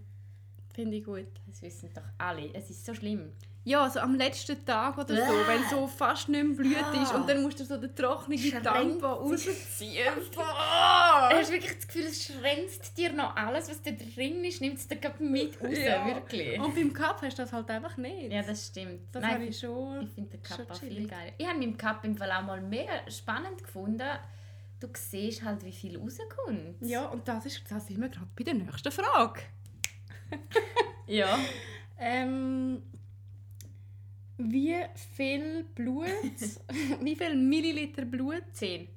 Finde 0.74 0.96
ich 0.98 1.05
gut. 1.05 1.26
Das 1.46 1.62
wissen 1.62 1.90
doch 1.94 2.02
alle. 2.18 2.52
Es 2.55 2.68
ist 2.70 2.85
so 2.85 2.94
schlimm. 2.94 3.33
Ja, 3.64 3.90
so 3.90 3.98
am 3.98 4.14
letzten 4.14 4.64
Tag 4.64 4.96
oder 4.96 5.16
so, 5.26 5.33
Bäh. 5.33 5.48
wenn 5.48 5.68
so 5.68 5.88
fast 5.88 6.29
nicht 6.29 6.44
mehr 6.44 6.55
Blut 6.57 7.02
ist 7.02 7.12
und 7.12 7.29
dann 7.29 7.42
musst 7.42 7.59
du 7.59 7.64
so 7.64 7.76
den 7.79 7.92
trockenen 7.96 8.62
Tampon 8.62 9.02
rausziehen. 9.02 10.14
Boah. 10.37 11.29
Du 11.33 11.37
hast 11.37 11.50
wirklich 11.50 11.74
das 11.74 11.87
Gefühl, 11.88 12.05
es 12.05 12.24
schränzt 12.26 12.96
dir 12.96 13.12
noch 13.12 13.35
alles, 13.35 13.68
was 13.68 13.83
da 13.83 13.90
drin 13.90 14.44
ist, 14.44 14.61
nimmt 14.61 14.76
es 14.79 14.87
dir 14.87 15.00
mit 15.18 15.61
raus, 15.61 15.76
Ja. 15.76 16.07
wirklich. 16.07 16.61
Und 16.61 16.76
beim 16.76 16.92
Cup 16.92 17.20
hast 17.22 17.38
du 17.38 17.42
das 17.42 17.52
halt 17.52 17.68
einfach 17.70 17.96
nicht. 17.96 18.31
Ja, 18.33 18.42
das 18.42 18.68
stimmt. 18.68 19.00
das 19.11 19.22
Nein, 19.22 19.35
habe 19.35 19.44
ich 19.46 19.59
schon. 19.59 20.02
ich 20.02 20.11
finde 20.11 20.31
den 20.31 20.42
Cup 20.44 20.70
auch 20.70 20.76
viel 20.76 21.09
geiler. 21.09 21.33
Ich 21.37 21.46
habe 21.46 21.59
meinen 21.59 21.76
Cup 21.76 22.05
im 22.05 22.16
Fall 22.16 22.31
auch 22.31 22.42
mal 22.42 22.61
mega 22.61 22.92
spannend 23.11 23.64
gefunden. 23.64 24.07
Du 24.80 24.88
siehst 24.94 25.42
halt, 25.42 25.64
wie 25.64 25.72
viel 25.72 25.98
rauskommt. 25.98 26.76
Ja, 26.80 27.06
und 27.06 27.26
das 27.26 27.46
ist, 27.46 27.62
da 27.70 27.80
sind 27.80 28.00
wir 28.00 28.08
gerade 28.10 28.28
bei 28.36 28.44
der 28.44 28.54
nächsten 28.54 28.92
Frage. 28.92 29.40
Ja. 31.08 31.38
Ähm, 31.98 32.82
wie 34.38 34.74
viel 35.14 35.62
Blut, 35.74 36.06
wie 37.00 37.14
viel 37.14 37.36
Milliliter 37.36 38.04
Blut? 38.04 38.42
Zehn. 38.53 38.88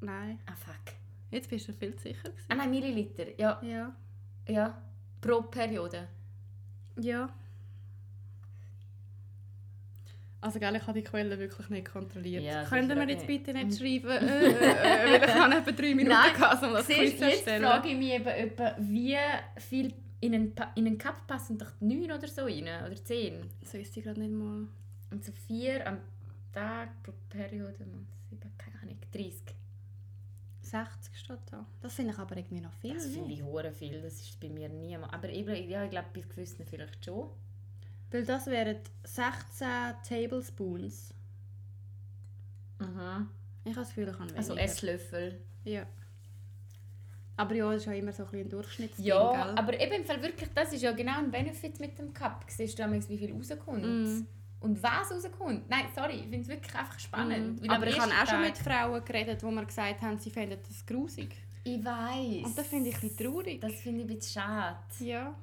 Nein, 0.00 0.38
Ah, 0.46 0.54
fuck. 0.54 0.94
Jetzt 1.32 1.50
bist 1.50 1.66
du 1.68 1.72
viel 1.72 1.98
sicher. 1.98 2.20
Ah 2.24 2.28
Gewesen. 2.30 2.56
nein, 2.56 2.70
Milliliter. 2.70 3.38
Ja, 3.38 3.60
Ja. 3.62 3.94
ja. 4.46 4.80
Pro 5.20 5.42
Periode. 5.42 6.06
Ja. 7.00 7.28
Also, 10.40 10.60
gell, 10.60 10.76
ich 10.76 10.82
habe 10.86 10.92
die 11.00 11.04
Quelle 11.04 11.36
wirklich 11.38 11.68
nicht 11.68 11.90
kontrolliert. 11.90 12.44
Ja, 12.44 12.64
Können 12.64 12.88
sicher 12.88 13.00
wir 13.00 13.08
jetzt 13.14 13.26
bitte 13.26 13.52
nicht 13.52 13.76
schreiben, 13.78 14.08
äh, 14.28 14.44
äh, 14.46 14.50
äh, 14.50 15.20
weil 15.20 15.28
ich 15.28 15.34
habe 15.34 15.54
etwa 15.56 15.72
drei 15.72 15.94
Minuten 15.94 16.08
Nein, 16.08 16.32
gehabt, 16.32 16.62
um 16.62 16.72
das 16.74 16.86
Quiz 16.86 17.18
zu 17.18 17.24
jetzt 17.28 17.48
frage 17.48 17.88
ich 17.88 17.96
mich 17.96 18.12
eben, 18.12 18.28
etwa, 18.28 18.76
wie 18.78 19.16
viel 19.56 19.94
in 20.20 20.34
einen, 20.34 20.54
Pa- 20.54 20.72
in 20.76 20.86
einen 20.86 20.98
Cup 20.98 21.26
passen 21.26 21.58
doch 21.58 21.72
9 21.80 22.04
oder 22.12 22.28
so 22.28 22.42
rein, 22.42 22.62
oder 22.62 22.94
10. 23.04 23.40
So 23.64 23.78
ist 23.78 23.94
die 23.96 24.02
gerade 24.02 24.20
nicht 24.20 24.32
mal. 24.32 24.68
Und 25.10 25.24
so 25.24 25.32
4 25.32 25.86
am 25.86 25.98
Tag 26.52 27.02
pro 27.02 27.12
Periode 27.28 27.84
mal 27.86 28.04
7, 28.30 28.40
keine 28.58 28.80
Ahnung, 28.82 28.98
30. 29.12 29.42
60 30.60 31.16
steht 31.16 31.38
da. 31.50 31.66
Das 31.80 31.94
finde 31.94 32.12
ich 32.12 32.18
aber 32.18 32.36
irgendwie 32.36 32.60
noch 32.60 32.72
viel. 32.74 32.94
Das 32.94 33.06
finde 33.06 33.28
nicht? 33.28 33.38
ich 33.40 33.44
hure 33.44 33.72
viel, 33.72 34.02
das 34.02 34.20
ist 34.20 34.38
bei 34.38 34.48
mir 34.50 34.68
niemand. 34.68 35.12
Aber 35.14 35.28
eben, 35.30 35.68
ja, 35.68 35.84
ich 35.84 35.90
glaube, 35.90 36.08
bei 36.14 36.20
gewissen 36.20 36.64
vielleicht 36.66 37.04
schon. 37.04 37.30
Weil 38.10 38.24
das 38.24 38.46
wären 38.46 38.78
16 39.04 39.66
Tablespoons. 40.08 41.14
Mhm. 42.78 43.28
Ich 43.64 43.70
habe 43.72 43.80
das 43.80 43.88
Gefühl, 43.88 44.08
ich 44.08 44.12
habe 44.14 44.22
weniger. 44.24 44.38
Also 44.38 44.56
Esslöffel. 44.56 45.40
Ja. 45.64 45.86
Aber 47.36 47.54
ja, 47.54 47.70
das 47.70 47.82
ist 47.82 47.86
ja 47.86 47.92
immer 47.92 48.12
so 48.12 48.24
ein, 48.24 48.40
ein 48.40 48.48
Durchschnittsding, 48.48 49.04
Ja, 49.04 49.44
gell? 49.44 49.54
aber 49.56 49.80
eben 49.80 49.92
im 49.92 50.04
Fall 50.04 50.20
wirklich, 50.20 50.48
das 50.54 50.72
ist 50.72 50.82
ja 50.82 50.90
genau 50.90 51.18
ein 51.18 51.30
Benefit 51.30 51.78
mit 51.78 51.96
dem 51.98 52.12
Cup. 52.12 52.44
Siehst 52.48 52.78
du 52.78 52.82
damals, 52.82 53.08
wie 53.08 53.16
viel 53.16 53.32
rauskommt? 53.32 53.84
Mm. 53.84 54.26
Und 54.60 54.82
was 54.82 55.12
rauskommt? 55.12 55.70
Nein, 55.70 55.84
sorry, 55.94 56.14
ich 56.14 56.22
finde 56.22 56.40
es 56.40 56.48
wirklich 56.48 56.74
einfach 56.74 56.98
spannend. 56.98 57.62
Mhm. 57.62 57.70
Aber 57.70 57.86
ich 57.86 57.98
habe 57.98 58.10
auch 58.10 58.26
schon 58.26 58.40
mit 58.40 58.58
Frauen 58.58 59.04
geredet, 59.04 59.40
die 59.40 59.46
mir 59.46 59.64
gesagt 59.64 60.02
haben, 60.02 60.18
sie 60.18 60.30
fänden 60.30 60.58
das 60.66 60.84
grusig. 60.84 61.28
Ich 61.62 61.84
weiß. 61.84 62.46
Und 62.46 62.58
das 62.58 62.66
finde 62.66 62.88
ich 62.90 62.96
ein 62.96 63.08
bisschen 63.08 63.26
traurig. 63.32 63.60
Das 63.60 63.74
finde 63.74 64.02
ich 64.02 64.10
ein 64.10 64.16
bisschen 64.16 64.42
schade. 64.42 64.78
Ja. 64.98 65.34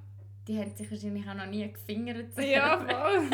Die 0.47 0.59
haben 0.59 0.75
sich 0.75 0.89
wahrscheinlich 0.91 1.27
auch 1.27 1.33
noch 1.33 1.45
nie 1.47 1.71
gefingert. 1.71 2.27
Ja, 2.37 2.77
voll. 2.77 3.29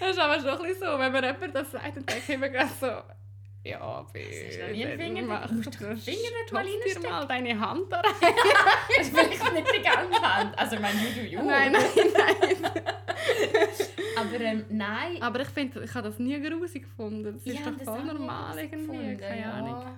das 0.00 0.10
ist 0.10 0.18
aber 0.18 0.40
schon 0.40 0.48
ein 0.48 0.58
bisschen 0.58 0.80
so, 0.92 0.98
wenn 0.98 1.12
mir 1.12 1.24
jemand 1.24 1.54
das 1.54 1.70
sagt, 1.70 1.96
dann 1.96 2.06
denke 2.06 2.32
ich 2.32 2.38
mir 2.38 2.50
gerade 2.50 2.70
so, 2.80 2.86
ja, 3.62 4.06
bitte. 4.12 4.46
Hast 4.46 4.56
du 4.58 4.62
noch 4.62 4.70
nie 4.72 4.86
einen 4.86 4.98
Finger- 5.00 5.22
mach 5.26 5.46
du 5.46 5.54
musst 5.54 5.74
doch. 5.74 5.80
Finger 5.80 5.96
nicht 5.98 6.52
mal 6.52 6.64
Stopf 6.64 6.64
dir 6.64 6.80
reinstecken. 6.80 7.10
mal 7.10 7.26
deine 7.26 7.60
Hand 7.60 7.92
da 7.92 8.00
rein. 8.00 8.14
Das 8.96 9.06
ist 9.06 9.14
vielleicht 9.16 9.52
nicht 9.52 9.66
die 9.76 9.82
ganze 9.82 10.22
Hand. 10.22 10.58
Also, 10.58 10.76
ich 10.76 10.80
meine, 10.80 10.98
you 11.00 11.08
do 11.14 11.20
you. 11.20 11.42
Nein, 11.42 11.72
nein, 11.72 11.82
nein. 12.16 12.82
Aber 14.16 14.40
ähm, 14.40 14.64
nein. 14.70 15.22
Aber 15.22 15.40
ich 15.40 15.48
finde, 15.48 15.82
ich 15.82 15.94
habe 15.94 16.08
das 16.08 16.18
nie 16.18 16.40
grusig 16.40 16.82
gefunden. 16.84 17.34
Das 17.34 17.44
ich 17.46 17.54
ist 17.54 17.66
doch 17.66 17.84
voll 17.84 18.04
normal 18.04 18.58
irgendwie, 18.58 18.86
gefunden, 18.86 19.18
keine 19.18 19.40
ja. 19.40 19.96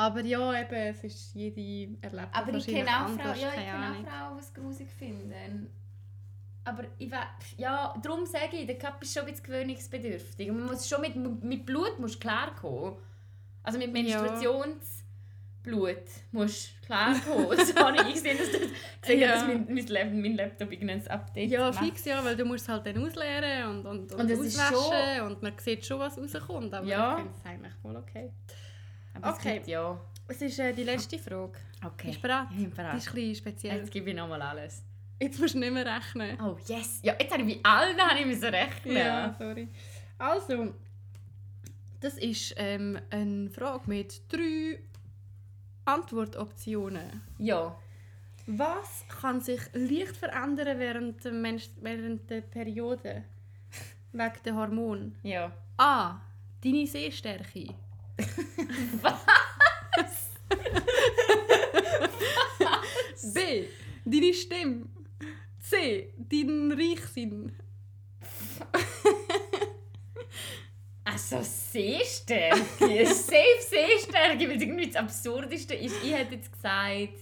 Aber 0.00 0.20
ja, 0.24 0.60
eben, 0.62 0.72
es 0.74 1.04
ist 1.04 1.34
jede 1.34 1.94
erlebt 2.00 2.28
das 2.32 2.42
Aber 2.42 2.54
ich 2.56 2.66
kenne 2.66 2.88
auch 2.88 3.08
Frauen, 3.08 3.18
ja, 3.18 3.34
ich 3.48 3.54
kenne 3.54 3.90
auch 3.90 4.08
Frauen, 4.08 4.36
die 4.38 4.42
es 4.42 4.54
grusig 4.54 4.88
finden. 4.98 5.68
Aber 6.64 6.84
ich 6.98 7.10
we- 7.10 7.16
ja, 7.58 7.94
darum 8.02 8.24
sage 8.24 8.56
ich, 8.56 8.66
der 8.66 8.78
Cup 8.78 9.02
ist 9.02 9.12
schon 9.12 9.24
ein 9.24 9.28
bisschen 9.32 9.44
gewöhnungsbedürftig. 9.44 10.48
Und 10.50 10.60
man 10.60 10.68
muss 10.68 10.88
schon 10.88 11.02
mit, 11.02 11.16
mit 11.44 11.66
Blut 11.66 11.98
musst 11.98 12.18
klarkommen. 12.20 12.94
Also 13.62 13.78
mit 13.78 13.92
Menstruationsblut 13.92 15.98
musst 16.32 16.70
du 16.82 16.86
klarkommen. 16.86 17.66
Sorry, 17.66 18.10
ich 18.10 18.20
sehe, 18.20 18.36
dass, 18.36 18.50
das, 18.52 18.60
sehe, 19.04 19.18
Ja. 19.20 19.34
dass 19.34 19.46
mein, 19.46 19.66
mein, 19.68 19.86
Lab, 19.86 20.06
mein 20.12 20.36
Laptop 20.36 20.72
irgendein 20.72 21.06
Update 21.08 21.50
Ja, 21.50 21.70
macht. 21.70 21.84
fix 21.84 22.04
ja, 22.06 22.24
weil 22.24 22.36
du 22.36 22.44
musst 22.44 22.62
es 22.62 22.68
halt 22.68 22.86
dann 22.86 23.04
ausleeren 23.04 23.68
und, 23.70 23.86
und, 23.86 24.12
und, 24.12 24.20
Und 24.20 24.32
auswaschen 24.38 25.20
und 25.26 25.42
man 25.42 25.52
sieht 25.58 25.84
schon, 25.84 25.98
was 25.98 26.16
rauskommt. 26.18 26.72
Aber 26.72 26.86
Ja. 26.86 27.12
ich 27.12 27.18
finde 27.24 27.32
es 27.38 27.44
eigentlich 27.50 27.72
voll 27.82 27.96
okay. 27.96 28.30
Aber 29.14 29.30
es 29.30 29.34
Okay. 29.38 29.54
gibt 29.54 29.68
ja. 29.68 30.00
Es 30.28 30.40
ist 30.42 30.58
äh, 30.58 30.72
die 30.72 30.84
letzte 30.84 31.18
Frage. 31.18 31.52
Okay. 31.84 32.08
Bist 32.08 32.18
du 32.18 32.22
bereit? 32.22 32.46
Ich 32.50 32.56
bin 32.56 32.70
Die 32.70 32.76
bereit. 32.76 32.96
ist 32.96 33.08
ein 33.08 33.14
bisschen 33.14 33.34
speziell. 33.34 33.76
Jetzt 33.78 33.90
gebe 33.90 34.10
ich 34.10 34.16
nochmal 34.16 34.40
alles. 34.42 34.82
Jetzt 35.20 35.38
musst 35.40 35.54
du 35.54 35.58
nicht 35.58 35.72
mehr 35.72 35.84
rechnen. 35.84 36.38
Oh 36.40 36.56
yes! 36.66 37.00
Ja, 37.02 37.14
jetzt 37.20 37.32
habe 37.32 37.42
ich 37.42 37.62
bei 37.62 37.68
allen 37.70 37.98
habe 38.00 38.20
ich 38.20 38.26
müssen 38.26 38.44
rechnen. 38.54 38.96
Ja, 38.96 39.34
sorry. 39.38 39.68
Also, 40.18 40.74
das 42.00 42.16
ist 42.18 42.54
ähm, 42.56 42.98
eine 43.10 43.50
Frage 43.50 43.82
mit 43.86 44.22
drei 44.32 44.78
Antwortoptionen. 45.84 47.22
Ja. 47.38 47.76
Was 48.46 49.04
kann 49.08 49.40
sich 49.40 49.60
leicht 49.74 50.16
verändern 50.16 50.78
während 50.78 51.24
der, 51.24 51.32
Menst 51.32 51.72
während 51.82 52.28
der 52.30 52.40
Periode? 52.40 53.24
Wegen 54.12 54.32
der 54.44 54.54
Hormone. 54.54 55.12
Ja. 55.22 55.52
A. 55.76 56.20
Deine 56.64 56.86
Sehstärke. 56.86 57.74
Was? 59.02 59.20
B. 63.34 63.64
Deine 64.04 64.34
Stimme. 64.34 64.86
C. 65.60 66.12
Dein 66.16 66.72
Reichsinn. 66.72 67.52
Also 71.04 71.42
Sehstärke. 71.42 72.58
Safe 73.06 73.60
Sehstärke, 73.60 74.48
weil 74.48 74.62
irgendwie 74.62 74.86
das 74.86 74.96
Absurdeste 74.96 75.74
ist. 75.74 75.96
Ich 76.02 76.12
hätte 76.12 76.36
jetzt 76.36 76.52
gesagt... 76.52 77.18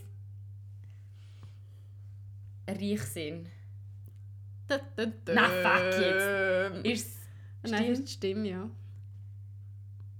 Reichsinn. 2.68 3.48
Na, 4.68 5.48
fuck 5.48 6.00
jetzt. 6.00 6.84
Ist 6.84 7.18
es 7.62 7.70
Nein, 7.70 7.92
ist 7.92 8.10
Stimme, 8.10 8.48
ja. 8.48 8.70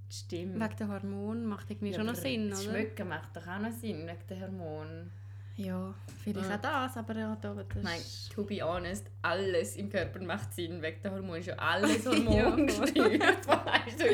Die 0.09 0.15
Stimme? 0.15 0.55
Wegen 0.55 0.77
der 0.77 0.89
Hormone 0.89 1.41
macht 1.41 1.71
irgendwie 1.71 1.95
schon 1.95 2.07
noch 2.07 2.15
Sinn, 2.15 2.49
oder? 2.49 2.57
Schmecken 2.57 3.09
macht 3.09 3.37
doch 3.37 3.47
auch 3.47 3.59
noch 3.59 3.73
Sinn, 3.73 4.07
wegen 4.07 4.27
den 4.29 4.41
Hormonen. 4.43 5.11
Ja, 5.59 5.93
vielleicht 6.23 6.49
Ja. 6.49 6.55
auch 6.57 6.61
das, 6.87 6.97
aber 6.97 7.17
ja, 7.19 7.37
da, 7.41 7.53
das 7.53 7.83
Nein, 7.83 7.99
ist... 7.99 8.31
to 8.33 8.45
be 8.45 8.61
honest, 8.63 9.11
alles 9.23 9.75
im 9.75 9.91
Körper 9.91 10.23
macht 10.23 10.55
Sinn. 10.55 10.81
Wegen 10.81 11.03
der 11.03 11.11
Hormone 11.11 11.39
ist 11.41 11.47
ja 11.47 11.55
alles 11.57 12.05
Ja, 12.05 12.13
Hormon 12.13 12.69
voll. 12.69 12.85
gesteuert. 12.87 13.47
Weißt 13.49 14.01
du, 14.01 14.05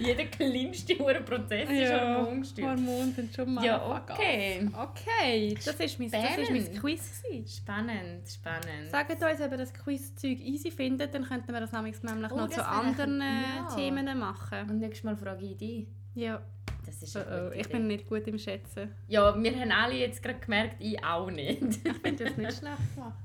jeder 0.00 0.24
kleinste 0.24 0.94
Prozess 0.96 1.68
ist 1.68 1.92
Hormon 1.92 2.40
gesteuert. 2.40 2.68
Hormone 2.78 3.12
sind 3.12 3.34
schon 3.34 3.52
mal 3.54 3.64
Ja, 3.64 4.02
okay. 4.10 4.66
Okay, 4.74 5.54
das 5.62 5.66
ist 5.74 5.98
mein, 6.00 6.10
das 6.10 6.22
ist 6.30 6.36
mein 6.50 6.62
Spannend. 6.62 6.80
Quiz. 6.80 7.22
gewesen. 7.22 7.46
Spannend, 7.46 8.28
spannend. 8.30 8.90
Sagt 8.90 9.10
uns, 9.12 9.40
ob 9.42 9.52
ihr 9.52 9.58
das 9.58 9.74
Quiz-Zeug 9.74 10.40
easy 10.40 10.70
findet, 10.70 11.14
dann 11.14 11.24
könnten 11.24 11.52
wir 11.52 11.60
das 11.60 11.72
nämlich 11.72 11.96
Oh, 12.02 12.36
noch 12.36 12.48
zu 12.48 12.66
anderen 12.66 13.20
ja. 13.20 13.68
Themen 13.76 14.18
machen. 14.18 14.70
Und 14.70 14.78
nächstes 14.78 15.04
Mal 15.04 15.16
frage 15.16 15.44
ich 15.44 15.56
dich. 15.58 15.86
Ja, 16.14 16.40
Das 16.86 17.02
ist 17.02 17.16
oh, 17.16 17.20
oh, 17.20 17.50
ich 17.52 17.68
bin 17.68 17.86
nicht 17.88 18.08
gut 18.08 18.26
im 18.28 18.38
Schätzen. 18.38 18.94
Ja, 19.08 19.34
wir 19.42 19.60
haben 19.60 19.72
alle 19.72 19.94
jetzt 19.94 20.22
gerade 20.22 20.38
gemerkt, 20.38 20.76
ich 20.78 21.02
auch 21.04 21.30
nicht. 21.30 21.62
Ich 21.62 21.92
finde 22.02 22.24
das 22.24 22.36
nicht 22.36 22.52
schlecht 22.58 22.94
gemacht. 22.94 23.18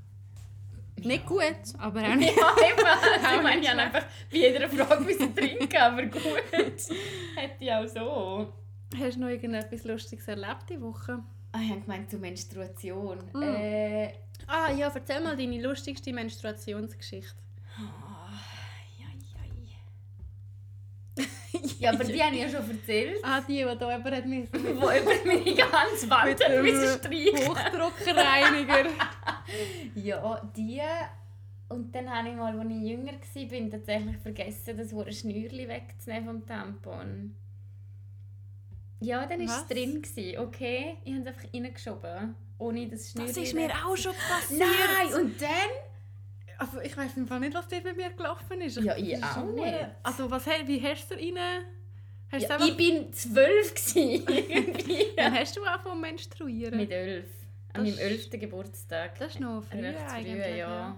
Nicht 0.96 1.26
gut, 1.26 1.42
aber 1.78 2.00
auch 2.02 2.14
nicht. 2.14 2.36
ja, 2.36 2.54
eben. 2.68 2.86
Also, 2.86 3.36
ich 3.36 3.42
meine, 3.42 3.60
ich 3.60 3.70
habe 3.70 3.80
einfach 3.80 4.04
bei 4.30 4.36
jeder 4.36 4.68
Frage 4.68 5.02
müssen 5.02 5.34
trinken, 5.34 5.76
aber 5.76 6.02
gut. 6.06 6.22
Hätte 7.34 7.56
ich 7.58 7.72
auch 7.72 7.86
so. 7.86 8.52
Hast 8.98 9.16
du 9.16 9.20
noch 9.20 9.28
irgendetwas 9.28 9.84
Lustiges 9.84 10.28
erlebt 10.28 10.66
diese 10.68 10.80
Woche? 10.80 11.20
Ah, 11.52 11.60
ich 11.62 11.70
habe 11.70 11.80
gemeint, 11.80 12.10
zur 12.10 12.20
Menstruation. 12.20 13.18
Mm. 13.32 13.42
Äh, 13.42 14.12
Ah 14.46 14.70
ja, 14.72 14.90
erzähl 14.92 15.20
mal 15.20 15.36
deine 15.36 15.60
lustigste 15.60 16.12
Menstruationsgeschichte. 16.12 17.34
Ja, 21.82 21.90
aber 21.92 22.04
die 22.04 22.22
habe 22.22 22.34
ich 22.34 22.42
ja 22.42 22.48
schon 22.48 22.70
erzählt. 22.70 23.18
Ah, 23.22 23.40
die, 23.40 23.56
die 23.56 23.62
da 23.78 23.96
jemand 23.96 24.16
hat 24.16 24.26
mit 24.26 24.52
Wo 24.52 24.90
über 24.90 25.12
meine 25.24 25.54
ganze 25.54 26.10
Wand 26.10 26.38
streichen. 26.40 27.48
Hochdruckreiniger. 27.48 28.90
Ja, 29.94 30.40
die. 30.56 30.80
Und 31.68 31.94
dann 31.94 32.08
habe 32.10 32.28
ich 32.28 32.34
mal, 32.34 32.58
als 32.58 32.70
ich 32.70 32.88
jünger 32.88 33.12
war, 33.12 33.70
tatsächlich 33.70 34.16
vergessen, 34.18 34.76
das 34.76 35.18
Schnürli 35.18 35.68
wegzunehmen 35.68 36.26
vom 36.26 36.46
Tampon. 36.46 37.34
Ja, 39.00 39.26
dann 39.26 39.46
war 39.46 39.60
es 39.60 39.66
drin. 39.66 40.00
Gewesen, 40.00 40.38
okay? 40.38 40.96
Ich 41.04 41.12
habe 41.12 41.22
es 41.22 41.26
einfach 41.28 41.52
reingeschoben. 41.52 42.34
Ohne 42.58 42.88
das 42.88 43.10
Schnürli 43.10 43.28
Das 43.32 43.36
ist 43.42 43.54
mir 43.54 43.70
auch 43.70 43.96
schon 43.96 44.12
passiert. 44.14 44.60
Nein, 44.60 45.14
und 45.20 45.42
dann? 45.42 45.91
Also 46.62 46.80
ich 46.80 46.96
weiß 46.96 47.16
im 47.16 47.26
Fall 47.26 47.40
nicht, 47.40 47.54
was 47.54 47.66
dort 47.66 47.82
bei 47.82 47.92
mir 47.92 48.10
gelaufen 48.10 48.60
ist. 48.60 48.76
Ja, 48.80 48.96
ich 48.96 49.10
Das 49.10 49.18
ist 49.20 49.24
auch 49.24 49.34
schon 49.34 49.54
nicht. 49.54 49.74
Also 50.02 50.30
was, 50.30 50.46
wie 50.46 50.80
hast 50.82 51.10
du 51.10 51.14
rein? 51.14 51.64
Hast 52.30 52.48
Ja, 52.48 52.64
ich 52.64 52.76
bin 52.76 53.12
zwölf. 53.12 53.74
Dann 55.16 55.34
hast 55.34 55.56
du 55.56 55.64
auch 55.64 55.80
vom 55.82 56.00
Menstruieren. 56.00 56.78
Mit 56.78 56.90
elf. 56.90 57.26
An 57.72 57.84
Das 57.84 57.96
meinem 57.96 58.06
elften 58.06 58.38
Geburtstag. 58.40 59.18
das 59.18 59.34
ist 59.34 59.40
noch 59.40 59.62
früh 59.64 59.78
früh, 59.92 59.96
eigentlich. 60.08 60.56
ja. 60.56 60.96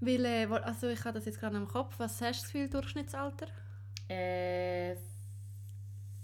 Weil, 0.00 0.24
äh, 0.24 0.46
also 0.46 0.88
ich 0.88 1.00
habe 1.04 1.14
das 1.18 1.26
jetzt 1.26 1.40
gerade 1.40 1.56
im 1.56 1.66
Kopf. 1.66 1.94
Was 1.98 2.20
hast 2.20 2.40
du 2.40 2.42
das 2.44 2.52
Gefühl, 2.52 2.68
Durchschnittsalter? 2.68 3.46
Äh, 4.08 4.96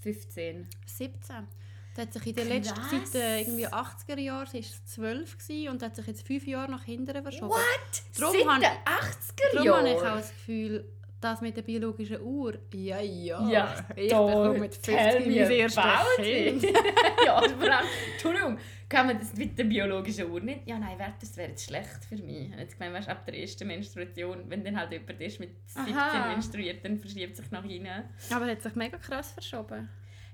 15. 0.01 0.69
17. 0.87 1.37
Das 1.95 2.07
hat 2.07 2.13
sich 2.13 2.27
in 2.27 2.35
den 2.37 2.49
letzten, 2.49 2.81
seit 2.91 3.15
äh, 3.15 3.41
irgendwie 3.41 3.67
80er 3.67 4.19
Jahren, 4.21 4.47
es 4.53 4.55
war 4.55 4.87
12 4.87 5.39
gewesen 5.39 5.69
und 5.71 5.83
hat 5.83 5.97
sich 5.97 6.07
jetzt 6.07 6.27
5 6.27 6.47
Jahre 6.47 6.71
nach 6.71 6.85
hinten 6.85 7.23
verschoben. 7.23 7.51
What? 7.51 8.03
Darum 8.19 8.35
Seit 8.35 8.63
den 8.63 8.71
80er 8.71 9.55
Darum 9.55 9.79
habe 9.79 9.89
ich 9.89 9.97
auch 9.97 10.03
Jahren? 10.03 10.19
das 10.19 10.31
Gefühl, 10.31 10.85
das 11.21 11.41
mit 11.41 11.57
der 11.57 11.63
biologischen 11.63 12.21
Uhr, 12.21 12.59
ja, 12.73 13.01
ja. 13.01 13.49
Ja, 13.49 13.75
ich 13.97 14.09
bekomme 14.09 14.59
mit 14.59 14.83
tell 14.83 15.23
50 15.23 15.27
me 15.27 15.43
mein 15.43 15.51
erstes 15.51 16.17
Kind. 16.17 16.63
ja, 17.27 17.41
vor 17.41 17.71
allem, 17.71 17.87
Entschuldigung, 18.13 18.59
kann 18.89 19.07
man 19.07 19.19
das 19.19 19.35
mit 19.35 19.59
der 19.59 19.65
biologischen 19.65 20.31
Uhr 20.31 20.41
nicht? 20.41 20.67
Ja, 20.67 20.79
nein, 20.79 20.97
das 21.21 21.37
wäre 21.37 21.49
jetzt 21.49 21.67
schlecht 21.67 22.05
für 22.09 22.17
mich. 22.17 22.51
Jetzt 22.57 22.79
gemeint, 22.79 22.95
weißt, 22.95 23.09
ab 23.09 23.27
der 23.27 23.37
ersten 23.39 23.67
Menstruation, 23.67 24.45
wenn 24.49 24.65
dann 24.65 24.79
halt 24.79 24.93
jemand 24.93 25.21
ist 25.21 25.41
mit 25.41 25.51
17 25.67 25.97
Aha. 25.97 26.29
menstruiert, 26.29 26.85
dann 26.85 26.99
verschiebt 26.99 27.37
sich 27.37 27.51
nach 27.51 27.65
hinten. 27.65 28.05
Aber 28.31 28.47
er 28.47 28.53
hat 28.53 28.63
sich 28.63 28.75
mega 28.77 28.97
krass 28.97 29.33
verschoben. 29.33 29.89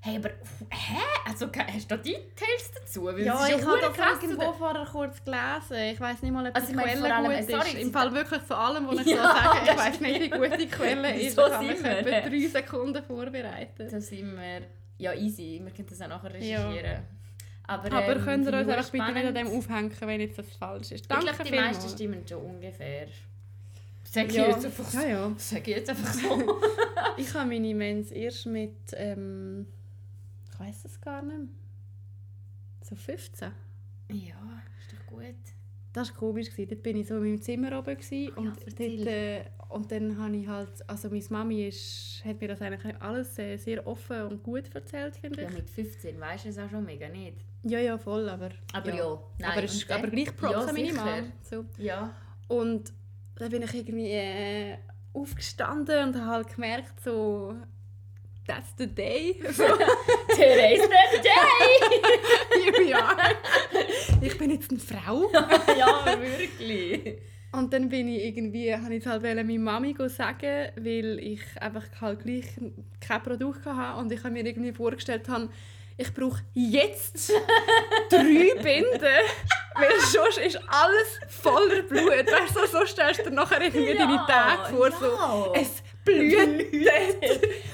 Hey, 0.07 0.17
aber 0.17 0.29
hä? 0.71 0.99
Also, 1.27 1.47
hast 1.47 1.91
du 1.91 1.97
da 1.97 2.03
Details 2.03 2.71
dazu? 2.75 3.05
Weil 3.07 3.21
Ja, 3.25 3.47
ich 3.47 3.55
habe 3.65 3.81
das 3.81 4.23
irgendwo 4.23 4.53
vorher 4.53 4.85
kurz 4.85 5.25
gelesen. 5.25 5.93
Ich 5.95 5.99
weiß 5.99 6.21
nicht 6.21 6.31
mal, 6.31 6.47
ob 6.47 6.55
Also 6.55 6.69
die 6.69 6.75
ich 6.75 6.83
Quelle 6.83 7.01
vor 7.01 7.15
allem, 7.15 7.31
gut 7.31 7.41
ist. 7.41 7.51
sorry, 7.51 7.81
Im 7.83 7.91
Fall 7.93 8.13
wirklich 8.13 8.43
von 8.43 8.57
allem, 8.57 8.87
was 8.87 9.01
ich 9.07 9.07
Ja, 9.07 9.17
so 9.17 9.23
sage. 9.23 9.59
Ich 9.71 9.77
weiß 9.79 10.01
nicht, 10.01 10.21
wie 10.21 10.29
gut 10.31 10.61
die 10.61 10.67
Quelle 10.69 11.15
ist. 11.21 11.37
So 11.37 11.47
ich 11.47 11.53
habe 11.55 11.67
mich 11.67 11.83
wir, 11.83 11.99
etwa 11.99 12.29
drei 12.29 12.47
Sekunden 12.49 13.03
vorbereitet. 13.03 13.93
Da 13.93 14.01
sind 14.01 14.37
wir... 14.37 14.61
Ja, 14.99 15.15
easy. 15.15 15.61
Wir 15.65 15.73
können 15.73 15.89
das 15.89 16.01
auch 16.03 16.09
nachher 16.09 16.35
recherchieren. 16.35 17.03
Aber, 17.67 17.91
Aber 17.91 18.17
ähm, 18.17 18.25
könnt 18.25 18.47
ihr 18.47 18.53
uns 18.53 18.69
ich 18.69 18.75
einfach 18.77 18.91
bitte 18.91 19.13
nicht 19.13 19.27
an 19.27 19.35
dem 19.35 19.47
aufhängen, 19.49 19.93
wenn 20.01 20.21
jetzt 20.21 20.39
das 20.39 20.47
falsch 20.59 20.93
ist. 20.93 21.01
Ich 21.01 21.09
Danke 21.09 21.25
glaube, 21.33 21.45
die 21.45 21.57
meisten 21.57 21.89
stimmen 21.89 22.29
schon 22.29 22.43
ungefähr. 22.43 23.07
Sag 24.05 24.27
ich 24.29 24.35
Ja. 24.35 24.49
jetzt 24.49 24.67
einfach 24.67 24.85
so. 24.85 24.99
Ja, 25.01 25.07
ja. 25.09 25.33
Sag 25.39 25.61
ich 25.67 25.77
jetzt 25.77 25.89
einfach 25.89 26.13
so. 26.13 26.61
Ich 27.17 27.33
habe 27.33 27.49
meine 27.49 27.75
Mens 27.75 28.11
erst 28.11 28.45
mit, 28.47 28.75
ähm, 28.95 29.67
ich 30.55 30.61
weiß 30.61 30.85
es 30.85 31.01
gar 31.01 31.23
nicht 31.23 31.49
so 32.83 32.95
15. 32.95 33.51
ja, 34.11 34.35
ist 34.79 34.93
doch 34.93 35.07
gut. 35.07 35.35
Das 35.93 36.11
war 36.11 36.17
komisch. 36.17 36.49
Dort 36.57 36.83
bin 36.83 36.97
ich 36.97 37.07
so 37.07 37.17
in 37.17 37.23
meinem 37.23 37.41
Zimmer 37.41 37.79
oben 37.79 37.97
Oh 37.97 38.41
und, 38.41 38.47
ja, 38.47 38.53
dort, 38.67 38.81
äh, 38.81 39.45
und 39.69 39.93
dann 39.93 40.19
habe 40.19 40.37
ich 40.37 40.47
halt, 40.47 40.89
also 40.89 41.09
meine 41.09 41.25
Mami 41.31 41.69
ist, 41.69 42.23
hat 42.25 42.41
mir 42.41 42.49
das 42.49 42.61
eigentlich 42.61 43.01
alles 43.01 43.39
äh, 43.39 43.57
sehr 43.57 43.87
offen 43.87 44.23
und 44.23 44.43
gut 44.43 44.75
erzählt, 44.75 45.17
finde 45.17 45.43
Ja, 45.43 45.49
ich. 45.49 45.55
mit 45.55 45.71
15 45.71 46.21
weißt 46.21 46.45
du 46.47 46.49
es 46.49 46.59
auch 46.59 46.69
schon 46.69 46.85
mega 46.85 47.09
nicht. 47.09 47.39
Ja, 47.63 47.79
ja, 47.79 47.97
voll, 47.97 48.29
aber... 48.29 48.51
Aber 48.73 48.95
ja, 48.95 49.19
nein, 49.39 49.51
aber, 49.53 49.63
es 49.63 49.91
aber 49.91 50.09
gleich 50.09 50.37
Props 50.37 50.77
Ja. 50.77 50.93
Mama. 50.95 51.23
So. 51.43 51.65
Ja. 51.79 52.15
Und 52.49 52.93
dann 53.37 53.51
bin 53.51 53.63
ich 53.63 53.73
irgendwie 53.75 54.11
äh, 54.11 54.77
aufgestanden 55.13 56.09
und 56.09 56.17
habe 56.17 56.27
halt 56.27 56.55
gemerkt, 56.55 57.01
so... 57.01 57.55
That's 58.47 58.75
the 58.77 58.87
day. 58.87 59.41
So, 59.53 59.63
Today's 60.35 60.83
the 60.83 61.21
day! 61.23 62.61
here 62.63 62.73
we 62.73 62.95
are. 62.95 63.17
Ich 64.21 64.37
bin 64.37 64.51
jetzt 64.51 64.71
eine 64.71 64.81
Frau. 64.81 65.31
ja, 65.79 66.05
wirklich. 66.21 67.19
Und 67.53 67.73
dann 67.73 67.89
bin 67.89 68.09
ich 68.09 68.25
irgendwie, 68.25 68.75
habe 68.75 68.95
ich 68.95 69.07
halt 69.07 69.23
meiner 69.23 69.45
Mami 69.45 69.95
sagen, 70.09 70.71
weil 70.77 71.19
ich 71.21 71.41
einfach 71.61 71.85
halt 72.01 72.25
gleich 72.25 72.47
kein 73.01 73.23
Produkt 73.23 73.65
hatte 73.65 73.99
und 74.01 74.11
ich 74.11 74.19
habe 74.25 74.31
mir 74.31 74.45
irgendwie 74.45 74.73
vorgestellt 74.73 75.29
habe, 75.29 75.49
ich 75.97 76.13
brauche 76.13 76.41
jetzt 76.55 77.31
drei 78.11 78.53
Binden, 78.63 79.01
weil 79.77 80.01
sonst 80.01 80.39
ist 80.39 80.61
alles 80.67 81.21
voller 81.29 81.83
Blut. 81.83 82.27
Weißt 82.27 82.57
du, 82.57 82.67
so 82.67 82.85
stellst 82.85 83.21
du 83.21 83.31
dir 83.31 83.37
nachher 83.37 83.61
irgendwie 83.63 83.93
Ja, 83.93 83.99
deine 83.99 84.27
Tage 84.27 84.75
vor, 84.75 84.89
ja. 84.89 84.97
so, 84.99 85.55
es 85.55 85.83
blutet. 86.05 86.73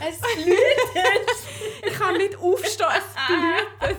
Es 0.01 0.19
blutet! 0.21 1.37
Ich 1.87 1.95
kann 1.99 2.17
nicht 2.17 2.37
aufstehen, 2.37 2.87
es 2.97 3.27
blutet. 3.27 3.99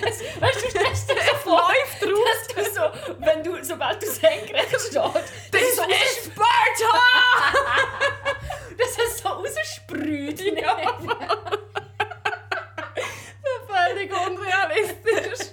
Es, 0.00 0.20
weißt 0.40 0.64
du, 0.64 0.70
stellst 0.70 1.10
dir 1.10 1.14
so 1.16 1.36
vor, 1.50 1.62
Läuft 1.68 2.02
drauf. 2.02 2.46
dass 2.54 2.74
du 2.74 2.74
so, 2.74 2.82
wenn 3.24 3.42
du, 3.42 3.64
sobald 3.64 4.02
du 4.02 4.06
senkrecht 4.06 4.68
stehst, 4.68 4.96
Das 4.96 5.76
so 5.76 5.82
ist 5.82 6.32
Sparta! 6.32 6.98
dass 8.78 8.98
es 8.98 9.18
so 9.22 9.28
raussprüht. 9.28 10.40
Ja. 10.60 10.76
Völlig 13.66 14.10
unrealistisch. 14.12 15.48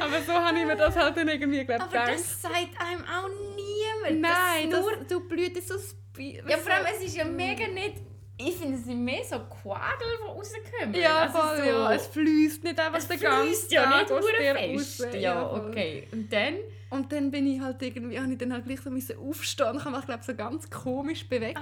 Aber 0.00 0.20
so 0.22 0.32
habe 0.32 0.58
ich 0.58 0.64
mir 0.66 0.76
das 0.76 0.96
halt 0.96 1.16
dann 1.16 1.28
irgendwie 1.28 1.64
glaub, 1.64 1.80
Aber 1.82 1.90
gedacht. 1.90 2.12
das 2.14 2.42
sagt 2.42 2.80
einem 2.80 3.04
auch 3.04 3.28
niemand. 3.56 4.20
Nein, 4.20 4.70
das 4.70 4.80
das, 4.84 4.90
nur... 4.96 4.96
du 5.08 5.20
blühtest 5.28 5.68
so 5.68 5.78
Ja, 6.18 6.56
vor 6.58 6.72
allem, 6.72 6.86
es 6.94 7.04
ist 7.04 7.16
ja 7.16 7.24
mega 7.24 7.66
nicht... 7.68 8.02
Ich 8.38 8.54
finde, 8.56 8.76
es 8.76 8.84
sind 8.84 9.02
mehr 9.02 9.24
so 9.24 9.38
Quadel, 9.38 10.06
die 10.20 10.26
rauskommen. 10.26 10.94
Ja, 10.94 11.22
Also 11.22 11.38
voll, 11.38 11.56
so, 11.56 11.62
ja. 11.64 11.92
Es 11.94 12.06
fließt 12.08 12.64
nicht 12.64 12.78
einfach 12.78 13.02
den 13.02 13.18
ganzen 13.18 13.70
ja 13.70 13.82
Tag 13.84 14.00
nicht 14.02 14.12
aus 14.12 14.24
dir 14.38 14.54
fest. 14.54 15.04
raus. 15.04 15.14
Ja, 15.14 15.52
okay. 15.52 16.06
Und 16.12 16.30
dann? 16.30 16.54
Und 16.90 17.10
dann 17.12 17.30
bin 17.30 17.46
ich 17.46 17.60
halt 17.62 17.80
irgendwie, 17.80 18.20
habe 18.20 18.30
ich 18.30 18.38
dann 18.38 18.52
halt 18.52 18.66
gleich 18.66 18.80
so 18.82 18.90
müssen 18.90 19.18
aufstehen 19.18 19.68
und 19.68 19.78
ich 19.78 19.84
habe 19.86 19.96
mich 19.96 20.04
glaube 20.04 20.22
so 20.22 20.34
ganz 20.34 20.68
komisch 20.68 21.26
bewegt. 21.26 21.60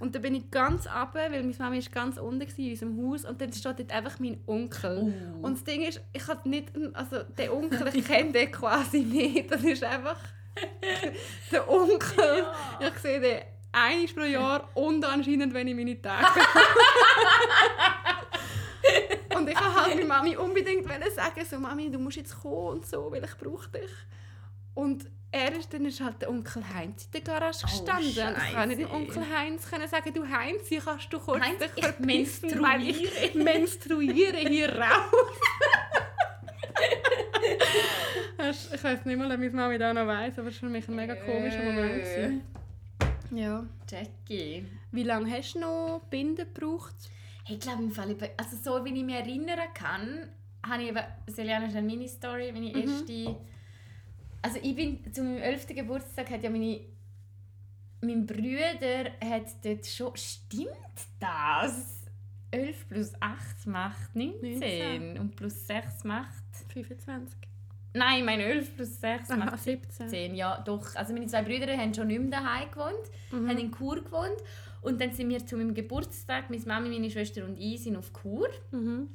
Und 0.00 0.14
dann 0.14 0.22
bin 0.22 0.34
ich 0.34 0.50
ganz 0.50 0.86
runter, 0.86 1.30
weil 1.30 1.42
meine 1.42 1.54
Mama 1.58 1.76
ist 1.76 1.92
ganz 1.92 2.16
unten 2.16 2.40
in 2.56 2.70
unserem 2.70 3.10
Haus 3.10 3.24
und 3.26 3.38
dann 3.40 3.52
steht 3.52 3.78
dort 3.78 3.92
einfach 3.92 4.18
mein 4.18 4.40
Onkel. 4.46 5.12
Oh. 5.42 5.46
Und 5.46 5.52
das 5.58 5.64
Ding 5.64 5.82
ist, 5.82 6.00
ich 6.14 6.26
habe 6.26 6.48
nicht, 6.48 6.72
also 6.94 7.24
den 7.24 7.50
Onkel, 7.50 7.88
ich 7.94 8.06
kenne 8.06 8.32
den 8.32 8.50
quasi 8.50 9.00
nicht. 9.00 9.50
Das 9.50 9.62
ist 9.62 9.84
einfach 9.84 10.18
der 11.52 11.70
Onkel. 11.70 12.44
Ja. 12.80 12.88
Ich 12.88 12.98
sehe 12.98 13.20
den 13.20 13.38
einmal 13.76 14.06
pro 14.14 14.22
Jahr 14.24 14.68
und 14.74 15.04
anscheinend, 15.04 15.52
wenn 15.54 15.68
ich 15.68 15.74
meine 15.74 16.00
Tage 16.00 16.26
Und 19.36 19.48
ich 19.50 19.56
wollte 19.56 19.74
halt 19.74 19.88
meine 19.94 20.04
Mami 20.06 20.36
unbedingt 20.36 20.86
sagen, 21.14 21.44
so, 21.48 21.58
Mami, 21.58 21.90
du 21.90 21.98
musst 21.98 22.16
jetzt 22.16 22.40
kommen 22.40 22.68
und 22.78 22.86
so, 22.86 23.10
weil 23.10 23.22
ich 23.24 23.36
brauche 23.36 23.68
dich. 23.68 23.90
Und 24.74 25.04
er 25.32 25.52
ist, 25.54 25.72
dann 25.74 25.84
ist 25.84 26.00
halt 26.00 26.22
der 26.22 26.30
Onkel 26.30 26.62
Heinz 26.74 27.04
in 27.06 27.10
der 27.12 27.20
Garage 27.20 27.58
Oh, 27.64 27.66
gestanden. 27.66 28.28
und 28.28 28.36
ich 28.42 28.52
kann 28.52 28.68
nicht 28.68 28.80
dem. 28.80 28.90
Onkel 28.90 29.22
Heinz 29.36 29.68
können 29.68 29.88
sagen, 29.88 30.14
du 30.14 30.26
Heinz, 30.26 30.68
hier 30.68 30.80
kannst 30.80 31.12
du 31.12 31.18
kurz 31.18 31.42
Heinz, 31.42 31.58
dich 31.58 31.70
ich 31.76 31.84
verpissen, 31.84 32.62
weil 32.62 32.82
ich 32.88 33.34
menstruiere. 33.34 34.36
hier 34.38 34.72
raus. 34.78 35.12
Ich 38.72 38.84
weiß 38.84 39.04
nicht 39.06 39.18
mal, 39.18 39.30
ob 39.32 39.38
meine 39.38 39.50
Mami 39.50 39.78
das 39.78 39.94
noch 39.94 40.06
weiss, 40.06 40.38
aber 40.38 40.48
es 40.48 40.62
war 40.62 40.68
für 40.68 40.72
mich 40.72 40.86
ein 40.88 40.94
mega 40.94 41.14
komischer 41.16 41.62
Moment. 41.64 42.42
Ja. 43.30 43.66
Jackie. 43.88 44.66
Wie 44.92 45.02
lange 45.02 45.30
hast 45.30 45.54
du 45.54 45.60
noch 45.60 46.00
Binden 46.10 46.52
gebraucht? 46.52 46.94
Hey, 47.44 47.56
ich 47.56 47.60
glaube 47.60 47.82
im 47.82 47.90
Fall, 47.90 48.16
also 48.36 48.56
so 48.56 48.84
wie 48.84 48.90
ich 48.98 49.04
mich 49.04 49.14
erinnern 49.14 49.58
kann, 49.74 50.28
habe 50.66 50.82
ich 50.82 50.88
eben, 50.88 51.02
Selina 51.28 51.64
ist 51.66 51.76
eine 51.76 51.86
Mini-Story, 51.86 52.52
meine 52.52 52.70
Mhm. 52.70 52.88
erste... 52.88 53.36
Also 54.42 54.58
ich 54.62 54.74
bin, 54.76 55.12
zu 55.12 55.22
meinem 55.22 55.42
11. 55.42 55.66
Geburtstag 55.68 56.30
hat 56.30 56.42
ja 56.42 56.50
meine... 56.50 56.80
Mein 58.00 58.26
Bruder 58.26 59.10
hat 59.24 59.46
dort 59.64 59.86
schon... 59.86 60.14
Stimmt 60.16 60.70
das? 61.18 62.02
11 62.50 62.88
plus 62.88 63.12
8 63.20 63.66
macht 63.66 64.14
19 64.14 64.58
19. 64.60 65.18
und 65.18 65.36
plus 65.36 65.66
6 65.66 66.04
macht... 66.04 66.44
25. 66.72 67.36
Nein, 67.96 68.24
mein 68.24 68.40
11 68.40 68.76
plus 68.76 69.00
6 69.00 69.30
Aha, 69.30 69.36
macht 69.36 69.58
17. 69.62 70.08
17. 70.08 70.34
Ja, 70.34 70.62
doch. 70.64 70.94
Also 70.94 71.12
meine 71.12 71.26
zwei 71.26 71.42
Brüder 71.42 71.76
haben 71.76 71.94
schon 71.94 72.06
nicht 72.08 72.20
mehr 72.20 72.30
daheim 72.40 72.70
gewohnt, 72.70 73.10
Mhm. 73.32 73.48
haben 73.48 73.58
in 73.58 73.72
Chur 73.72 74.02
gewohnt. 74.02 74.36
Und 74.82 75.00
dann 75.00 75.12
sind 75.12 75.28
wir 75.30 75.44
zu 75.44 75.56
meinem 75.56 75.74
Geburtstag, 75.74 76.48
meine 76.50 76.62
Mami, 76.64 76.88
meine 76.90 77.10
Schwester 77.10 77.44
und 77.44 77.56
ich 77.58 77.82
sind 77.82 77.96
auf 77.96 78.12
Chur. 78.22 78.48
Mhm. 78.70 79.08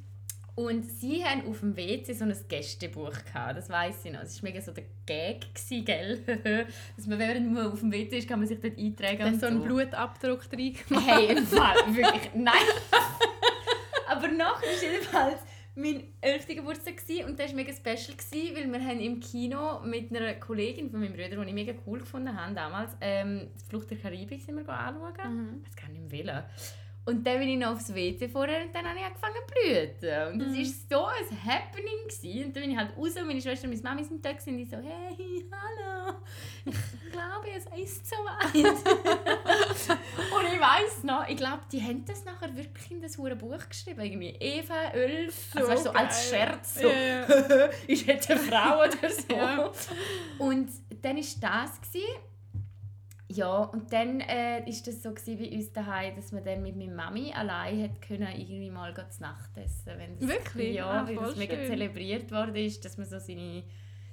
Und 0.54 0.84
sie 0.84 1.24
haben 1.24 1.48
auf 1.48 1.60
dem 1.60 1.74
WC 1.78 2.12
so 2.12 2.24
ein 2.24 2.36
Gästebuch 2.46 3.12
gehabt, 3.24 3.56
das 3.56 3.70
weiß 3.70 4.04
ich 4.04 4.12
noch. 4.12 4.20
Das 4.20 4.42
war 4.42 4.50
mega 4.50 4.60
so 4.60 4.70
der 4.72 4.84
Gag, 5.06 5.46
gewesen, 5.54 5.84
gell? 5.86 6.18
Dass 6.96 7.06
man, 7.06 7.18
wenn 7.18 7.54
man 7.54 7.72
auf 7.72 7.80
dem 7.80 7.90
WC 7.90 8.18
ist, 8.18 8.28
kann 8.28 8.38
man 8.40 8.46
sich 8.46 8.60
dort 8.60 8.76
eintragen 8.76 9.18
Da 9.20 9.26
und 9.28 9.40
so 9.40 9.46
einen 9.46 9.60
so. 9.60 9.64
Blutabdruck 9.64 10.50
drin 10.50 10.76
gemacht. 10.86 11.06
Hey, 11.06 11.36
im 11.38 11.46
Fall, 11.46 11.76
wirklich, 11.88 12.30
nein. 12.34 12.52
Aber 14.08 14.28
nachher 14.28 14.66
war 14.66 14.82
jedenfalls 14.92 15.40
mein 15.74 16.04
11. 16.20 16.46
Geburtstag 16.48 16.96
gewesen, 16.98 17.26
und 17.26 17.38
das 17.38 17.48
war 17.48 17.56
mega 17.56 17.72
special, 17.72 18.16
gewesen, 18.16 18.56
weil 18.56 18.72
wir 18.72 18.86
haben 18.86 19.00
im 19.00 19.20
Kino 19.20 19.80
mit 19.80 20.14
einer 20.14 20.34
Kollegin 20.34 20.90
von 20.90 21.00
meinem 21.00 21.12
Bruder, 21.12 21.42
die 21.42 21.48
ich 21.48 21.54
mega 21.54 21.72
cool 21.86 22.00
gefunden 22.00 22.36
habe 22.36 22.54
damals, 22.54 22.96
ähm, 23.00 23.48
die 23.60 23.68
Flucht 23.68 23.90
der 23.90 23.98
Karibik 23.98 24.42
sind 24.42 24.56
wir 24.56 24.68
anschauen. 24.68 25.34
Mhm. 25.34 25.62
Ich 25.62 25.68
weiß 25.68 25.76
gar 25.76 25.88
nicht 25.88 26.12
mehr. 26.12 26.48
Und 27.04 27.26
dann 27.26 27.40
bin 27.40 27.48
ich 27.48 27.58
noch 27.58 27.72
aufs 27.72 27.92
WC 27.92 28.28
vorher 28.28 28.62
und 28.62 28.72
dann 28.72 28.86
habe 28.86 28.96
ich 28.98 29.04
angefangen 29.04 29.34
zu 29.46 29.54
blüten. 29.54 30.32
Und 30.32 30.38
das 30.38 30.56
war 30.56 30.64
so 30.90 31.06
ein 31.06 31.44
Happening. 31.44 31.92
Gewesen. 32.04 32.46
Und 32.46 32.56
dann 32.56 32.62
bin 32.62 32.70
ich 32.72 32.76
halt 32.76 32.96
raus 32.96 33.16
und 33.16 33.26
meine 33.26 33.40
Schwester 33.40 33.66
und 33.66 33.74
meine 33.74 33.82
Mami 33.82 34.04
sind 34.04 34.24
da 34.24 34.30
und 34.30 34.58
ich 34.58 34.70
so, 34.70 34.76
hey, 34.76 35.44
hallo, 35.50 36.14
ich 36.64 36.74
glaube, 37.10 37.48
es 37.56 37.64
ist 37.82 38.08
so 38.08 38.16
weit. 38.16 38.54
und 40.36 40.52
ich 40.52 40.60
weiss 40.60 41.02
noch, 41.02 41.28
ich 41.28 41.36
glaube, 41.36 41.62
die 41.72 41.82
haben 41.82 42.04
das 42.04 42.24
nachher 42.24 42.54
wirklich 42.54 42.90
in 42.90 43.00
das 43.00 43.18
hure 43.18 43.36
Buch 43.36 43.68
geschrieben. 43.68 44.00
Irgendwie 44.00 44.36
Eva 44.38 44.90
11, 44.92 45.56
also 45.56 45.68
weißt 45.68 45.84
so 45.84 45.90
als. 45.90 46.28
Scherz. 46.28 46.74
So, 46.74 46.88
ja. 46.88 47.24
ist 47.86 48.06
jetzt 48.06 48.30
eine 48.30 48.40
Frau 48.40 48.78
oder 48.78 49.10
so. 49.10 49.34
Ja. 49.34 49.72
Und 50.38 50.70
dann 51.02 51.16
war 51.16 51.22
das. 51.66 51.80
Gewesen. 51.80 52.31
Ja, 53.34 53.58
und 53.64 53.92
dann 53.92 54.20
äh, 54.20 54.68
ist 54.68 54.86
das 54.86 55.02
so 55.02 55.10
bei 55.12 55.50
uns 55.50 55.72
daheim, 55.72 56.16
dass 56.16 56.32
man 56.32 56.44
dann 56.44 56.62
mit 56.62 56.76
meiner 56.76 56.92
Mami 56.94 57.32
allein 57.32 57.82
hat 57.82 58.02
können 58.02 58.28
irgendwie 58.36 58.70
mal 58.70 58.94
zu 59.10 59.22
Nacht 59.22 59.50
essen. 59.56 59.92
Wenn 59.96 60.18
das, 60.18 60.28
Wirklich? 60.28 60.74
Ja, 60.74 60.86
Ah, 60.90 61.06
weil 61.06 61.16
das 61.16 61.36
mega 61.36 61.54
schön. 61.56 61.66
zelebriert 61.66 62.30
worden 62.32 62.56
ist, 62.56 62.84
dass 62.84 62.96
man 62.98 63.06
so 63.06 63.18
seine, 63.18 63.62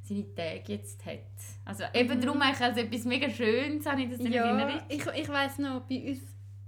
seine 0.04 0.36
Tage 0.36 0.64
jetzt 0.74 1.06
hat. 1.06 1.20
Also 1.66 1.84
eben 1.94 2.18
Mhm. 2.18 2.22
darum 2.22 2.42
eigentlich 2.42 2.62
als 2.62 2.78
etwas 2.78 3.06
mega 3.06 3.30
Schönes 3.30 3.86
habe 3.86 4.02
ich 4.02 4.10
das 4.10 4.20
in 4.20 4.32
Ja, 4.32 4.46
Erinnerung. 4.46 4.82
ich, 4.90 5.06
ich 5.06 5.30
weiss 5.30 5.58
noch, 5.60 5.82
bei 5.82 6.10
uns 6.10 6.20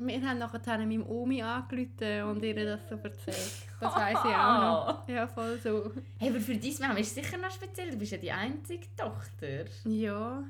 Wir 0.03 0.19
haben 0.27 0.39
nachher 0.39 0.77
meinem 0.79 1.05
Omi 1.07 1.43
angerufen 1.43 2.23
und 2.23 2.43
ihr 2.43 2.55
das 2.55 2.89
so 2.89 2.95
erzählt. 2.95 3.51
Das 3.79 3.95
weiss 3.95 4.17
ich 4.25 4.35
auch 4.35 4.61
noch. 4.97 5.07
Ja, 5.07 5.27
voll 5.27 5.59
so. 5.63 5.91
Hey, 6.17 6.29
aber 6.29 6.39
für 6.39 6.55
deine 6.55 6.73
Mama 6.79 6.95
ist 6.99 7.15
es 7.15 7.23
sicher 7.23 7.37
noch 7.37 7.51
speziell. 7.51 7.91
Du 7.91 7.97
bist 7.97 8.11
ja 8.11 8.17
die 8.17 8.31
einzige 8.31 8.87
Tochter. 8.97 9.65
Ja. 9.85 10.43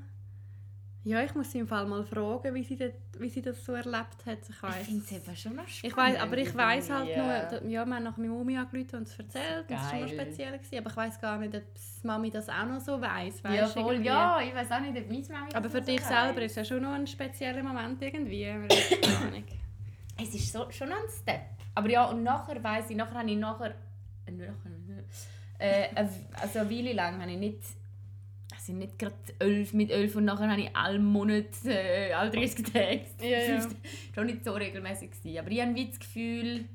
Ja, 1.04 1.24
ich 1.24 1.34
muss 1.34 1.52
sie 1.52 1.58
im 1.58 1.68
Fall 1.68 1.88
mal 1.88 2.04
fragen, 2.04 2.54
wie 2.54 2.64
sie, 2.64 2.76
das, 2.76 2.92
wie 3.18 3.28
sie 3.30 3.42
das 3.42 3.66
so 3.66 3.74
erlebt 3.74 4.24
hat. 4.24 4.38
Ich 4.44 4.50
Ich 4.50 4.62
weiss. 4.64 4.86
finde 4.88 5.04
es 5.04 5.12
eben 5.12 5.36
schon 5.36 5.56
noch 5.56 5.68
spannend. 5.68 5.84
Ich 5.84 5.98
weiss, 5.98 6.20
aber 6.22 6.38
ich 6.38 6.56
weiss 6.56 6.90
halt 6.92 7.10
irgendwie. 7.10 7.28
nur, 7.28 7.72
ja, 7.72 7.88
wir 7.88 7.96
haben 7.96 8.04
nach 8.04 8.18
meiner 8.18 8.34
Omi 8.36 8.58
angerufen 8.58 8.98
und 8.98 9.08
es 9.08 9.18
erzählt. 9.18 9.66
Das 9.68 9.82
war 9.82 9.90
schon 9.90 10.02
noch 10.02 10.08
speziell. 10.10 10.52
Gewesen, 10.60 10.78
aber 10.78 10.90
ich 10.92 10.98
weiss 10.98 11.20
gar 11.20 11.38
nicht, 11.40 11.56
ob 11.56 11.64
die 11.74 12.08
Mami 12.08 12.30
das 12.30 12.50
auch 12.50 12.66
noch 12.68 12.80
so 12.82 13.02
weiss. 13.02 13.42
Ja, 13.42 13.50
weisst, 13.50 13.74
voll. 13.74 13.94
irgendwie. 13.94 14.08
Ja, 14.10 14.40
ich 14.42 14.54
weiß 14.54 14.72
auch 14.72 14.80
nicht, 14.80 14.96
ob 14.96 15.10
meine 15.10 15.28
Mama 15.30 15.48
Aber 15.56 15.62
das 15.62 15.72
für 15.72 15.80
so 15.80 15.86
dich 15.86 16.02
weiss. 16.02 16.08
selber 16.08 16.42
ist 16.44 16.52
es 16.52 16.56
ja 16.58 16.66
schon 16.66 16.84
noch 16.84 16.94
ein 16.94 17.08
spezieller 17.08 17.64
Moment 17.64 18.00
irgendwie. 18.02 18.44
Keine 18.46 19.18
Ahnung. 19.18 19.44
Es 20.22 20.36
ist 20.36 20.52
so, 20.54 20.70
schon 20.70 20.92
ein 20.92 21.10
Step. 21.20 21.42
Aber 21.74 21.90
ja, 21.90 22.06
und 22.06 22.22
nachher 22.22 22.64
weiss 22.64 22.90
ich, 22.92 22.96
nachher 22.96 23.18
habe 23.18 23.32
ich 23.32 23.38
nachher... 23.38 23.74
Äh, 24.28 24.32
nachher 24.32 24.54
äh, 25.58 25.88
also 26.40 26.60
eine 26.60 26.70
Weile 26.70 26.94
lang 26.94 27.20
habe 27.20 27.32
ich 27.32 27.38
nicht... 27.40 27.64
Also 28.62 28.74
nicht 28.74 29.00
gerade 29.00 29.16
elf 29.40 29.74
mit 29.74 29.90
elf 29.90 30.16
und 30.16 30.26
nachher 30.26 30.50
habe 30.52 30.62
ich 30.62 30.76
alle 30.76 31.00
Monate, 31.00 31.48
äh, 31.66 32.14
alle 32.14 32.30
30 32.30 32.64
Tage, 32.72 33.02
Ja, 33.22 33.28
ja. 33.28 33.60
50 33.62 33.78
schon 34.14 34.26
nicht 34.28 34.46
so 34.46 34.52
regelmäßig 34.54 35.10
gewesen. 35.12 35.40
Aber 35.40 35.50
ich 35.50 35.62
habe 35.62 35.86
das 35.86 36.00
Gefühl, 36.00 36.66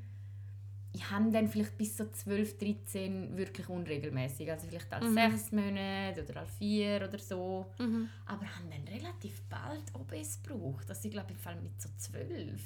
ich 0.93 1.09
habe 1.11 1.31
dann 1.31 1.47
vielleicht 1.47 1.77
bis 1.77 1.95
so 1.95 2.05
12, 2.11 2.57
13 2.57 3.37
wirklich 3.37 3.69
unregelmäßig. 3.69 4.51
Also 4.51 4.67
vielleicht 4.67 4.91
alle 4.91 5.07
Mhm. 5.09 5.13
sechs 5.13 5.51
Monate 5.53 6.23
oder 6.27 6.39
alle 6.41 6.47
vier 6.57 7.07
oder 7.07 7.19
so. 7.19 7.67
Mhm. 7.79 8.09
Aber 8.25 8.45
haben 8.45 8.69
dann 8.69 8.93
relativ 8.93 9.41
bald 9.43 9.83
OBS 9.93 10.41
gebraucht. 10.43 10.89
Also 10.89 11.07
ich 11.07 11.13
glaube 11.13 11.31
im 11.31 11.37
Fall 11.37 11.55
mit 11.61 11.79
so 11.81 11.87
zwölf. 11.97 12.61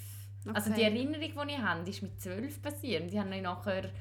Also 0.54 0.70
die 0.72 0.78
Okay. 0.82 0.84
Erinnerung, 0.86 1.48
die 1.48 1.54
ich 1.54 1.60
habe, 1.60 1.84
die 1.84 1.92
ist 1.92 2.02
mit 2.02 2.20
zwölf 2.20 2.60
passiert. 2.60 3.04
Und 3.04 3.12
Ich 3.12 3.18
habe 3.20 3.30
dann 3.30 3.44
nachher, 3.44 3.92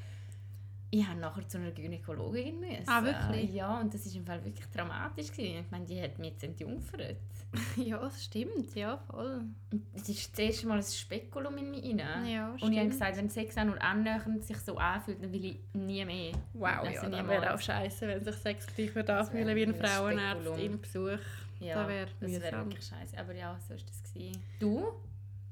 ich 0.93 1.07
habe 1.07 1.21
nachher 1.21 1.47
zu 1.49 1.59
einer 1.59 1.71
Gynäkologin 1.71 2.59
müssen. 2.61 2.85
Ah, 2.89 3.03
wirklich? 3.05 3.53
Ja, 3.53 3.81
und 3.81 3.95
das 3.95 4.05
ist 4.07 4.17
im 4.17 4.27
Fall 4.27 4.45
wirklich 4.45 4.67
dramatisch 4.67 5.31
gewesen. 5.31 5.61
Ich 5.65 5.71
meine, 5.71 5.85
die 5.87 6.01
hat 6.03 6.19
mich 6.19 6.31
jetzt 6.33 6.45
entjungfert. 6.45 7.17
Ja, 7.77 7.99
das 7.99 8.25
stimmt. 8.25 8.75
Ja, 8.77 8.97
voll. 8.97 9.45
Und 9.73 9.87
Es 9.93 10.09
ist 10.09 10.31
das 10.33 10.39
erste 10.39 10.69
Mal 10.69 10.79
ein 10.79 10.85
Spekulum 10.85 11.59
in 11.59 11.71
mich 11.73 11.83
rein. 11.85 12.27
Ja, 12.27 12.51
und 12.51 12.57
ich 12.59 12.63
habe 12.63 12.75
stimmt. 12.75 12.91
gesagt, 12.91 13.17
wenn 13.17 13.29
Sex 13.29 13.57
auch 13.59 13.65
nur 13.65 13.83
annähernd 13.83 14.45
sich 14.45 14.57
so 14.59 14.77
anfühlt, 14.77 15.21
dann 15.23 15.33
will 15.33 15.45
ich 15.45 15.59
nie 15.73 16.05
mehr. 16.05 16.33
Wow, 16.53 16.79
Also 16.87 16.91
ja, 17.07 17.09
das 17.09 17.27
wäre 17.29 17.55
auch 17.55 17.61
scheiße, 17.61 18.07
wenn 18.07 18.23
sich 18.25 18.37
Sex 18.37 18.67
gleich 18.67 18.95
würde 18.95 19.07
Das 19.09 19.27
anfühlen 19.29 19.57
wie 19.57 19.63
ein 19.65 19.75
ein 19.75 19.75
Frauenärztin 19.85 20.81
Besuch. 20.81 21.19
Ja, 21.59 21.75
Das 21.75 21.89
wäre 21.89 22.07
das 22.21 22.31
wirklich 22.53 22.85
scheiße. 22.87 23.19
Aber 23.19 23.35
ja, 23.35 23.59
so 23.67 23.71
war 23.71 23.77
das. 23.85 24.13
Gewesen. 24.13 24.43
Du? 24.61 24.93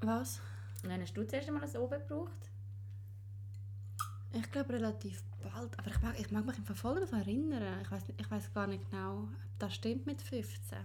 Was? 0.00 0.40
Wann 0.84 1.00
hast 1.02 1.16
du 1.16 1.24
das 1.24 1.32
erste 1.32 1.50
Mal 1.52 1.62
ein 1.64 1.76
OB 1.76 1.90
gebraucht? 1.90 2.47
Ich 4.32 4.50
glaube 4.50 4.74
relativ 4.74 5.22
bald. 5.42 5.78
Aber 5.78 5.88
ich 5.88 6.00
mag, 6.02 6.20
ich 6.20 6.30
mag 6.30 6.46
mich 6.46 6.58
im 6.58 6.64
Fall 6.64 6.76
voll 6.76 7.00
daran 7.00 7.20
erinnern. 7.20 7.80
Ich 7.82 7.90
weiß 8.30 8.46
ich 8.46 8.54
gar 8.54 8.66
nicht 8.66 8.90
genau, 8.90 9.22
ob 9.22 9.58
das 9.58 9.74
stimmt 9.74 10.06
mit 10.06 10.20
15. 10.22 10.78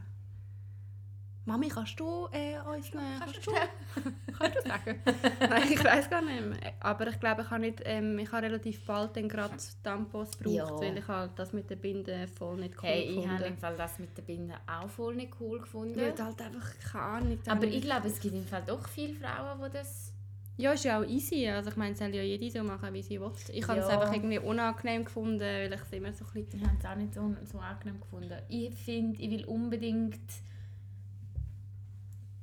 Mami, 1.45 1.67
kannst 1.67 1.99
du 1.99 2.29
äh, 2.31 2.57
uns 2.59 2.93
ne, 2.93 3.01
kannst, 3.19 3.45
du, 3.45 3.51
kannst 4.37 4.57
du 4.57 4.69
sagen? 4.69 5.01
Nein, 5.41 5.71
ich 5.73 5.83
weiß 5.83 6.09
gar 6.09 6.21
nicht 6.21 6.41
mehr. 6.41 6.73
Aber 6.79 7.05
ich 7.07 7.19
glaube, 7.19 7.41
ich 7.41 7.49
habe, 7.49 7.59
nicht, 7.59 7.81
ähm, 7.83 8.17
ich 8.17 8.31
habe 8.31 8.45
relativ 8.45 8.85
bald 8.85 9.17
dann 9.17 9.27
gerade 9.27 9.53
Tampons 9.83 10.37
gebraucht, 10.37 10.55
Ja. 10.55 10.79
weil 10.79 10.97
ich 10.97 11.07
halt 11.07 11.31
das 11.35 11.51
mit 11.51 11.69
der 11.69 11.75
Binde 11.75 12.27
voll 12.27 12.55
nicht 12.55 12.75
cool 12.81 12.87
Hey, 12.89 13.19
ich 13.19 13.27
habe 13.27 13.43
gefunden 13.43 13.47
im 13.47 13.57
Fall 13.57 13.75
das 13.75 13.99
mit 13.99 14.17
der 14.17 14.21
Binde 14.21 14.55
auch 14.65 14.89
voll 14.89 15.15
nicht 15.15 15.33
cool 15.41 15.59
gefunden. 15.59 15.97
Weil 15.97 16.17
halt 16.17 16.41
einfach 16.41 16.73
keine 16.91 17.03
Ahnung. 17.03 17.39
Aber 17.49 17.65
habe 17.65 17.65
ich 17.65 17.81
glaube, 17.81 18.07
es 18.07 18.21
gibt 18.21 18.35
im 18.35 18.45
Fall 18.47 18.63
doch 18.65 18.87
viele 18.87 19.13
Frauen, 19.15 19.59
die 19.65 19.69
das... 19.73 20.12
Ja, 20.55 20.71
ist 20.71 20.85
ja 20.85 20.99
auch 20.99 21.05
easy. 21.05 21.47
Also 21.47 21.71
ich 21.71 21.75
meine, 21.77 21.93
es 21.93 21.99
soll 21.99 22.13
ja 22.13 22.21
jede 22.21 22.49
so 22.51 22.63
machen, 22.63 22.93
wie 22.93 23.01
sie 23.01 23.19
will. 23.19 23.31
Ich 23.51 23.67
habe 23.67 23.79
es 23.79 23.87
Ja. 23.87 23.99
einfach 23.99 24.13
irgendwie 24.13 24.37
unangenehm 24.37 25.03
gefunden, 25.03 25.39
weil 25.39 25.73
ich 25.73 25.81
es 25.81 25.91
immer 25.91 26.13
so 26.13 26.25
ein 26.25 26.33
bisschen... 26.33 26.59
Ich 26.61 26.67
habe 26.67 26.77
es 26.79 26.85
auch 26.85 26.95
nicht 26.95 27.13
so, 27.13 27.35
so 27.51 27.57
angenehm 27.57 27.99
gefunden. 27.99 28.33
Ich 28.49 28.75
finde, 28.75 29.21
ich 29.21 29.31
will 29.31 29.45
unbedingt... 29.45 30.21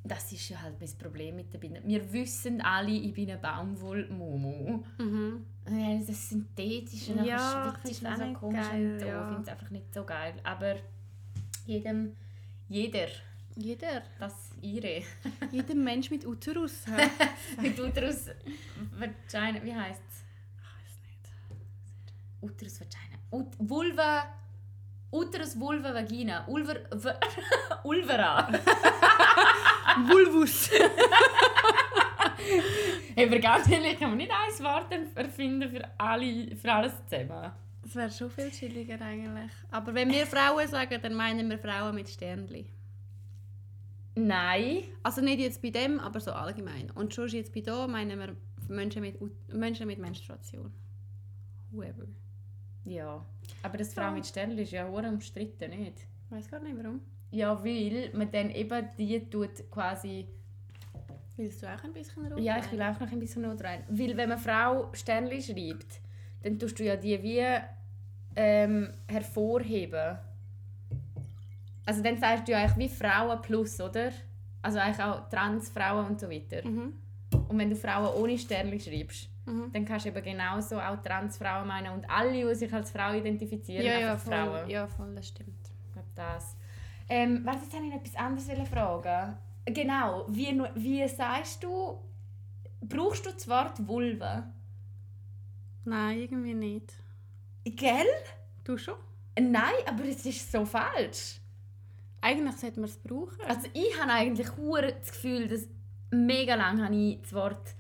Das 0.02 0.32
ist 0.32 0.48
ja 0.48 0.61
halt 0.61 0.80
mein 0.80 0.90
Problem 0.98 1.36
mit 1.36 1.52
der 1.52 1.58
Binde. 1.58 1.82
Wir 1.84 2.12
wissen 2.12 2.61
alle, 2.62 2.90
ich 2.90 3.12
bin 3.12 3.30
eine 3.30 3.38
Baumwollmumu. 3.38 4.82
Mhm. 4.98 5.46
Ja, 5.70 5.98
das 5.98 6.08
ist 6.08 6.30
synthetisch 6.30 7.11
und 7.11 7.24
Ja, 7.24 7.72
man 8.02 8.12
auch 8.12 8.26
so 8.26 8.40
komisch 8.40 8.68
geil, 8.70 9.04
ja. 9.06 9.22
Ich 9.22 9.28
finde 9.28 9.42
es 9.42 9.48
einfach 9.48 9.70
nicht 9.70 9.94
so 9.94 10.04
geil. 10.04 10.34
Aber 10.42 10.74
jedem... 11.64 12.16
Jeder, 12.68 13.06
Jeder. 13.57 14.03
das 14.18 14.51
ihre. 14.62 15.03
Jeder 15.51 15.74
Mensch 15.74 16.11
mit 16.11 16.26
Uterus. 16.26 16.84
Mit 17.61 17.78
Uterus 17.78 18.30
Vagina, 18.98 19.62
wie 19.62 19.74
heisst 19.74 20.03
es? 20.09 20.24
ich 20.57 20.62
weiß 20.62 21.01
nicht. 21.07 21.32
Uterus 22.40 22.80
Vagina. 22.80 23.18
Ut 23.30 23.48
Vulva. 23.59 24.24
Uterus 25.12 25.59
Vulva 25.59 25.92
Vagina. 25.92 26.46
Ulver. 26.46 26.76
Ulvera. 27.84 28.48
Vulvus. 30.09 30.70
hey, 33.14 33.26
aber 33.26 33.38
ganz 33.40 33.68
ehrlich, 33.68 33.98
kann 33.98 34.11
man 34.11 34.18
nicht 34.18 34.30
ein 34.30 34.64
Wort 34.64 34.92
erfinden 35.14 35.68
für, 35.68 35.82
alle, 35.98 36.55
für 36.57 36.72
alles 36.72 36.92
zusammen. 37.09 37.53
Das 37.82 37.94
wäre 37.94 38.11
schon 38.11 38.30
viel 38.30 38.51
chilliger 38.51 39.01
eigentlich. 39.01 39.51
Aber 39.70 39.92
wenn 39.94 40.11
wir 40.11 40.26
Frauen 40.26 40.68
sagen, 40.68 41.01
dann 41.03 41.14
meinen 41.14 41.51
wir 41.51 41.59
Frauen 41.59 41.94
mit 41.94 42.09
Sternli. 42.09 42.66
Nein. 44.14 44.84
Also 45.02 45.20
nicht 45.20 45.40
jetzt 45.40 45.62
bei 45.62 45.70
dem, 45.70 46.00
aber 46.00 46.20
so 46.20 46.32
allgemein. 46.32 46.90
Und 46.90 47.14
schon 47.14 47.28
jetzt 47.28 47.54
bei 47.54 47.61
da 47.61 47.86
meinen 47.86 48.18
wir 48.18 48.36
Menschen 48.68 49.02
mit, 49.02 49.16
Menschen 49.52 49.86
mit 49.86 49.98
Menstruation. 49.98 50.72
Whoever. 51.70 52.06
Ja. 52.84 53.24
Aber 53.62 53.78
das 53.78 53.94
Frau 53.94 54.11
mit 54.11 54.26
Sternchen 54.26 54.58
ist 54.58 54.72
ja 54.72 54.86
auch 54.86 55.02
umstritten, 55.02 55.70
nicht? 55.70 55.98
Ich 55.98 56.30
weiß 56.30 56.50
gar 56.50 56.61
nicht 56.61 56.76
warum. 56.76 57.00
Ja, 57.30 57.62
weil 57.64 58.11
man 58.14 58.30
dann 58.30 58.50
eben 58.50 58.88
die 58.98 59.28
tut 59.28 59.70
quasi... 59.70 60.26
Willst 61.36 61.62
du 61.62 61.72
auch 61.72 61.82
ein 61.84 61.92
bisschen 61.92 62.26
rot 62.26 62.40
Ja, 62.40 62.58
ich 62.58 62.70
will 62.70 62.82
auch 62.82 62.98
noch 63.00 63.11
ein 63.11 63.18
bisschen 63.18 63.42
Not 63.42 63.62
rein. 63.62 63.84
Weil 63.88 64.16
wenn 64.16 64.28
man 64.28 64.38
Frau 64.38 64.90
Sternli 64.92 65.40
schreibt, 65.40 66.00
dann 66.42 66.58
tust 66.58 66.78
du 66.78 66.84
ja 66.84 66.96
die 66.96 67.22
wie 67.22 67.44
ähm, 68.36 68.92
hervorheben. 69.06 70.18
Also 71.87 72.03
dann 72.03 72.16
sagst 72.18 72.47
du 72.49 72.53
ja 72.53 72.59
eigentlich 72.59 72.91
wie 72.91 72.95
Frauen 72.95 73.41
plus, 73.43 73.81
oder? 73.81 74.11
Also 74.62 74.78
eigentlich 74.78 75.03
auch 75.05 75.28
Transfrauen 75.28 76.07
und 76.07 76.20
so 76.20 76.28
weiter. 76.31 76.66
Mhm. 76.66 76.93
Und 77.49 77.59
wenn 77.59 77.70
du 77.70 77.76
Frauen 77.76 78.14
ohne 78.20 78.39
Sternli 78.39 78.78
schreibst, 78.78 79.28
Mhm. 79.47 79.72
dann 79.72 79.85
kannst 79.87 80.05
du 80.05 80.11
eben 80.11 80.22
genauso 80.22 80.78
auch 80.78 81.01
Transfrauen 81.03 81.66
meinen 81.66 81.93
und 81.95 82.09
alle, 82.09 82.31
die 82.33 82.55
sich 82.55 82.72
als 82.72 82.91
Frau 82.91 83.12
identifizieren, 83.14 83.85
Ja, 83.85 83.99
ja, 83.99 84.12
einfach 84.12 84.24
voll, 84.24 84.35
Frauen. 84.35 84.70
ja, 84.70 84.87
voll, 84.87 85.14
das 85.14 85.28
stimmt. 85.28 85.57
Ich 85.87 85.93
glaube 85.93 86.09
das. 86.14 86.57
Ähm, 87.09 87.41
warte, 87.45 87.61
jetzt 87.62 87.72
wollte 87.72 87.87
ich 87.87 87.93
noch 87.93 88.01
etwas 88.01 88.16
anderes 88.16 88.68
fragen. 88.68 89.37
Genau, 89.64 90.26
wie, 90.28 90.62
wie 90.76 91.09
sagst 91.09 91.64
du, 91.64 91.99
brauchst 92.83 93.26
du 93.26 93.31
das 93.31 93.49
Wort 93.49 93.87
Vulva? 93.89 94.53
Nein, 95.85 96.18
irgendwie 96.20 96.55
nicht. 96.55 96.93
Gell? 97.64 98.07
Du 98.64 98.76
schon? 98.76 98.95
Nein, 99.41 99.72
aber 99.87 100.05
es 100.05 100.24
ist 100.26 100.53
so 100.53 100.64
falsch. 100.64 101.39
Eigentlich 102.23 102.57
sollte 102.57 102.81
man 102.81 102.89
es 102.91 102.97
brauchen. 102.97 103.41
Also 103.49 103.68
ich 103.73 103.99
habe 104.01 104.12
eigentlich 104.12 104.57
hure 104.57 104.93
das 104.93 105.11
Gefühl, 105.12 105.49
dass 105.49 105.66
mega 106.11 106.55
lange 106.55 106.85
habe 106.85 106.95
ich 106.95 107.21
das 107.23 107.33
Wort 107.33 107.75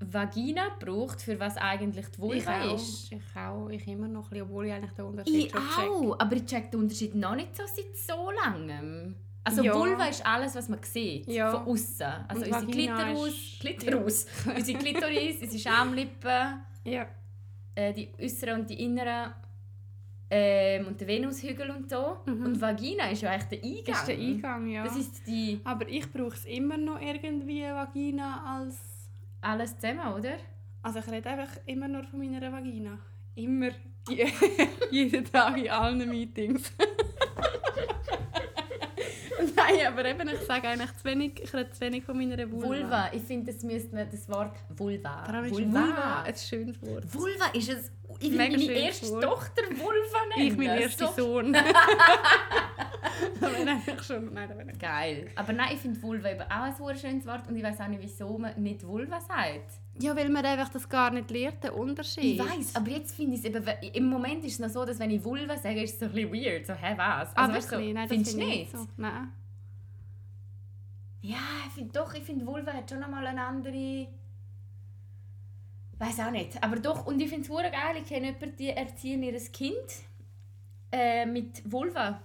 Vagina 0.00 0.68
gebraucht, 0.78 1.22
für 1.22 1.38
was 1.40 1.56
eigentlich 1.56 2.06
die 2.06 2.12
ich 2.12 2.18
Vulva 2.18 2.62
auch. 2.64 2.74
ist. 2.74 3.12
Ich 3.12 3.22
auch. 3.36 3.68
Ich 3.70 3.86
immer 3.86 4.08
noch 4.08 4.24
ein 4.24 4.30
bisschen, 4.30 4.42
obwohl 4.46 4.66
ich 4.66 4.72
eigentlich 4.72 4.92
den 4.92 5.04
Unterschied 5.06 5.34
Ich 5.46 5.52
check. 5.52 5.60
auch, 5.78 6.16
aber 6.18 6.36
ich 6.36 6.44
check 6.46 6.70
den 6.70 6.80
Unterschied 6.80 7.14
noch 7.14 7.34
nicht 7.34 7.56
so 7.56 7.62
seit 7.66 7.96
so 7.96 8.30
langem. 8.30 9.14
Also 9.44 9.62
Ja. 9.62 9.74
Vulva 9.74 10.06
ist 10.06 10.24
alles, 10.26 10.54
was 10.54 10.68
man 10.68 10.82
sieht, 10.82 11.26
Ja. 11.26 11.50
von 11.50 11.68
außen. 11.72 12.06
Also 12.28 12.44
Und 12.44 12.52
unsere 12.52 13.18
ist- 13.28 13.60
Klitoris, 13.60 14.26
unsere 14.56 14.78
Klitoris, 14.78 15.42
unsere 15.42 15.58
Schamlippen, 15.58 16.60
Ja. 16.84 17.06
äh, 17.74 17.92
die 17.92 18.10
äußeren 18.20 18.60
und 18.60 18.70
die 18.70 18.82
inneren 18.84 19.32
ähm, 20.30 20.86
und 20.86 21.00
der 21.00 21.06
Venushügel 21.08 21.70
und 21.70 21.88
so. 21.90 22.18
Mhm. 22.26 22.46
Und 22.46 22.60
Vagina 22.60 23.10
ist 23.10 23.22
ja 23.22 23.30
eigentlich 23.30 23.60
der 23.60 23.70
Eingang. 23.70 23.84
Das 23.86 23.98
ist 24.00 24.08
der 24.08 24.18
Eingang, 24.18 24.66
ja. 24.68 24.84
Das 24.84 24.96
ist 24.96 25.26
die 25.26 25.60
Aber 25.64 25.88
ich 25.88 26.10
brauche 26.12 26.34
es 26.34 26.44
immer 26.46 26.76
noch 26.76 27.00
irgendwie 27.00 27.62
Vagina 27.62 28.58
als... 28.58 28.78
alles 29.40 29.78
zusammen, 29.78 30.12
oder? 30.14 30.34
Also 30.82 30.98
ich 30.98 31.08
rede 31.10 31.30
einfach 31.30 31.56
immer 31.66 31.88
nur 31.88 32.04
von 32.04 32.18
meiner 32.18 32.50
Vagina. 32.52 32.98
Immer. 33.36 33.70
Je- 34.08 34.28
Jeden 34.90 35.24
Tag 35.24 35.56
in 35.58 35.70
allen 35.70 36.08
Meetings. 36.08 36.72
Nein, 39.56 39.86
aber 39.86 40.04
eben, 40.04 40.28
ich 40.28 40.40
sage 40.40 40.68
eigentlich 40.68 40.94
zu 40.96 41.04
wenig, 41.04 41.40
ich 41.42 41.52
rede 41.54 41.70
zu 41.70 41.80
wenig 41.80 42.04
von 42.04 42.16
meiner 42.16 42.50
Vulva. 42.50 42.66
Vulva. 42.68 43.10
Ich 43.12 43.22
finde, 43.22 43.52
das 43.52 43.62
müsste 43.62 43.94
man 43.94 44.08
das 44.10 44.28
Wort 44.28 44.56
Vulva. 44.76 45.24
Ist 45.44 45.52
Vulva 45.52 46.22
ein 46.22 46.34
schönes 46.36 46.80
Wort. 46.82 47.04
Vulva 47.12 47.46
ist 47.52 47.68
es. 47.70 47.92
Ich 48.20 48.30
will 48.30 48.38
meine 48.38 48.62
erste 48.64 49.08
Wort. 49.10 49.22
Tochter 49.22 49.62
Vulva 49.70 50.36
nennen. 50.36 50.48
Ich, 50.52 50.56
mein 50.56 50.78
erster 50.78 51.08
So 51.08 51.22
Sohn. 51.22 51.56
eigentlich 53.84 54.02
schon... 54.02 54.32
Nein, 54.32 54.66
nicht. 54.66 54.80
Geil. 54.80 55.30
Aber 55.36 55.52
nein, 55.52 55.68
ich 55.74 55.80
finde 55.80 56.02
Vulva 56.02 56.30
eben 56.30 56.42
auch 56.42 56.62
ein 56.62 56.74
sehr 56.74 56.96
schönes 56.96 57.26
Wort 57.26 57.48
und 57.48 57.56
ich 57.56 57.62
weiß 57.62 57.80
auch 57.80 57.88
nicht, 57.88 58.02
wieso 58.02 58.38
man 58.38 58.60
nicht 58.60 58.86
Vulva 58.86 59.20
sagt. 59.20 59.80
Ja, 60.00 60.16
weil 60.16 60.28
man 60.28 60.44
einfach 60.44 60.70
das 60.70 60.88
gar 60.88 61.10
nicht 61.10 61.30
lernt, 61.30 61.62
den 61.62 61.70
Unterschied. 61.70 62.34
Ich 62.34 62.38
weiß, 62.38 62.76
aber 62.76 62.90
jetzt 62.90 63.14
finde 63.14 63.36
ich 63.36 63.44
es 63.44 63.46
eben, 63.46 63.64
im 63.92 64.08
Moment 64.08 64.44
ist 64.44 64.54
es 64.54 64.58
noch 64.58 64.68
so, 64.68 64.84
dass 64.84 64.98
wenn 64.98 65.10
ich 65.10 65.24
Vulva 65.24 65.56
sage, 65.56 65.82
ist 65.82 65.94
es 65.94 66.00
so 66.00 66.06
ein 66.06 66.12
bisschen 66.12 66.32
weird. 66.32 66.66
So, 66.66 66.74
hä, 66.74 66.94
was? 66.96 67.36
Aber 67.36 67.54
weißt 67.54 67.70
wirklich, 67.70 67.94
nein, 67.94 68.08
das 68.08 68.16
finde 68.16 68.30
ich 68.30 68.58
nicht? 68.58 68.72
So. 68.72 68.86
Nein. 68.96 69.32
Ja, 71.22 71.38
ich 71.66 71.72
finde 71.72 71.92
doch, 71.92 72.12
ich 72.12 72.22
finde 72.22 72.46
Vulva 72.46 72.72
hat 72.72 72.90
schon 72.90 73.00
nochmal 73.00 73.26
eine 73.26 73.44
andere... 73.44 74.08
Weiß 76.06 76.20
auch 76.20 76.30
nicht, 76.30 76.62
aber 76.62 76.76
doch, 76.76 77.06
und 77.06 77.20
ich 77.20 77.28
finde 77.30 77.42
es 77.42 77.48
geil, 77.72 77.96
ich 78.00 78.08
kenne 78.08 78.26
jemanden, 78.26 78.56
die 78.56 78.68
erziehen 78.68 79.22
ihr 79.22 79.38
Kind 79.52 79.74
äh, 80.92 81.24
mit 81.24 81.62
Vulva. 81.70 82.20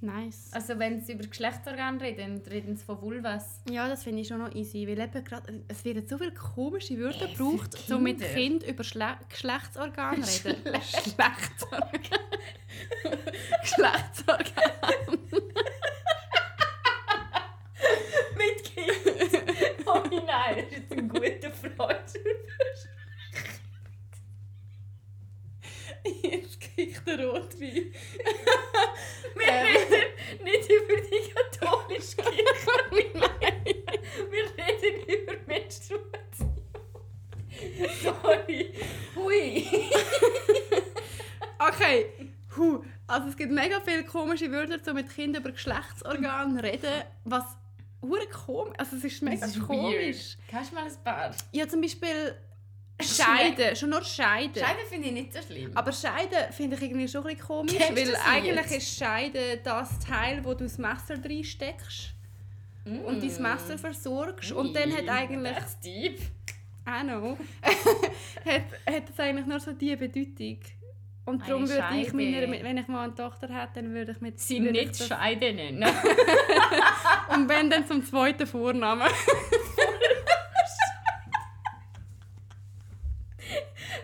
Nice. 0.00 0.50
Also 0.52 0.76
wenn 0.80 1.00
sie 1.00 1.12
über 1.12 1.24
Geschlechtsorgane 1.24 2.00
reden, 2.00 2.42
reden 2.50 2.76
sie 2.76 2.84
von 2.84 3.00
Vulvas. 3.00 3.60
Ja, 3.70 3.88
das 3.88 4.02
finde 4.02 4.22
ich 4.22 4.28
schon 4.28 4.38
noch 4.38 4.52
easy, 4.52 4.84
weil 4.88 4.98
eben 4.98 5.24
grad, 5.24 5.44
es 5.68 5.84
werden 5.84 6.04
so 6.08 6.18
viele 6.18 6.32
komische 6.32 6.98
Wörter 6.98 7.26
Äh, 7.26 7.32
gebraucht, 7.32 7.78
so 7.86 8.00
mit 8.00 8.18
Kinder. 8.18 8.34
Kind 8.34 8.62
über 8.64 8.82
Schle 8.82 9.16
Geschlechtsorgane 9.28 10.26
reden. 10.26 10.64
Geschlechtsorgane. 10.72 12.00
Geschlechtsorgane. 13.62 15.18
Mit 18.36 18.64
Kind? 18.64 19.86
oh 19.86 20.02
nein, 20.10 20.26
das 20.26 20.51
ist 20.62 20.72
jetzt 20.72 20.92
ein 20.92 21.08
guter 21.08 21.50
Freund. 21.50 21.98
Jetzt 26.22 26.60
kriegt 26.60 27.06
der 27.06 27.24
Rotwein. 27.28 27.92
Wir 29.36 29.46
Ähm. 29.48 29.66
reden 29.66 30.44
nicht 30.44 30.68
über 30.70 30.96
die 31.00 31.30
katholische 31.30 32.16
Kirche. 32.16 32.44
Wir 34.30 34.44
reden 34.58 35.08
über 35.08 35.34
Menstruation. 35.46 36.56
Sorry. 38.02 38.72
Hui. 39.14 39.66
Okay, 41.58 42.06
hu. 42.56 42.82
Also 43.06 43.28
es 43.28 43.36
gibt 43.36 43.52
mega 43.52 43.80
viele 43.80 44.04
komische 44.04 44.50
Wörter, 44.50 44.80
so 44.82 44.92
mit 44.94 45.08
Kindern 45.14 45.42
über 45.42 45.52
Geschlechtsorgane 45.52 46.62
reden, 46.62 47.04
was 47.24 47.44
hure 48.02 48.26
komisch, 48.28 48.74
also 48.78 48.96
es 48.96 49.04
ist 49.04 49.22
mega 49.22 49.46
ist 49.46 49.60
komisch. 49.60 49.94
weird. 50.36 50.38
Kannst 50.50 50.70
du 50.72 50.74
mal 50.74 50.84
ein 50.86 51.04
paar? 51.04 51.30
Ja, 51.52 51.68
zum 51.68 51.80
Beispiel 51.80 52.34
Scheiden, 53.00 53.74
schon 53.74 53.90
nur 53.90 54.02
Scheiden. 54.04 54.62
Scheiden 54.62 54.86
finde 54.88 55.08
ich 55.08 55.14
nicht 55.14 55.32
so 55.32 55.40
schlimm. 55.42 55.70
Aber 55.76 55.92
Scheiden 55.92 56.52
finde 56.52 56.76
ich 56.76 56.82
irgendwie 56.82 57.08
schon 57.08 57.22
ein 57.22 57.34
bisschen 57.34 57.46
komisch, 57.46 57.74
Kennst 57.76 57.96
weil 57.96 58.16
eigentlich 58.16 58.70
jetzt? 58.70 58.76
ist 58.76 58.98
Scheiden 58.98 59.60
das 59.64 59.98
Teil, 59.98 60.44
wo 60.44 60.54
du 60.54 60.64
das 60.64 60.78
Messer 60.78 61.14
reinsteckst 61.24 62.12
und 62.84 63.22
dein 63.22 63.42
Messer 63.42 63.78
versorgst. 63.78 64.52
Und 64.52 64.74
dann 64.74 64.92
hat 64.92 65.08
eigentlich, 65.08 65.54
Das 65.54 65.70
ist 65.74 65.84
deep. 65.84 66.20
I 66.84 67.02
know, 67.04 67.38
hat, 67.62 68.62
hat 68.94 69.08
das 69.08 69.20
eigentlich 69.20 69.46
nur 69.46 69.60
so 69.60 69.72
diese 69.72 69.96
Bedeutung. 69.96 70.58
Und 71.24 71.48
darum 71.48 71.68
würde 71.68 71.84
ich 71.96 72.08
Scheide. 72.08 72.16
meiner, 72.16 72.50
wenn 72.64 72.78
ich 72.78 72.88
mal 72.88 73.04
eine 73.04 73.14
Tochter 73.14 73.48
hätte, 73.48 73.74
dann 73.76 73.94
würde 73.94 74.10
ich 74.12 74.20
mit 74.20 74.40
Sie 74.40 74.60
würde 74.60 74.78
ich 74.80 74.88
nicht 74.88 75.00
das- 75.00 75.06
Scheiden 75.08 75.54
nennen. 75.56 75.82
Und 77.32 77.48
wenn 77.48 77.70
dann 77.70 77.86
zum 77.86 78.04
zweiten 78.04 78.46
Vornamen. 78.46 79.06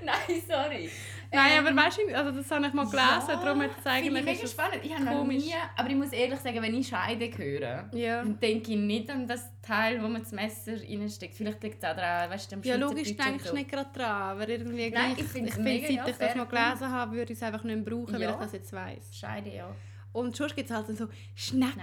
Nein, 0.02 0.42
sorry. 0.48 0.90
Nein, 1.31 1.59
aber 1.66 1.76
weißt 1.76 1.99
du, 1.99 2.16
also 2.16 2.31
das 2.39 2.51
habe 2.51 2.66
ich 2.66 2.72
mal 2.72 2.85
gelesen, 2.87 3.03
Ja, 3.29 3.37
darum 3.37 3.61
hat 3.62 3.70
es 3.70 3.74
Finde 3.83 3.99
ich 4.01 4.07
eigentlich... 4.09 4.24
mega 4.24 4.43
es- 4.45 4.51
spannend. 4.53 4.81
Ich 4.83 4.95
habe 4.95 5.05
noch 5.05 5.12
komisch. 5.18 5.45
nie, 5.45 5.55
aber 5.76 5.91
ich 5.91 5.97
muss 5.97 6.12
ehrlich 6.12 6.39
sagen, 6.41 6.62
wenn 6.62 6.74
ich 6.74 6.89
Scheide 6.89 7.31
höre, 7.37 7.89
Ja. 7.93 8.22
dann 8.22 8.39
denke 8.41 8.72
ich 8.72 8.79
nicht 8.79 9.11
an 9.11 9.26
das 9.26 9.51
Teil, 9.61 10.03
wo 10.03 10.09
man 10.09 10.22
das 10.22 10.33
Messer 10.33 10.72
reinsteckt. 10.72 11.35
Vielleicht 11.35 11.62
liegt 11.62 11.83
es 11.83 11.89
auch 11.91 11.95
daran, 11.95 12.31
weißt 12.31 12.51
du, 12.51 12.57
am 12.57 12.62
Ja, 12.62 12.76
logisch 12.76 13.14
du 13.16 13.39
so. 13.45 13.55
nicht 13.55 13.70
gerade 13.70 13.91
dran, 13.93 14.11
aber 14.11 14.49
irgendwie 14.49 14.91
Nein, 14.91 15.14
gleich, 15.14 15.18
ich 15.18 15.31
find's 15.33 15.57
ich 15.57 15.62
mega, 15.62 15.87
finde, 15.87 16.01
ja, 16.01 16.05
seit 16.07 16.14
ich 16.14 16.26
das 16.26 16.35
mal 16.37 16.45
gelesen 16.47 16.91
habe, 16.93 17.12
würde 17.16 17.33
ich 17.33 17.39
es 17.39 17.43
einfach 17.43 17.64
nicht 17.64 17.85
brauchen, 17.85 18.14
weil 18.14 18.22
Ja. 18.22 18.31
ich 18.31 18.37
das 18.37 18.53
jetzt 18.53 18.72
weiss. 18.72 19.16
Scheide, 19.16 19.55
ja. 19.55 19.74
Und 20.11 20.35
sonst 20.35 20.57
gibt 20.57 20.70
es 20.70 20.74
halt 20.74 20.87
so 20.97 21.07
Schneckli. 21.35 21.74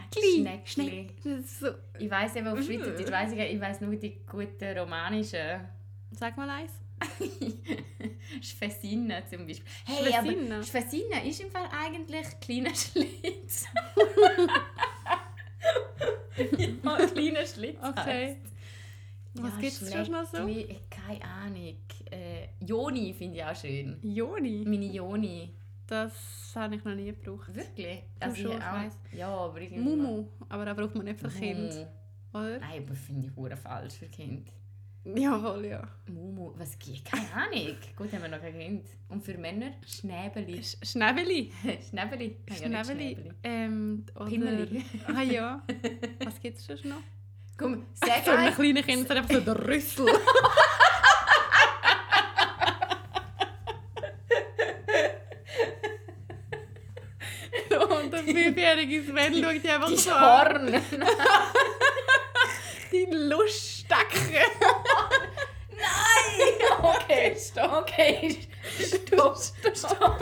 Schneckli. 0.42 0.62
Schneck- 0.66 1.14
das 1.24 1.46
ist 1.46 1.60
so. 1.60 1.68
Ich 2.00 2.10
weiss 2.10 2.36
eben 2.36 2.48
auf 2.48 2.58
Mhm. 2.58 2.64
Schweizerdeutsch, 2.64 3.12
weiss 3.12 3.32
ich, 3.32 3.40
ich 3.40 3.62
weiss 3.62 3.80
nur 3.82 3.96
die 3.96 4.18
guten 4.30 4.78
romanischen. 4.78 5.62
Sag 6.12 6.36
mal 6.36 6.50
eins. 6.50 6.72
Schwesine 8.42 9.24
zum 9.30 9.46
Beispiel. 9.48 9.66
Hey, 9.86 10.12
Schwesine? 10.12 10.56
aber 10.56 10.64
Schwesine 10.64 11.28
ist 11.30 11.42
im 11.42 11.52
Fall 11.52 11.68
eigentlich 11.72 12.28
kleiner 12.40 12.74
Schlitz. 12.76 13.66
ja, 16.84 17.06
kleiner 17.08 17.46
Schlitz 17.46 17.78
Okay. 17.82 18.02
heisst's. 18.38 18.52
Was 19.38 19.52
Ja, 19.56 19.60
gibt 19.60 19.72
es 19.74 19.80
sonst 19.80 20.10
noch 20.12 20.26
so? 20.26 20.38
Keine 20.38 21.24
Ahnung. 21.26 21.76
Äh, 22.10 22.48
Joni 22.66 23.14
finde 23.14 23.38
ich 23.40 23.44
auch 23.44 23.56
schön. 23.56 24.00
Joni. 24.02 24.64
Meine 24.66 24.86
Joni. 24.86 25.54
Das 25.88 26.54
habe 26.56 26.76
ich 26.76 26.84
noch 26.86 26.96
nie 26.96 27.06
gebraucht. 27.14 27.54
Wirklich? 27.54 28.04
Ich 28.20 28.42
schon, 28.42 28.52
ich 28.54 28.58
auch- 28.64 28.74
weiss. 28.74 28.98
Ja, 29.12 29.28
aber 29.28 29.60
irgendwie... 29.62 29.82
Mumu. 29.84 30.26
Aber 30.50 30.66
da 30.66 30.74
braucht 30.74 30.96
man 30.96 31.06
nicht 31.06 31.20
für 31.20 31.28
Mumu. 31.28 31.40
Kind. 31.40 31.88
Oder? 32.34 32.60
Nein, 32.60 32.84
aber 32.86 32.96
finde 32.96 33.28
ich 33.28 33.36
hure 33.36 33.58
falsch 33.58 33.96
für 33.96 34.08
Kind. 34.08 34.50
Jawohl, 35.14 35.66
ja. 35.66 35.88
Mumu, 36.08 36.54
was 36.58 36.80
gibt? 36.80 37.06
Keine 37.06 37.32
Ahnung. 37.32 37.78
Gut, 37.96 38.12
haben 38.12 38.24
wir 38.24 38.30
noch 38.30 38.42
kein 38.42 38.58
Kind. 38.58 38.88
Und 39.08 39.24
für 39.24 39.38
Männer? 39.38 39.74
Schnäbeli. 39.86 40.64
Sch 40.64 40.78
Schnäbeli. 40.84 41.52
Schnäbeli. 41.90 42.38
Nein, 42.50 42.72
ja 42.72 42.84
Schnäbeli. 42.84 43.18
Ähm, 43.44 44.06
oder... 44.16 44.26
Pimmeli. 44.26 44.84
Ah 45.08 45.22
ja. 45.22 45.62
Was 46.26 46.42
gibt 46.42 46.58
es 46.58 46.66
sonst 46.66 46.86
noch? 46.86 47.02
Komm, 47.56 47.86
sag 47.94 48.26
So 48.26 48.32
ein 48.32 48.54
kleines 48.56 48.86
Kind 48.86 49.04
ist 49.04 49.12
einfach 49.12 49.30
so 49.34 49.40
der 49.42 49.68
Rüssel. 49.68 50.08
Und 57.90 58.12
der 58.12 58.24
fünfjährige 58.24 59.04
Sven 59.04 59.44
schaut 59.44 59.54
dich 59.54 59.72
einfach 59.72 59.90
so 59.90 60.12
an. 60.12 60.74
Horn. 60.74 60.84
Die 62.92 63.06
Luststacke. 64.04 64.46
Nein! 65.72 66.52
Okay, 66.96 67.36
stopp. 67.40 67.72
Okay, 67.82 68.38
stopp. 68.80 69.38
Stopp. 69.74 70.22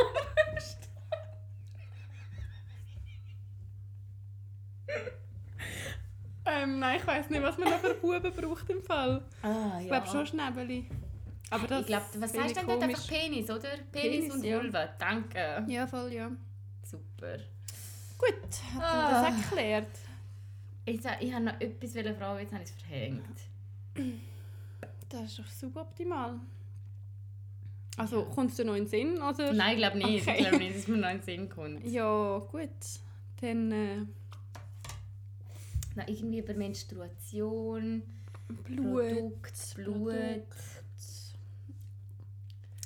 Ähm, 6.45 6.79
nein, 6.79 6.99
ich 6.99 7.07
weiß 7.07 7.29
nicht, 7.29 7.41
was 7.41 7.57
man 7.57 7.69
noch 7.69 7.79
für 7.79 7.93
Buben 7.95 8.31
braucht 8.33 8.69
im 8.69 8.81
Fall. 8.81 9.23
Ah, 9.41 9.79
Ich 9.81 9.87
glaube 9.87 10.07
schon 10.07 10.27
Schnäbeli. 10.27 10.89
Aber 11.49 11.67
das 11.67 11.81
Ich 11.81 11.87
glaube, 11.87 12.05
was 12.17 12.33
heißt 12.37 12.55
denn 12.57 12.67
dort 12.67 12.83
einfach 12.83 13.07
Penis, 13.07 13.49
oder? 13.49 13.69
Penis, 13.91 14.19
Penis, 14.27 14.33
und 14.33 14.43
ja. 14.43 14.57
Vulva. 14.57 14.87
Danke. 14.97 15.63
Ja, 15.67 15.87
voll, 15.87 16.11
ja. 16.11 16.31
Super. 16.83 17.37
Gut, 18.17 18.49
hat 18.75 18.81
Ah. 18.83 19.23
das 19.31 19.45
erklärt. 19.45 19.87
Ich, 20.85 21.01
sag- 21.01 21.21
ich 21.21 21.33
habe 21.33 21.45
noch 21.45 21.61
etwas 21.61 21.91
fragen, 21.93 22.39
jetzt 22.39 22.53
habe 22.53 22.63
ich 22.63 22.69
es 22.69 22.75
verhängt. 22.81 23.39
Das 25.09 25.23
ist 25.23 25.39
doch 25.39 25.47
suboptimal. 25.47 26.39
Also, 27.97 28.25
kommst 28.25 28.57
du 28.57 28.65
noch 28.65 28.73
in 28.73 28.85
den 28.85 28.89
Sinn? 28.89 29.21
Oder? 29.21 29.53
Nein, 29.53 29.73
ich 29.73 29.77
glaube 29.77 29.97
nicht. 29.97 30.27
Okay. 30.27 30.37
Ich 30.39 30.47
glaube 30.47 30.63
nicht, 30.63 30.77
dass 30.77 30.87
mir 30.87 30.97
noch 30.97 31.09
in 31.09 31.17
den 31.17 31.23
Sinn 31.23 31.49
kommt. 31.49 31.85
Ja, 31.85 32.39
gut. 32.51 32.69
Dann 33.41 33.71
äh, 33.71 33.97
Na, 35.95 36.07
irgendwie 36.07 36.39
über 36.39 36.53
Menstruation, 36.55 38.01
Blut. 38.63 38.85
Produkt, 38.85 39.75
Blut. 39.75 39.93
Produkt. 39.93 40.55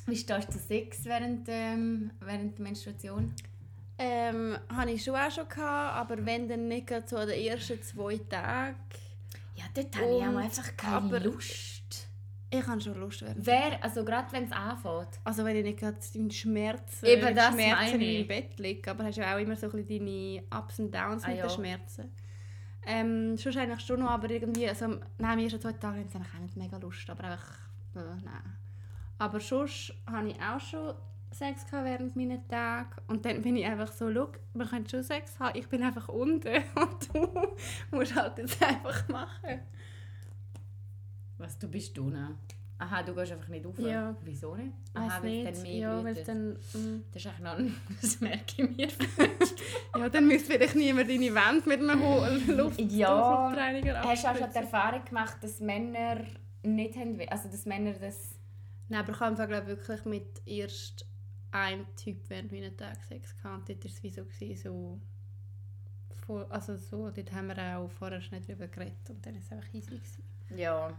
Wie 0.08 0.16
stehst 0.16 0.48
du 0.50 0.54
zu 0.54 0.60
Sex 0.60 1.06
während, 1.06 1.48
ähm, 1.50 2.12
während 2.20 2.58
der 2.58 2.64
Menstruation? 2.64 3.34
Ähm, 3.98 4.58
habe 4.70 4.92
ich 4.92 5.04
schon 5.04 5.16
auch 5.16 5.32
schon 5.32 5.48
gehabt, 5.50 5.96
aber 6.12 6.26
wenn 6.26 6.48
dann 6.48 6.68
nicht 6.68 6.88
gerade 6.88 7.08
so 7.08 7.18
an 7.18 7.28
den 7.28 7.40
ersten 7.40 7.82
zwei 7.82 8.18
Tagen. 8.18 8.76
Dort 9.84 9.96
habe 9.98 10.18
ich 10.18 10.24
auch 10.24 10.36
einfach 10.36 10.78
keine 10.78 10.96
aber- 10.96 11.20
Lust. 11.20 12.08
Ich 12.50 12.62
kann 12.62 12.80
schon 12.80 12.98
Lust 12.98 13.22
werden. 13.24 13.46
Wer, 13.46 13.84
also 13.84 14.06
gerade 14.06 14.32
wenn 14.32 14.46
es 14.46 14.52
anfängt. 14.54 15.20
Also 15.26 15.44
wenn 15.44 15.58
ich 15.58 15.64
nicht 15.66 15.80
gerade 15.80 15.98
in 16.14 16.32
Schmerzen, 16.32 17.06
Eben, 17.06 17.36
das 17.36 17.54
Schmerzen 17.54 18.00
im. 18.02 18.26
Bett 18.28 18.58
liege, 18.58 18.90
aber 18.90 19.04
hast 19.04 19.18
ja 19.18 19.36
auch 19.36 19.40
immer 19.40 19.56
so 19.58 19.66
ein 19.70 19.72
bisschen 19.84 20.06
deine 20.06 20.44
Ups 20.64 20.80
und 20.80 20.96
Downs 20.96 21.26
Ah, 21.26 21.28
mit 21.28 21.38
ja. 21.40 21.46
den 21.48 21.50
Schmerzen. 21.54 22.12
Ähm, 22.86 23.36
sonst 23.36 23.58
eigentlich 23.58 23.86
schon 23.86 24.00
noch, 24.00 24.12
aber 24.12 24.30
irgendwie, 24.30 24.66
also 24.70 24.98
nein, 25.18 25.38
mir 25.38 25.50
schon 25.50 25.60
zwei 25.60 25.74
Tage 25.74 26.00
ich 26.08 26.16
eigentlich 26.16 26.34
auch 26.34 26.40
nicht 26.40 26.56
mega 26.56 26.78
Lust, 26.78 27.10
aber 27.10 27.26
einfach, 27.26 27.52
äh, 27.96 28.00
nein. 28.24 28.58
Aber 29.18 29.42
sonst 29.42 29.94
habe 30.10 30.30
ich 30.30 30.42
auch 30.42 30.62
schon 30.62 30.94
Sex 31.32 31.66
gehabt 31.66 31.86
während 31.86 32.16
meinen 32.16 32.48
Tagen 32.48 32.90
und 33.08 33.26
dann 33.26 33.42
bin 33.42 33.56
ich 33.56 33.66
einfach 33.66 33.92
so, 33.92 34.12
schau, 34.14 34.30
wir 34.54 34.66
können 34.66 34.88
schon 34.88 35.04
Sex 35.04 35.40
haben, 35.40 35.58
ich 35.58 35.68
bin 35.68 35.84
einfach 35.84 36.10
unten 36.10 36.48
und 36.76 37.14
du 37.14 37.96
musst 37.96 38.16
halt 38.16 38.38
jetzt 38.38 38.62
einfach 38.62 39.08
machen. 39.08 39.62
Was, 41.38 41.58
du 41.60 41.68
bist 41.68 41.96
du, 41.96 42.10
ne? 42.10 42.36
Aha, 42.80 43.02
du 43.02 43.14
gehst 43.16 43.32
einfach 43.32 43.48
nicht 43.48 43.66
auf. 43.66 43.78
Ja. 43.80 44.16
Wieso 44.22 44.56
nicht? 44.56 44.72
Aha, 44.94 45.22
weil 45.24 45.48
es 45.48 45.54
dann 45.56 45.64
mehr 45.64 45.80
ja, 45.80 46.04
weil 46.04 46.24
dann, 46.24 46.50
mm. 46.52 47.04
Das 47.12 47.26
ist 47.26 47.28
eigentlich 47.28 47.40
noch 47.40 47.58
ein... 47.58 47.76
Das 48.02 48.22
merke 48.22 48.62
ich 48.64 48.78
mir. 48.78 48.88
ja, 49.98 50.10
dann 50.10 50.28
müsste 50.28 50.54
vielleicht 50.54 50.76
niemand 50.76 51.10
deine 51.10 51.34
Wand 51.34 51.66
mit 51.66 51.80
einem 51.80 52.58
Luft 52.58 52.80
Ja. 52.80 53.48
Luftreiniger 53.48 54.04
Hast 54.04 54.24
du 54.24 54.28
auch 54.28 54.38
schon 54.38 54.50
die. 54.52 54.58
Erfahrung 54.58 55.06
gemacht, 55.06 55.38
dass 55.42 55.60
Männer 55.60 56.24
nicht 56.62 56.96
haben... 56.96 57.20
Also, 57.30 57.50
dass 57.50 57.66
Männer 57.66 57.94
das... 57.94 58.36
Nein, 58.90 59.00
aber 59.00 59.12
ich 59.12 59.20
habe 59.20 59.48
glaube 59.48 59.68
wirklich 59.68 60.06
mit 60.06 60.42
erst 60.46 61.08
einem 61.52 61.86
Typ 61.96 62.18
während 62.30 62.52
meiner 62.52 62.76
Tag 62.76 63.04
Sex 63.04 63.36
gehabt. 63.38 63.70
Dort 63.70 63.84
war 63.84 63.92
es 63.92 64.04
wie 64.04 64.10
so, 64.10 64.26
so, 64.56 65.00
vor, 66.26 66.46
also 66.50 66.76
so, 66.76 67.10
dort 67.10 67.32
haben 67.32 67.48
wir 67.48 67.78
auch 67.78 67.90
vorher 67.90 68.20
nicht 68.20 68.48
drüber 68.48 68.68
geredet 68.68 69.10
und 69.10 69.26
dann 69.26 69.34
war 69.36 69.42
es 69.42 69.52
einfach 69.52 69.74
easy. 69.74 69.92
Gewesen. 69.92 70.24
Ja. 70.56 70.98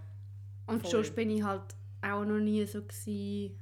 Und 0.67 0.83
Voll. 0.83 0.91
sonst 0.91 1.15
bin 1.15 1.31
ich 1.31 1.43
halt 1.43 1.75
auch 2.03 2.25
noch 2.25 2.39
nie 2.39 2.65
so 2.67 2.83
gewesen, 2.83 3.59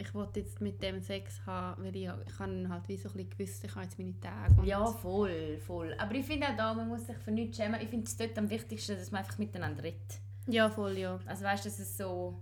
ich 0.00 0.14
wollte 0.14 0.40
jetzt 0.40 0.60
mit 0.60 0.82
dem 0.82 1.00
Sex 1.02 1.44
haben, 1.44 1.84
weil 1.84 1.94
ich, 1.94 2.04
ich 2.04 2.38
habe 2.38 2.68
halt 2.68 2.88
wie 2.88 2.96
so 2.96 3.10
ein 3.10 3.16
bisschen 3.16 3.30
gewusst, 3.30 3.64
ich 3.64 3.74
habe 3.74 3.84
jetzt 3.84 3.98
meine 3.98 4.18
Tage. 4.18 4.64
Ja, 4.64 4.86
voll, 4.86 5.58
voll. 5.58 5.94
Aber 5.98 6.14
ich 6.14 6.24
finde 6.24 6.48
auch 6.48 6.56
da, 6.56 6.72
man 6.72 6.88
muss 6.88 7.06
sich 7.06 7.16
für 7.18 7.30
nichts 7.30 7.58
schämen. 7.58 7.80
Ich 7.82 7.88
finde 7.88 8.06
es 8.06 8.16
dort 8.16 8.36
am 8.38 8.48
wichtigsten, 8.48 8.96
dass 8.96 9.10
man 9.10 9.20
einfach 9.20 9.36
miteinander 9.38 9.82
redet. 9.82 10.20
ja, 10.46 10.70
voll, 10.70 10.96
ja. 10.96 11.20
Also 11.26 11.44
weißt 11.44 11.64
du, 11.64 11.68
dass 11.68 11.78
es 11.78 11.96
so... 11.96 12.40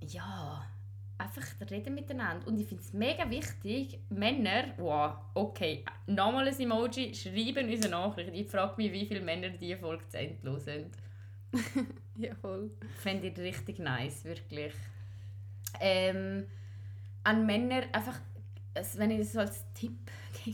Ja... 0.00 0.66
Einfach 1.18 1.42
reden 1.68 1.94
miteinander. 1.94 2.46
Und 2.46 2.60
ich 2.60 2.68
finde 2.68 2.82
es 2.82 2.92
mega 2.92 3.28
wichtig, 3.28 3.98
Männer, 4.08 4.66
wow, 4.76 5.14
okay, 5.34 5.84
nochmal 6.06 6.46
ein 6.46 6.60
Emoji, 6.60 7.12
schreiben 7.12 7.68
uns 7.68 7.84
eine 7.84 7.90
Nachricht. 7.90 8.30
Ich 8.32 8.48
frage 8.48 8.74
mich, 8.76 8.92
wie 8.92 9.04
viele 9.04 9.20
Männer 9.20 9.48
diese 9.48 9.78
Folge 9.78 10.06
zu 10.08 10.18
Ende 10.18 10.38
hören. 10.42 10.90
Ja, 12.18 12.34
voll. 12.34 12.72
Fände 12.96 13.28
ich 13.28 13.38
richtig 13.38 13.78
nice, 13.78 14.24
wirklich. 14.24 14.72
Ähm, 15.80 16.46
an 17.22 17.46
Männer 17.46 17.82
einfach, 17.92 18.18
wenn 18.96 19.12
ich 19.12 19.18
das 19.18 19.32
so 19.32 19.40
als 19.40 19.64
Tipp. 19.72 19.96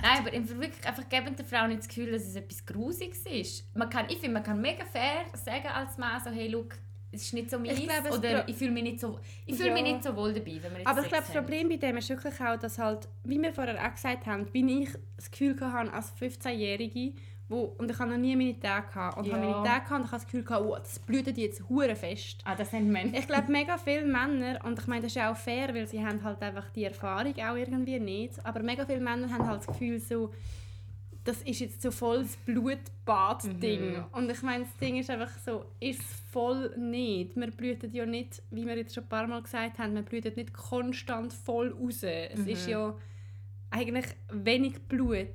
Nein, 0.00 0.18
aber 0.20 0.32
wirklich 0.32 0.86
einfach 0.86 1.08
geben 1.08 1.34
der 1.34 1.44
Frau 1.44 1.66
nicht 1.66 1.80
das 1.80 1.88
Gefühl, 1.88 2.12
dass 2.12 2.22
es 2.22 2.36
etwas 2.36 2.64
Grusiges 2.64 3.26
ist. 3.26 3.76
Man 3.76 3.90
kann, 3.90 4.06
ich 4.08 4.18
finde, 4.18 4.34
man 4.34 4.42
kann 4.42 4.60
mega 4.60 4.84
fair 4.84 5.24
sagen 5.34 5.68
als 5.68 5.98
Mann, 5.98 6.22
so, 6.22 6.30
hey, 6.30 6.48
look, 6.48 6.76
es 7.10 7.22
ist 7.22 7.34
nicht 7.34 7.50
so 7.50 7.58
meins, 7.58 7.80
glaube, 7.80 8.10
oder 8.18 8.48
ich 8.48 8.56
fühle 8.56 8.70
mich 8.70 8.82
nicht 8.82 9.00
so, 9.00 9.18
ich 9.46 9.56
fühle 9.56 9.72
mich 9.72 9.82
Ja. 9.82 9.92
nicht 9.92 10.04
so 10.04 10.14
wohl 10.14 10.32
dabei, 10.32 10.58
wenn 10.62 10.76
wir 10.78 10.86
Aber 10.86 11.00
ich 11.02 11.08
glaube, 11.08 11.24
das. 11.26 11.32
Problem 11.34 11.68
bei 11.68 11.76
dem 11.76 11.96
ist 11.96 12.08
wirklich 12.08 12.40
auch, 12.40 12.58
dass 12.58 12.78
halt, 12.78 13.08
wie 13.24 13.40
wir 13.40 13.52
vorher 13.52 13.82
auch 13.86 13.92
gesagt 13.94 14.26
haben, 14.26 14.46
wie 14.52 14.82
ich 14.82 14.90
das 15.16 15.30
Gefühl 15.30 15.58
hatte 15.60 15.92
als 15.92 16.12
15-Jährige, 16.20 17.14
wo, 17.50 17.60
und 17.78 17.90
ich 17.90 17.98
habe 17.98 18.10
noch 18.10 18.18
nie 18.18 18.36
meine 18.36 18.60
Tage 18.60 18.88
gehabt. 18.88 19.16
Und 19.16 19.26
ich 19.26 19.32
habe 19.32 19.42
Ja. 19.46 19.52
meine 19.52 19.62
Tage 19.64 19.84
gehabt 19.86 20.00
und 20.00 20.04
ich 20.04 20.12
habe 20.12 20.16
das 20.20 20.24
Gefühl 20.26 20.44
gehabt, 20.44 20.64
oh, 20.66 20.76
das 20.76 20.98
blutet 20.98 21.38
jetzt 21.38 21.66
hure 21.68 21.96
fest. 21.96 22.42
Ah, 22.44 22.54
das 22.54 22.70
sind 22.70 22.90
Männer. 22.92 23.18
Ich 23.18 23.26
glaube, 23.26 23.50
mega 23.50 23.78
viele 23.78 24.04
Männer, 24.04 24.58
und 24.64 24.78
ich 24.78 24.86
meine, 24.86 25.00
das 25.02 25.12
ist 25.12 25.16
ja 25.16 25.32
auch 25.32 25.36
fair, 25.36 25.74
weil 25.74 25.86
sie 25.88 26.04
haben 26.04 26.22
halt 26.22 26.42
einfach 26.42 26.68
die 26.70 26.84
Erfahrung 26.84 27.32
auch 27.38 27.56
irgendwie 27.56 27.98
nicht, 27.98 28.34
aber 28.44 28.62
mega 28.62 28.84
viele 28.84 29.00
Männer 29.00 29.30
haben 29.32 29.46
halt 29.46 29.60
das 29.60 29.66
Gefühl 29.66 29.98
so, 29.98 30.30
das 31.28 31.42
ist 31.42 31.60
jetzt 31.60 31.82
so 31.82 31.90
voll 31.90 32.22
das 32.22 32.36
Blutbad-Ding. 32.38 33.98
Mhm. 33.98 34.04
Und 34.12 34.30
ich 34.30 34.40
meine, 34.42 34.64
das 34.64 34.74
Ding 34.78 34.96
ist 34.96 35.10
einfach 35.10 35.30
so, 35.44 35.66
ist 35.78 36.00
es 36.00 36.06
voll 36.32 36.74
nicht. 36.78 37.36
Wir 37.36 37.50
blüten 37.50 37.92
ja 37.92 38.06
nicht, 38.06 38.42
wie 38.50 38.64
wir 38.66 38.76
jetzt 38.78 38.94
schon 38.94 39.04
ein 39.04 39.08
paar 39.10 39.26
Mal 39.26 39.42
gesagt 39.42 39.78
haben, 39.78 39.94
wir 39.94 40.00
blüten 40.02 40.32
nicht 40.36 40.54
konstant 40.54 41.34
voll 41.34 41.70
raus. 41.78 42.02
Es 42.02 42.40
ist 42.46 42.64
Mhm. 42.64 42.72
ja 42.72 42.94
eigentlich 43.70 44.06
wenig 44.32 44.80
Blut. 44.88 45.28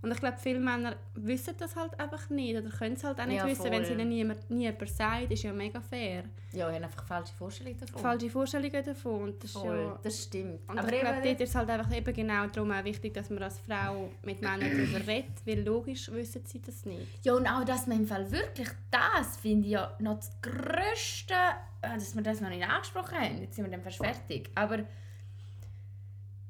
Und 0.00 0.12
ich 0.12 0.18
glaube, 0.20 0.36
viele 0.38 0.60
Männer 0.60 0.94
wissen 1.14 1.54
das 1.58 1.74
halt 1.74 1.98
einfach 1.98 2.30
nicht 2.30 2.56
oder 2.56 2.70
können 2.70 2.94
es 2.94 3.02
halt 3.02 3.18
auch 3.18 3.26
nicht 3.26 3.38
Ja, 3.38 3.46
wissen, 3.46 3.64
wenn 3.64 3.82
es 3.82 3.90
ihnen 3.90 4.08
niemand, 4.08 4.48
nie 4.48 4.62
jemand 4.62 4.88
sagt, 4.88 5.32
ist 5.32 5.42
ja 5.42 5.52
mega 5.52 5.80
fair. 5.80 6.22
Ja, 6.52 6.68
ich 6.68 6.74
habe 6.76 6.84
einfach 6.84 7.04
falsche 7.04 7.34
Vorstellungen 7.34 7.80
davon. 7.80 8.00
Falsche 8.00 8.30
Vorstellungen 8.30 8.84
davon. 8.84 9.22
Und 9.22 9.42
das 9.42 9.50
Voll, 9.50 9.76
ja, 9.76 9.98
das 10.00 10.22
stimmt. 10.22 10.60
und 10.68 10.78
aber 10.78 10.92
ich 10.92 11.00
glaube, 11.00 11.20
dort 11.22 11.40
ist 11.40 11.48
es 11.48 11.54
halt 11.56 11.68
einfach 11.70 11.92
eben 11.92 12.14
genau 12.14 12.46
darum 12.46 12.70
auch 12.70 12.84
wichtig, 12.84 13.12
dass 13.12 13.28
man 13.28 13.42
als 13.42 13.58
Frau 13.58 14.08
mit 14.22 14.40
Männern 14.40 14.60
darüber 14.60 15.04
redet, 15.04 15.44
weil 15.44 15.64
logisch 15.64 16.10
wissen 16.12 16.42
sie 16.46 16.60
das 16.62 16.84
nicht. 16.84 17.24
Ja, 17.24 17.34
und 17.34 17.46
auch, 17.48 17.64
dass 17.64 17.88
man 17.88 17.98
im 17.98 18.06
Fall 18.06 18.30
wirklich 18.30 18.68
das, 18.92 19.36
finde 19.38 19.66
ich 19.66 19.72
ja 19.72 19.96
noch 19.98 20.18
das 20.18 20.30
Größte, 20.40 21.34
äh, 21.82 21.94
dass 21.94 22.14
wir 22.14 22.22
das 22.22 22.40
noch 22.40 22.50
nicht 22.50 22.64
angesprochen 22.64 23.18
haben. 23.18 23.40
Jetzt 23.40 23.56
sind 23.56 23.64
wir 23.64 23.72
dann 23.72 23.82
fast 23.82 23.96
fertig. 23.96 24.48
Aber 24.54 24.78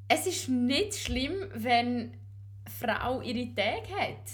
es 0.08 0.26
ist 0.26 0.48
nicht 0.50 0.94
schlimm, 0.96 1.34
wenn 1.54 2.12
Frau 2.68 3.20
ihre 3.20 3.54
Tage 3.54 3.88
hat. 3.98 4.30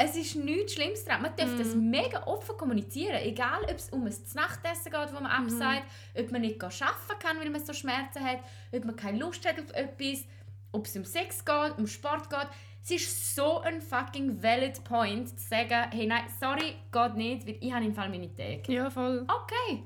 Es 0.00 0.14
ist 0.14 0.36
nichts 0.36 0.74
Schlimmes 0.74 1.04
daran. 1.04 1.22
Man 1.22 1.34
darf 1.34 1.58
das 1.58 1.74
mega 1.74 2.22
offen 2.24 2.56
kommunizieren. 2.56 3.20
Egal, 3.20 3.62
ob 3.64 3.76
es 3.76 3.90
um 3.90 4.06
ein 4.06 4.14
Nachtessen 4.34 4.92
geht, 4.92 5.12
wo 5.12 5.20
man 5.20 5.26
absagt, 5.26 5.84
ob 6.16 6.30
man 6.30 6.42
nicht 6.42 6.62
arbeiten 6.62 7.18
kann, 7.18 7.40
weil 7.40 7.50
man 7.50 7.64
so 7.64 7.72
Schmerzen 7.72 8.22
hat, 8.24 8.38
ob 8.72 8.84
man 8.84 8.94
keine 8.94 9.18
Lust 9.18 9.46
hat 9.46 9.58
auf 9.58 9.72
etwas, 9.72 10.24
ob 10.70 10.86
es 10.86 10.96
um 10.96 11.04
Sex 11.04 11.44
geht, 11.44 11.78
um 11.78 11.88
Sport 11.88 12.30
geht. 12.30 12.48
Es 12.84 12.90
ist 12.92 13.34
so 13.34 13.60
ein 13.60 13.82
fucking 13.82 14.40
valid 14.40 14.82
point, 14.84 15.28
zu 15.28 15.48
sagen, 15.48 15.90
hey, 15.90 16.06
nein, 16.06 16.24
sorry, 16.40 16.76
geht 16.92 17.14
nicht, 17.16 17.46
weil 17.46 17.56
ich 17.60 17.72
habe 17.72 17.84
im 17.84 17.92
Fall 17.92 18.08
meine 18.08 18.32
Tage. 18.32 18.62
Ja, 18.68 18.88
voll. 18.88 19.26
Okay. 19.26 19.82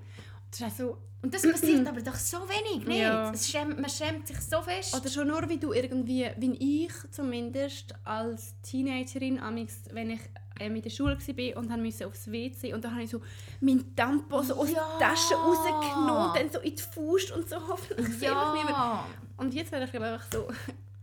Das 0.50 0.60
ist 0.60 0.66
auch 0.66 0.70
so, 0.70 0.98
Und 1.22 1.32
das 1.32 1.42
passiert 1.42 1.86
aber 1.88 2.00
doch 2.02 2.14
so 2.16 2.38
wenig, 2.48 2.86
nicht? 2.86 2.98
Ja. 3.00 3.30
Es 3.30 3.48
schämt, 3.48 3.80
man 3.80 3.88
schämt 3.90 4.26
sich 4.26 4.40
so 4.40 4.60
fest. 4.60 4.94
Oder 4.94 5.08
schon 5.08 5.28
nur, 5.28 5.48
wie 5.48 5.58
du 5.58 5.72
irgendwie, 5.72 6.28
wie 6.36 6.84
ich 6.86 6.92
zumindest 7.10 7.94
als 8.04 8.54
Teenagerin, 8.62 9.38
amix, 9.38 9.82
wenn 9.92 10.10
ich 10.10 10.20
ähm, 10.60 10.76
in 10.76 10.82
der 10.82 10.90
Schule 10.90 11.16
war 11.18 11.56
und 11.56 11.70
dann 11.70 11.82
musste 11.82 12.06
aufs 12.06 12.30
WC 12.30 12.74
und 12.74 12.84
dann 12.84 12.92
habe 12.92 13.04
ich 13.04 13.10
so 13.10 13.20
mein 13.60 13.94
Tampon 13.96 14.44
so 14.44 14.54
aus 14.56 14.70
Ja. 14.70 14.80
der 14.98 15.08
Tasche 15.08 15.34
rausgenommen 15.34 16.28
und 16.28 16.36
dann 16.36 16.50
so 16.50 16.58
in 16.58 16.74
die 16.74 16.82
Faust 16.82 17.30
und 17.32 17.48
so 17.48 17.56
hoffentlich 17.68 18.06
sieht 18.08 18.20
mich 18.20 18.28
niemand. 18.28 18.68
ja. 18.70 19.06
Und 19.38 19.54
jetzt 19.54 19.72
wäre 19.72 19.84
ich 19.84 19.90
glaube 19.90 20.06
einfach 20.06 20.26
so, 20.32 20.46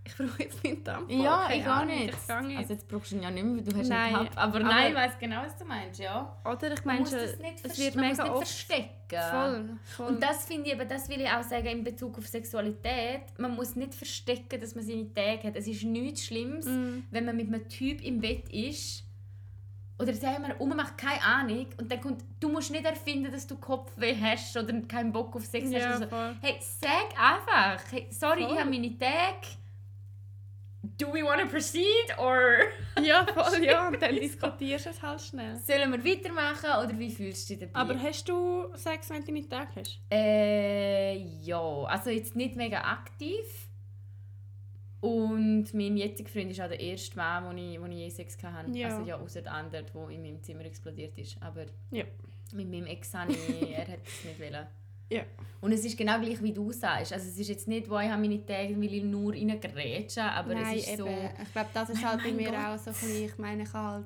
ich 0.10 0.16
brauche 0.18 0.44
jetzt 0.44 0.64
meinen 0.64 0.84
Tampon. 0.84 1.22
Ja, 1.22 1.50
ich 1.52 1.64
gar 1.64 1.86
nicht. 1.86 2.14
Ich 2.14 2.28
gehe 2.28 2.58
Also 2.58 2.74
jetzt 2.74 2.88
brauchst 2.88 3.12
du 3.12 3.16
ihn 3.16 3.24
ja 3.24 3.32
nicht 3.32 3.44
mehr, 3.44 3.56
weil 3.58 3.64
du 3.64 3.78
hast 3.78 3.88
Nein, 3.90 4.08
ihn 4.10 4.14
gehabt. 4.14 4.38
Aber, 4.38 4.56
aber- 4.56 4.66
nein, 4.66 4.90
ich 4.92 4.98
weiss 4.98 5.20
genau, 5.20 5.42
was 5.44 5.56
du 5.58 5.66
meinst, 5.66 6.00
ja. 6.00 6.36
Oder 6.46 6.74
ich 6.74 6.86
meine, 6.86 7.02
nicht, 7.04 7.14
es 7.64 7.78
wird 7.80 7.96
mega 7.96 8.24
nicht 8.24 8.32
oft 8.34 8.48
verstecken. 8.48 8.96
voll, 9.32 9.70
voll. 9.96 10.08
Und 10.08 10.22
das 10.24 10.46
finde 10.46 10.68
ich 10.70 10.74
eben, 10.76 10.88
das 10.90 11.08
will 11.10 11.22
ich 11.22 11.30
auch 11.30 11.44
sagen 11.44 11.68
in 11.68 11.84
Bezug 11.84 12.18
auf 12.18 12.28
Sexualität. 12.28 13.22
Man 13.38 13.56
muss 13.56 13.76
nicht 13.76 13.96
verstecken, 13.96 14.60
dass 14.60 14.76
man 14.76 14.84
seine 14.84 15.14
Tage 15.14 15.44
hat. 15.48 15.56
Es 15.56 15.68
ist 15.68 15.84
nichts 15.84 16.26
Schlimmes, 16.26 16.66
Mm. 16.66 17.00
wenn 17.12 17.26
man 17.26 17.36
mit 17.38 17.48
einem 17.48 17.68
Typ 17.70 18.02
im 18.04 18.20
Bett 18.20 18.50
ist. 18.50 19.04
Oder 20.02 20.14
sagen 20.14 20.46
wir, 20.48 20.66
man 20.66 20.78
macht 20.78 20.98
keine 20.98 21.22
Ahnung. 21.22 21.66
Und 21.78 21.92
dann 21.92 22.00
kommt, 22.00 22.24
du 22.40 22.48
musst 22.48 22.72
nicht 22.72 22.86
erfinden, 22.86 23.30
dass 23.34 23.46
du 23.46 23.58
Kopfweh 23.58 24.16
hast 24.16 24.56
oder 24.56 24.80
keinen 24.88 25.12
Bock 25.12 25.36
auf 25.36 25.44
Sex 25.46 25.70
Ja, 25.72 25.80
hast. 25.80 25.98
Oder 25.98 26.00
so. 26.00 26.08
voll. 26.08 26.36
Hey, 26.42 26.56
sag 26.62 27.10
einfach. 27.20 27.84
Hey, 27.92 28.08
sorry, 28.10 28.44
Voll. 28.44 28.54
ich 28.54 28.60
habe 28.62 28.70
meine 28.70 28.98
Tage. 28.98 29.48
Do 30.82 31.08
we 31.14 31.24
want 31.24 31.42
to 31.42 31.48
proceed? 31.48 32.18
Or 32.18 32.40
Ja, 33.04 33.26
voll, 33.26 33.64
ja. 33.64 33.88
Und 33.88 34.02
dann 34.02 34.16
diskutierst 34.20 34.86
du 34.86 34.90
es 34.92 35.02
halt 35.02 35.22
schnell. 35.22 35.58
sollen 35.58 35.92
wir 35.92 36.04
weitermachen? 36.06 36.70
Oder 36.88 36.98
wie 36.98 37.10
fühlst 37.12 37.50
du 37.50 37.56
dich 37.58 37.70
dabei? 37.72 37.80
Aber 37.94 38.00
hast 38.02 38.28
du 38.30 38.74
Sex, 38.76 39.10
wenn 39.10 39.22
du 39.22 39.28
deine 39.28 39.50
Tage 39.50 39.70
hast? 39.76 40.00
Äh, 40.12 41.18
ja, 41.44 41.60
also 41.84 42.10
jetzt 42.10 42.36
nicht 42.36 42.56
mega 42.56 42.80
aktiv. 42.82 43.46
Und 45.02 45.74
mein 45.74 45.96
jetziger 45.96 46.30
Freund 46.30 46.52
ist 46.52 46.60
auch 46.62 46.68
der 46.68 46.80
erste 46.80 47.16
Mann, 47.16 47.46
wo 47.46 47.58
ich, 47.58 47.80
wo 47.82 47.86
ich 47.86 47.94
je 47.98 48.10
Sex 48.10 48.38
hatte. 48.44 48.72
Ja. 48.78 48.90
Also 48.90 49.06
ja, 49.08 49.18
außer 49.18 49.42
der 49.42 49.54
andere, 49.54 49.84
der 49.84 50.10
in 50.10 50.22
meinem 50.22 50.44
Zimmer 50.44 50.66
explodiert 50.66 51.18
ist. 51.18 51.38
Aber 51.42 51.66
Ja. 51.92 52.04
mit 52.54 52.70
meinem 52.70 52.86
Ex 52.86 53.14
habe 53.14 53.32
ich, 53.32 53.72
er 53.72 53.88
hat 53.88 54.00
es 54.06 54.26
nicht 54.26 54.40
wollen. 54.42 54.68
Ja. 55.10 55.22
Und 55.62 55.74
es 55.74 55.84
ist 55.84 55.98
genau 55.98 56.20
gleich, 56.20 56.42
wie 56.42 56.54
du 56.54 56.72
sagst. 56.72 57.12
Also 57.12 57.28
es 57.28 57.38
ist 57.38 57.50
jetzt 57.50 57.68
nicht, 57.68 57.90
wo 57.90 57.98
ich 58.00 58.10
habe 58.10 58.22
meine 58.22 58.46
Tage 58.46 58.80
will 58.80 58.94
ich 58.94 59.04
nur 59.04 59.34
reingrätschen, 59.34 60.24
aber 60.24 60.54
Nein, 60.54 60.78
es 60.78 60.84
ist 60.84 60.94
eben. 60.94 60.98
so... 61.00 61.08
Ich 61.44 61.52
glaube, 61.52 61.70
das 61.74 61.90
ist 61.90 62.06
halt 62.06 62.24
bei 62.24 62.32
mir 62.32 62.50
Gott. 62.50 62.58
auch 62.60 62.78
so 62.78 62.92
ein 62.92 62.94
bisschen, 62.96 63.26
ich 63.26 63.38
meine, 63.38 63.64
ich 63.64 63.74
habe 63.74 63.88
halt... 63.90 64.06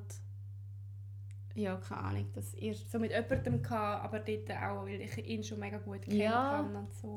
Ja, 1.54 1.76
keine 1.76 2.00
Ahnung, 2.00 2.26
das 2.34 2.52
erst 2.54 2.90
so 2.90 2.98
mit 2.98 3.12
jemandem 3.12 3.62
gehabt, 3.62 4.04
aber 4.04 4.18
dort 4.18 4.50
auch, 4.50 4.84
weil 4.84 5.00
ich 5.02 5.24
ihn 5.24 5.44
schon 5.44 5.60
mega 5.60 5.78
gut 5.78 6.02
kennt 6.02 6.16
Ja. 6.16 6.32
habe 6.58 6.76
und 6.76 6.92
so. 6.92 7.16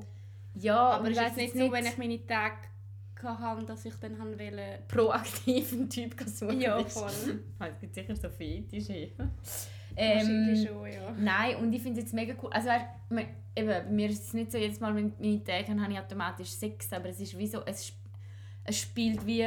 Ja, 0.53 0.89
Aber 0.91 1.09
es 1.09 1.17
ich 1.17 1.23
ist 1.25 1.37
nicht 1.37 1.57
so, 1.57 1.71
wenn 1.71 1.85
ich 1.85 1.97
meine 1.97 2.25
Tage 2.27 2.55
hatte, 3.23 3.65
dass 3.65 3.85
ich 3.85 3.95
dann 3.95 4.19
haben 4.19 4.37
wollte... 4.37 4.79
proaktiv 4.87 5.73
einen 5.73 5.89
Typ 5.89 6.15
suchen 6.27 6.61
Ja, 6.61 6.83
voll. 6.83 7.09
Es 7.59 7.79
gibt 7.79 7.95
sicher 7.95 8.15
so 8.15 8.29
Fetische. 8.29 9.09
Ähm, 9.99 10.55
schon, 10.65 10.85
ja. 10.91 11.11
Nein, 11.17 11.55
und 11.57 11.73
ich 11.73 11.81
finde 11.81 11.99
es 11.99 12.05
jetzt 12.05 12.13
mega 12.13 12.33
cool. 12.41 12.49
Also, 12.51 12.69
weißt, 13.09 13.27
eben, 13.55 13.95
mir 13.95 14.09
ist 14.09 14.23
es 14.25 14.33
nicht 14.33 14.51
so, 14.51 14.57
jedes 14.57 14.79
Mal, 14.79 14.95
wenn 14.95 15.13
meine 15.19 15.43
Tage 15.43 15.79
habe, 15.79 15.91
ich 15.93 15.99
automatisch 15.99 16.49
Sex, 16.49 16.91
aber 16.93 17.09
es 17.09 17.19
ist 17.19 17.37
wie 17.37 17.47
so, 17.47 17.61
es, 17.65 17.91
es 18.63 18.79
spielt 18.79 19.25
wie 19.25 19.45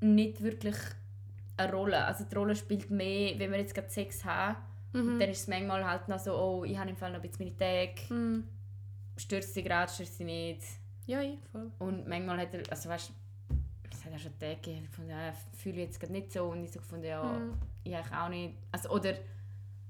nicht 0.00 0.42
wirklich 0.42 0.76
eine 1.56 1.72
Rolle. 1.72 2.04
Also 2.04 2.24
die 2.24 2.34
Rolle 2.34 2.54
spielt 2.54 2.90
mehr, 2.90 3.38
wenn 3.38 3.50
wir 3.52 3.58
jetzt 3.58 3.74
gerade 3.74 3.88
Sex 3.90 4.24
haben, 4.24 4.56
Mhm. 4.92 5.18
dann 5.18 5.28
ist 5.28 5.40
es 5.40 5.48
manchmal 5.48 5.84
halt 5.84 6.06
noch 6.08 6.20
so, 6.20 6.32
oh, 6.36 6.64
ich 6.64 6.78
habe 6.78 6.88
im 6.90 6.96
Fall 6.96 7.10
noch 7.10 7.20
ein 7.20 7.28
bisschen 7.28 7.46
meine 7.46 7.56
Tage, 7.56 8.14
Mhm. 8.14 8.44
stört 9.16 9.42
sie 9.42 9.62
gerade, 9.64 9.90
stört 9.92 10.08
sie 10.08 10.22
nicht. 10.24 10.62
Ja, 11.06 11.20
ja, 11.20 11.32
voll. 11.50 11.70
Und 11.80 12.06
manchmal 12.06 12.38
hat 12.38 12.54
er, 12.54 12.62
also 12.70 12.88
weißt 12.88 13.10
es 13.90 14.04
hat 14.04 14.12
auch 14.12 14.18
schon 14.18 14.38
Tage 14.38 14.54
gegeben, 14.56 14.82
ich 14.84 14.90
gefunden, 14.90 15.10
ja, 15.10 15.30
ich 15.30 15.58
fühle 15.58 15.78
jetzt 15.82 15.98
gerade 15.98 16.12
nicht 16.12 16.32
so 16.32 16.44
und 16.44 16.62
ich 16.62 16.70
so 16.70 16.78
gefunden, 16.78 17.06
ja, 17.06 17.22
Mhm. 17.24 17.54
ich 17.82 17.96
auch 17.96 18.28
nicht. 18.28 18.54
Also, 18.70 18.90
oder, 18.90 19.14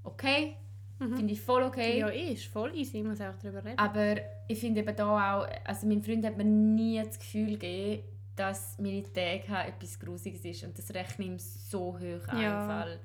okay, 0.04 0.56
Finde 0.98 1.32
ich 1.32 1.40
voll 1.40 1.62
okay. 1.64 1.98
Ja, 1.98 2.08
ist 2.08 2.46
voll 2.46 2.74
easy, 2.74 2.98
ich 2.98 3.04
muss 3.04 3.20
auch 3.20 3.34
darüber 3.42 3.64
reden. 3.64 3.78
Aber 3.78 4.16
ich 4.46 4.58
finde 4.58 4.80
eben 4.80 4.96
da 4.96 5.36
auch, 5.36 5.48
also 5.64 5.86
mein 5.86 6.02
Freund 6.02 6.24
hat 6.24 6.36
mir 6.36 6.44
nie 6.44 7.02
das 7.02 7.18
Gefühl 7.18 7.58
gegeben, 7.58 8.04
dass 8.36 8.78
meine 8.78 9.02
Tage 9.02 9.68
etwas 9.68 9.98
Grusiges 9.98 10.44
ist 10.44 10.64
und 10.64 10.76
das 10.78 10.92
rechne 10.94 11.24
ich 11.24 11.30
ihm 11.30 11.38
so 11.38 11.98
hoch 11.98 12.28
an. 12.28 12.40
Ja. 12.40 12.66
Fall. 12.66 13.00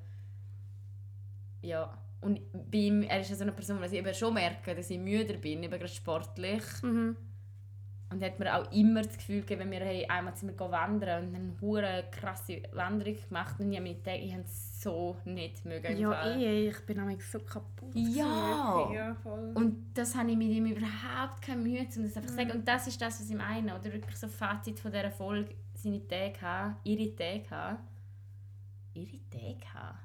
Ja. 1.61 1.97
Und 2.21 2.41
bei 2.69 2.77
ihm, 2.77 3.03
er 3.03 3.21
ist 3.21 3.29
ja 3.29 3.35
so 3.35 3.43
eine 3.43 3.53
Person, 3.53 3.81
dass 3.81 3.91
ich 3.91 3.99
eben 3.99 4.13
schon 4.13 4.33
merke, 4.33 4.75
dass 4.75 4.89
ich 4.89 4.99
müder 4.99 5.35
bin, 5.35 5.63
eben 5.63 5.71
gerade 5.71 5.87
sportlich. 5.87 6.63
Mhm. 6.81 7.15
Und 8.11 8.23
hat 8.23 8.39
mir 8.39 8.55
auch 8.55 8.71
immer 8.71 9.03
das 9.03 9.17
Gefühl 9.17 9.41
gegeben, 9.41 9.61
wenn 9.61 9.71
wir 9.71 9.79
hey, 9.81 10.05
einmal 10.07 10.35
sind 10.35 10.49
wir 10.49 10.57
gehen 10.57 10.71
wandern 10.71 11.27
und 11.27 11.35
eine 11.35 11.61
hure 11.61 12.05
krasse 12.11 12.63
Wanderung 12.73 13.15
gemacht 13.27 13.59
und 13.59 13.71
ich 13.71 13.77
habe 13.77 13.87
meine 13.87 14.01
Tage, 14.01 14.17
ich 14.17 14.33
habe 14.33 14.43
so 14.81 15.17
nicht 15.25 15.65
mögen. 15.65 15.97
Ja, 15.97 16.25
eh, 16.37 16.69
ich 16.69 16.85
bin 16.85 16.97
nämlich 16.97 17.21
so 17.25 17.39
kaputt. 17.39 17.93
Ja. 17.93 18.89
Ja, 18.93 19.15
voll. 19.15 19.51
Und 19.55 19.91
das 19.93 20.15
habe 20.15 20.31
ich 20.31 20.37
mit 20.37 20.49
ihm 20.49 20.67
überhaupt 20.67 21.41
keine 21.41 21.61
Mühe, 21.61 21.81
um 21.81 22.03
das 22.03 22.15
einfach 22.15 22.29
zu 22.29 22.33
Mhm. 22.33 22.37
sagen. 22.37 22.51
Und 22.51 22.67
das 22.67 22.87
ist 22.87 23.01
das, 23.01 23.19
was 23.19 23.29
ich 23.29 23.35
meine. 23.35 23.75
Oder 23.77 23.91
wirklich 23.91 24.15
so 24.15 24.27
Fazit 24.29 24.79
von 24.79 24.91
dieser 24.91 25.11
Folge, 25.11 25.53
seine 25.73 26.07
Tage 26.07 26.41
haben, 26.41 26.75
ihre 26.85 27.13
Tage 27.15 27.49
haben. 27.51 27.77
Ihre 28.93 29.19
Tage 29.29 29.73
haben? 29.73 29.97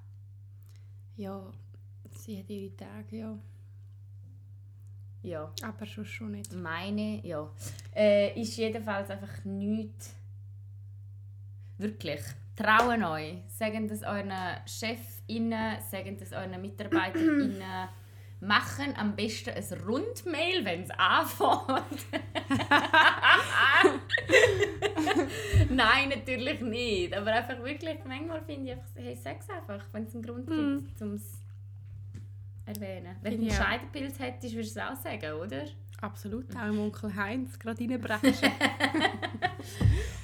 ja, 1.17 1.53
sie 2.17 2.39
hat 2.39 2.51
ihre 2.51 2.75
Tage, 2.77 3.17
ja. 3.17 3.39
Ja, 5.23 5.53
Aber 5.63 5.87
schon, 5.87 6.05
schon 6.05 6.33
nicht. 6.33 6.53
meine, 6.53 7.25
ja. 7.25 7.49
Äh, 7.95 8.39
ist 8.41 8.57
jedenfalls 8.57 9.09
einfach 9.11 9.45
nichts... 9.45 10.15
Wirklich. 11.79 12.21
Trauen 12.57 13.03
euch. 13.05 13.43
Sagen 13.49 13.89
das 13.89 14.03
euren 14.03 14.33
ChefInnen, 14.67 15.81
sagen 15.91 16.17
das 16.19 16.33
euren 16.33 16.61
MitarbeiterInnen. 16.61 17.63
Machen 18.41 18.95
am 18.97 19.17
besten 19.17 19.51
ein 19.55 19.79
Rundmail, 19.87 20.65
wenn 20.65 20.83
es 20.83 20.91
anfängt. 20.91 22.05
Nein, 25.71 26.09
natürlich 26.11 26.61
nicht. 26.61 27.15
Aber 27.17 27.33
einfach 27.33 27.59
wirklich, 27.63 27.99
manchmal 28.07 28.43
finde 28.43 28.73
ich 28.73 28.77
einfach, 28.79 28.91
hey, 28.97 29.17
sag's 29.17 29.49
einfach, 29.49 29.83
wenn 29.93 30.05
es 30.05 30.15
einen 30.15 30.23
Grund 30.25 30.49
Mhm. 30.49 30.79
gibt, 30.85 31.03
um 31.03 31.15
es 31.15 31.41
erwähnen. 32.67 33.17
Wenn 33.23 33.33
du 33.33 33.39
Finde 33.39 33.55
einen. 33.55 33.63
Scheidepilz 33.65 34.19
hättest, 34.19 34.55
würdest 34.55 34.77
du 34.77 34.81
es 34.81 34.87
auch 34.87 34.97
sagen, 35.03 35.33
oder? 35.41 35.65
Absolut, 36.01 36.55
auch 36.57 36.67
im 36.69 36.81
Onkel 36.81 37.15
Heinz 37.15 37.59
gerade 37.59 37.81
reinbrechen. 37.83 38.33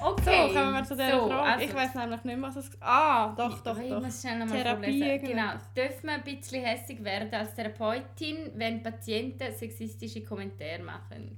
Okay. 0.02 0.48
So, 0.48 0.54
kommen 0.54 0.72
wir 0.72 0.84
zu 0.84 0.94
dieser 0.94 1.10
so, 1.10 1.28
Frage. 1.28 1.42
also- 1.42 1.64
ich 1.64 1.74
weiß 1.74 1.94
nämlich 1.94 2.24
nicht 2.24 2.38
mehr, 2.38 2.48
was 2.48 2.56
es... 2.56 2.70
Ah, 2.80 3.34
doch, 3.34 3.60
doch, 3.60 3.78
ich 3.78 3.90
doch. 3.90 4.02
muss 4.02 4.20
schnell 4.20 4.38
nochmal 4.38 4.62
Therapie 4.62 4.98
vorlesen. 4.98 5.26
Genau. 5.26 5.52
Dürfen 5.76 6.02
wir 6.06 6.12
ein 6.12 6.22
bisschen 6.24 6.64
hässig 6.64 7.04
werden 7.04 7.32
als 7.34 7.54
Therapeutin, 7.54 8.36
wenn 8.54 8.82
Patienten 8.82 9.52
sexistische 9.52 10.22
Kommentare 10.22 10.82
machen? 10.82 11.36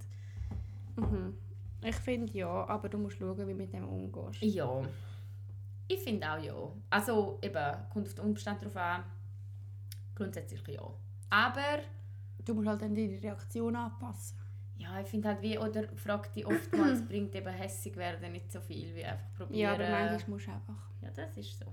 Mhm. 0.97 1.35
Ich 1.85 1.97
finde 1.97 2.33
ja, 2.39 2.49
aber 2.69 2.89
du 2.89 2.99
musst 2.99 3.19
schauen, 3.19 3.37
wie 3.39 3.53
du 3.53 3.55
mit 3.55 3.73
dem 3.73 3.89
umgehst. 3.89 4.43
Ja. 4.43 4.83
Ich 5.89 5.99
finde 6.01 6.31
auch 6.31 6.43
ja. 6.43 6.55
Also 6.91 7.39
eben, 7.43 7.77
kommt 7.93 8.07
auf 8.07 8.15
den 8.15 8.25
Umstand 8.25 8.65
drauf 8.65 8.77
an. 8.77 9.03
Grundsätzlich 10.15 10.63
ja. 10.69 10.83
Aber 11.31 11.81
Du 12.45 12.55
musst 12.55 12.69
halt 12.69 12.83
dann 12.83 12.95
deine 12.95 13.23
Reaktion 13.23 13.77
anpassen. 13.77 14.37
ja, 14.77 15.01
ich 15.01 15.07
finde 15.07 15.29
halt 15.29 15.43
wie, 15.43 15.59
oder 15.59 15.89
fragt 15.97 16.35
die 16.37 16.45
oftmals, 16.45 17.03
bringt 17.09 17.35
eben 17.35 17.53
hässig 17.53 17.97
werden 17.97 18.33
nicht 18.33 18.51
so 18.51 18.61
viel, 18.61 18.95
wie 18.95 19.05
einfach 19.05 19.33
probieren. 19.37 19.59
Ja, 19.61 19.73
aber 19.75 19.89
manchmal 19.89 20.31
musst 20.31 20.47
du 20.47 20.53
einfach... 20.53 20.91
Ja, 21.01 21.11
das 21.15 21.37
ist 21.37 21.59
so. 21.59 21.67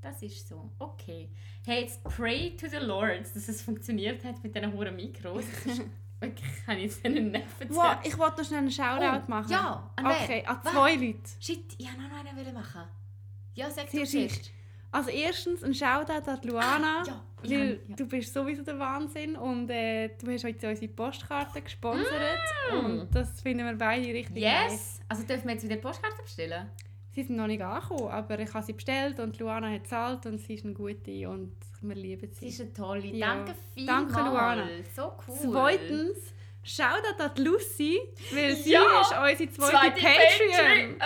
Das 0.00 0.22
ist 0.22 0.46
so. 0.48 0.70
Okay. 0.78 1.30
Hey, 1.64 1.82
jetzt 1.82 2.04
pray 2.04 2.54
to 2.56 2.66
the 2.68 2.76
Lord, 2.76 3.22
dass 3.34 3.48
es 3.48 3.62
funktioniert 3.62 4.22
hat 4.24 4.42
mit 4.44 4.54
diesen 4.54 4.72
hohen 4.72 4.94
Mikros. 4.94 5.44
Das 5.64 5.78
ist 5.78 5.82
Wirklich, 6.20 6.64
kann 6.64 6.76
ich 6.78 6.84
jetzt 6.84 7.04
einen 7.04 7.30
Nerven 7.32 7.68
Wow, 7.70 7.96
ich 8.02 8.16
wollte 8.16 8.40
noch 8.40 8.46
schnell 8.46 8.60
einen 8.60 8.70
Shoutout 8.70 9.24
Oh, 9.26 9.30
machen. 9.30 9.50
ja, 9.50 9.90
an? 9.96 10.06
Okay, 10.06 10.44
an 10.46 10.60
zwei 10.62 10.94
Leute. 10.94 11.18
Shit, 11.40 11.74
ich 11.76 11.86
wollte 11.86 12.00
noch 12.02 12.32
einen 12.44 12.54
machen. 12.54 12.82
Ja, 13.54 13.70
sag 13.70 13.86
du 13.86 13.90
Zuerst 13.92 14.12
zuerst. 14.12 14.50
Also 14.94 15.10
erstens 15.10 15.64
ein 15.64 15.74
Shoutout 15.74 16.30
an 16.30 16.38
Luana, 16.44 17.02
Ah, 17.02 17.04
ja, 17.06 17.24
weil 17.42 17.80
ja. 17.88 17.96
du 17.96 18.06
bist 18.06 18.32
sowieso 18.32 18.62
der 18.62 18.78
Wahnsinn 18.78 19.34
und 19.36 19.68
äh, 19.68 20.08
du 20.20 20.30
hast 20.30 20.44
heute 20.44 20.68
unsere 20.68 20.88
Postkarte 20.88 21.60
gesponsert 21.62 22.38
Mm. 22.72 22.76
und 22.84 23.14
das 23.14 23.40
finden 23.42 23.66
wir 23.66 23.74
beide 23.74 24.06
richtig 24.06 24.36
nice. 24.36 24.72
Yes! 24.72 25.00
Also 25.08 25.24
dürfen 25.24 25.46
wir 25.46 25.52
jetzt 25.54 25.64
wieder 25.64 25.76
Postkarte 25.76 26.22
bestellen? 26.22 26.70
Sie 27.10 27.22
sind 27.24 27.36
noch 27.36 27.46
nicht 27.48 27.60
angekommen, 27.62 28.08
aber 28.08 28.38
ich 28.38 28.52
habe 28.54 28.64
sie 28.64 28.72
bestellt 28.72 29.18
und 29.20 29.38
Luana 29.38 29.68
hat 29.70 29.82
gezahlt 29.84 30.26
und 30.26 30.38
sie 30.38 30.54
ist 30.54 30.64
eine 30.64 30.74
gute 30.74 31.28
und 31.28 31.52
wir 31.82 31.94
lieben 31.96 32.28
Sie 32.32 32.38
sie. 32.40 32.48
ist 32.48 32.60
eine 32.60 32.72
tolle. 32.72 33.06
Ja. 33.06 33.34
Danke 33.34 33.54
vielmals. 33.74 34.12
Danke, 34.12 34.30
Luana. 34.30 34.66
So 34.96 35.12
cool. 35.28 35.36
Zweitens, 35.42 36.16
Shoutout 36.64 37.22
an 37.22 37.30
die 37.36 37.42
Lucy, 37.42 38.00
weil 38.32 38.56
sie 38.56 38.72
Ja, 38.72 38.80
ist 39.02 39.12
unsere 39.12 39.50
zweite, 39.50 39.72
Zweite 39.72 40.00
Patreon. 40.00 40.98
Patreon. 40.98 41.00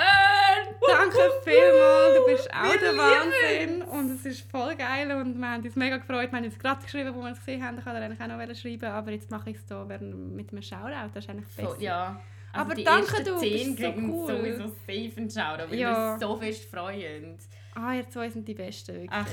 Danke 0.86 1.18
vielmals, 1.44 2.16
du 2.16 2.26
bist 2.26 2.54
auch 2.54 2.72
Wir 2.72 2.78
der 2.80 2.96
Wahnsinn 2.96 3.82
und 3.82 4.10
es 4.12 4.24
ist 4.24 4.50
voll 4.50 4.76
geil 4.76 5.10
und 5.12 5.36
wir 5.38 5.50
haben 5.50 5.64
uns 5.64 5.74
mega 5.76 5.96
gefreut. 5.96 6.30
Wir 6.30 6.36
haben 6.38 6.44
jetzt 6.44 6.60
gerade 6.60 6.82
geschrieben, 6.82 7.14
wo 7.14 7.20
wir 7.22 7.32
es 7.32 7.38
gesehen 7.40 7.64
haben, 7.64 7.78
ich 7.78 7.84
wollte 7.84 7.98
eigentlich 7.98 8.20
auch 8.20 8.26
noch 8.28 8.54
schreiben, 8.56 8.84
aber 8.86 9.10
jetzt 9.10 9.30
mache 9.30 9.50
ich 9.50 9.56
es 9.56 9.62
hier 9.66 9.84
mit 9.84 10.52
einem 10.52 10.62
Shoutout, 10.62 11.10
das 11.14 11.24
ist 11.24 11.30
eigentlich 11.30 11.48
besser. 11.56 11.74
So, 11.76 11.82
ja. 11.82 12.20
Also 12.52 12.64
Aber 12.64 12.74
die 12.74 12.84
danke, 12.84 13.22
du, 13.24 13.38
zehn 13.38 13.76
bist 13.76 13.82
so 13.82 14.00
cool. 14.00 14.26
sowieso 14.38 14.68
safe 14.68 15.12
einen 15.16 15.30
Shoutout, 15.30 15.70
weil 15.70 15.78
Ja. 15.78 15.92
wir 16.06 16.12
uns 16.14 16.22
so 16.22 16.36
fest 16.36 16.70
freuen. 16.70 17.36
Ah, 17.74 17.94
ihr 17.94 18.08
zwei 18.08 18.30
sind 18.30 18.46
die 18.48 18.54
Besten, 18.54 18.92
wirklich. 18.94 19.10
Ach, 19.12 19.26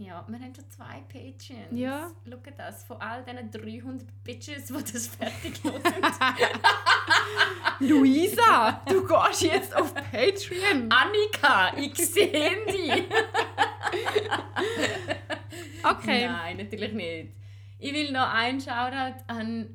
ja, 0.00 0.24
wir 0.26 0.38
haben 0.38 0.54
schon 0.54 0.70
zwei 0.70 1.02
Patreons. 1.08 1.72
Ja. 1.72 2.10
Schau 2.26 2.38
das, 2.56 2.84
von 2.84 2.96
all 3.00 3.22
diesen 3.22 3.50
300 3.50 4.24
Bitches, 4.24 4.64
die 4.66 4.72
das 4.72 5.06
fertig 5.16 5.62
hören. 5.62 5.82
Luisa, 7.80 8.80
du 8.88 9.06
gehst 9.06 9.42
jetzt 9.42 9.76
auf 9.76 9.94
Patreon. 9.94 10.90
Annika, 10.90 11.76
ich 11.76 11.94
sehe 11.96 12.64
dich! 12.66 13.04
Okay. 15.82 16.28
Nein, 16.28 16.56
natürlich 16.56 16.92
nicht. 16.94 17.34
Ich 17.78 17.92
will 17.92 18.10
noch 18.10 18.32
einen 18.32 18.60
Shoutout 18.60 19.22
an 19.26 19.68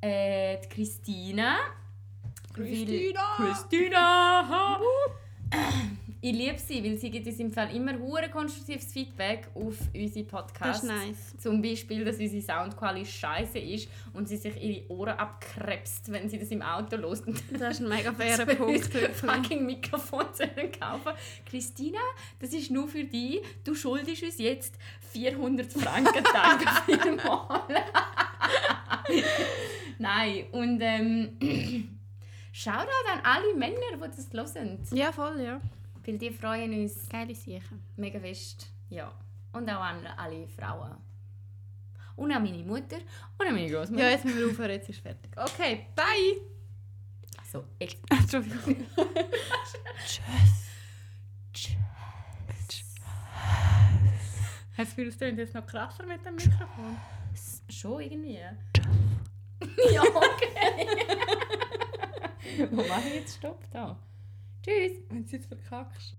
äh, 0.00 0.58
die 0.60 0.68
Christina. 0.68 1.56
Christina! 2.52 3.36
Christina! 3.36 4.80
Ich 6.26 6.32
liebe 6.32 6.58
sie, 6.58 6.82
weil 6.82 6.96
sie 6.96 7.10
gibt 7.10 7.26
uns 7.26 7.38
im 7.38 7.52
Fall 7.52 7.76
immer 7.76 7.98
hure 7.98 8.30
konstruktives 8.30 8.90
Feedback 8.90 9.46
auf 9.54 9.74
unsere 9.94 10.24
Das 10.24 10.32
Podcasts. 10.32 10.82
ist 10.82 10.88
nice. 10.88 11.36
Zum 11.36 11.60
Beispiel, 11.60 12.02
dass 12.02 12.18
unsere 12.18 12.40
Soundqualität 12.40 13.12
scheiße 13.12 13.58
ist 13.58 13.90
und 14.14 14.26
sie 14.26 14.38
sich 14.38 14.56
ihre 14.62 14.90
Ohren 14.90 15.18
abkrebst, 15.18 16.10
wenn 16.10 16.30
sie 16.30 16.38
das 16.38 16.48
im 16.50 16.62
Auto 16.62 16.96
hört. 16.96 17.24
Das 17.52 17.78
ist 17.78 17.82
ein 17.82 17.88
mega 17.90 18.10
fairer 18.14 18.46
Punkt. 18.46 18.86
fucking 19.14 19.66
Mikrofon 19.66 20.24
sollen 20.32 20.72
kaufen. 20.80 21.12
Christina, 21.44 21.98
das 22.40 22.54
ist 22.54 22.70
nur 22.70 22.88
für 22.88 23.04
dich. 23.04 23.42
Du 23.62 23.74
schuldest 23.74 24.22
uns 24.22 24.38
jetzt 24.38 24.78
400 25.12 25.70
Franken. 25.70 26.24
Danke 26.32 26.66
vielmals. 26.86 27.68
Nein, 29.98 30.46
und 30.52 30.80
ähm, 30.80 31.36
Shoutout 32.50 33.08
an 33.12 33.20
alle 33.24 33.54
Männer, 33.54 33.76
die 33.94 34.00
das 34.32 34.54
hören. 34.54 34.78
Ja, 34.90 35.12
voll, 35.12 35.38
ja. 35.42 35.60
Weil 36.06 36.18
die 36.18 36.30
freuen 36.30 36.72
uns 36.82 37.08
Geile 37.08 37.34
Sachen. 37.34 37.82
mega 37.96 38.20
fest. 38.20 38.70
Ja. 38.90 39.12
Und 39.52 39.68
auch 39.70 39.80
an 39.80 40.06
alle 40.16 40.46
Frauen. 40.48 40.96
Und 42.16 42.30
an 42.32 42.42
meine 42.42 42.62
Mutter 42.62 42.98
und 43.38 43.46
an 43.46 43.54
meine 43.54 43.70
Großmutter. 43.70 44.04
Ja, 44.04 44.10
jetzt 44.10 44.24
müssen 44.24 44.38
wir 44.38 44.46
aufhören, 44.48 44.70
jetzt 44.70 44.88
ist 44.88 45.00
fertig. 45.00 45.30
Okay, 45.36 45.86
bye! 45.96 46.40
Also, 47.38 47.64
echt. 47.78 47.98
Entschuldigung. 48.10 48.86
Tschüss. 50.06 50.64
Hast 54.76 54.98
du 54.98 55.04
das 55.04 55.16
Gefühl, 55.16 55.30
es 55.32 55.38
jetzt 55.38 55.54
noch 55.54 55.66
krasser 55.66 56.04
mit 56.04 56.24
dem 56.24 56.34
Mikrofon? 56.34 56.96
Schon 57.68 58.00
irgendwie. 58.00 58.38
ja, 59.92 60.02
okay. 60.02 60.88
Wo 62.70 62.82
mache 62.82 63.08
ich 63.08 63.14
jetzt 63.14 63.36
Stopp 63.36 63.62
da? 63.70 63.96
Tschüss. 64.64 65.02
Wenn 65.08 65.18
du 65.18 65.24
es 65.24 65.32
jetzt 65.32 65.46
verkackst. 65.46 66.16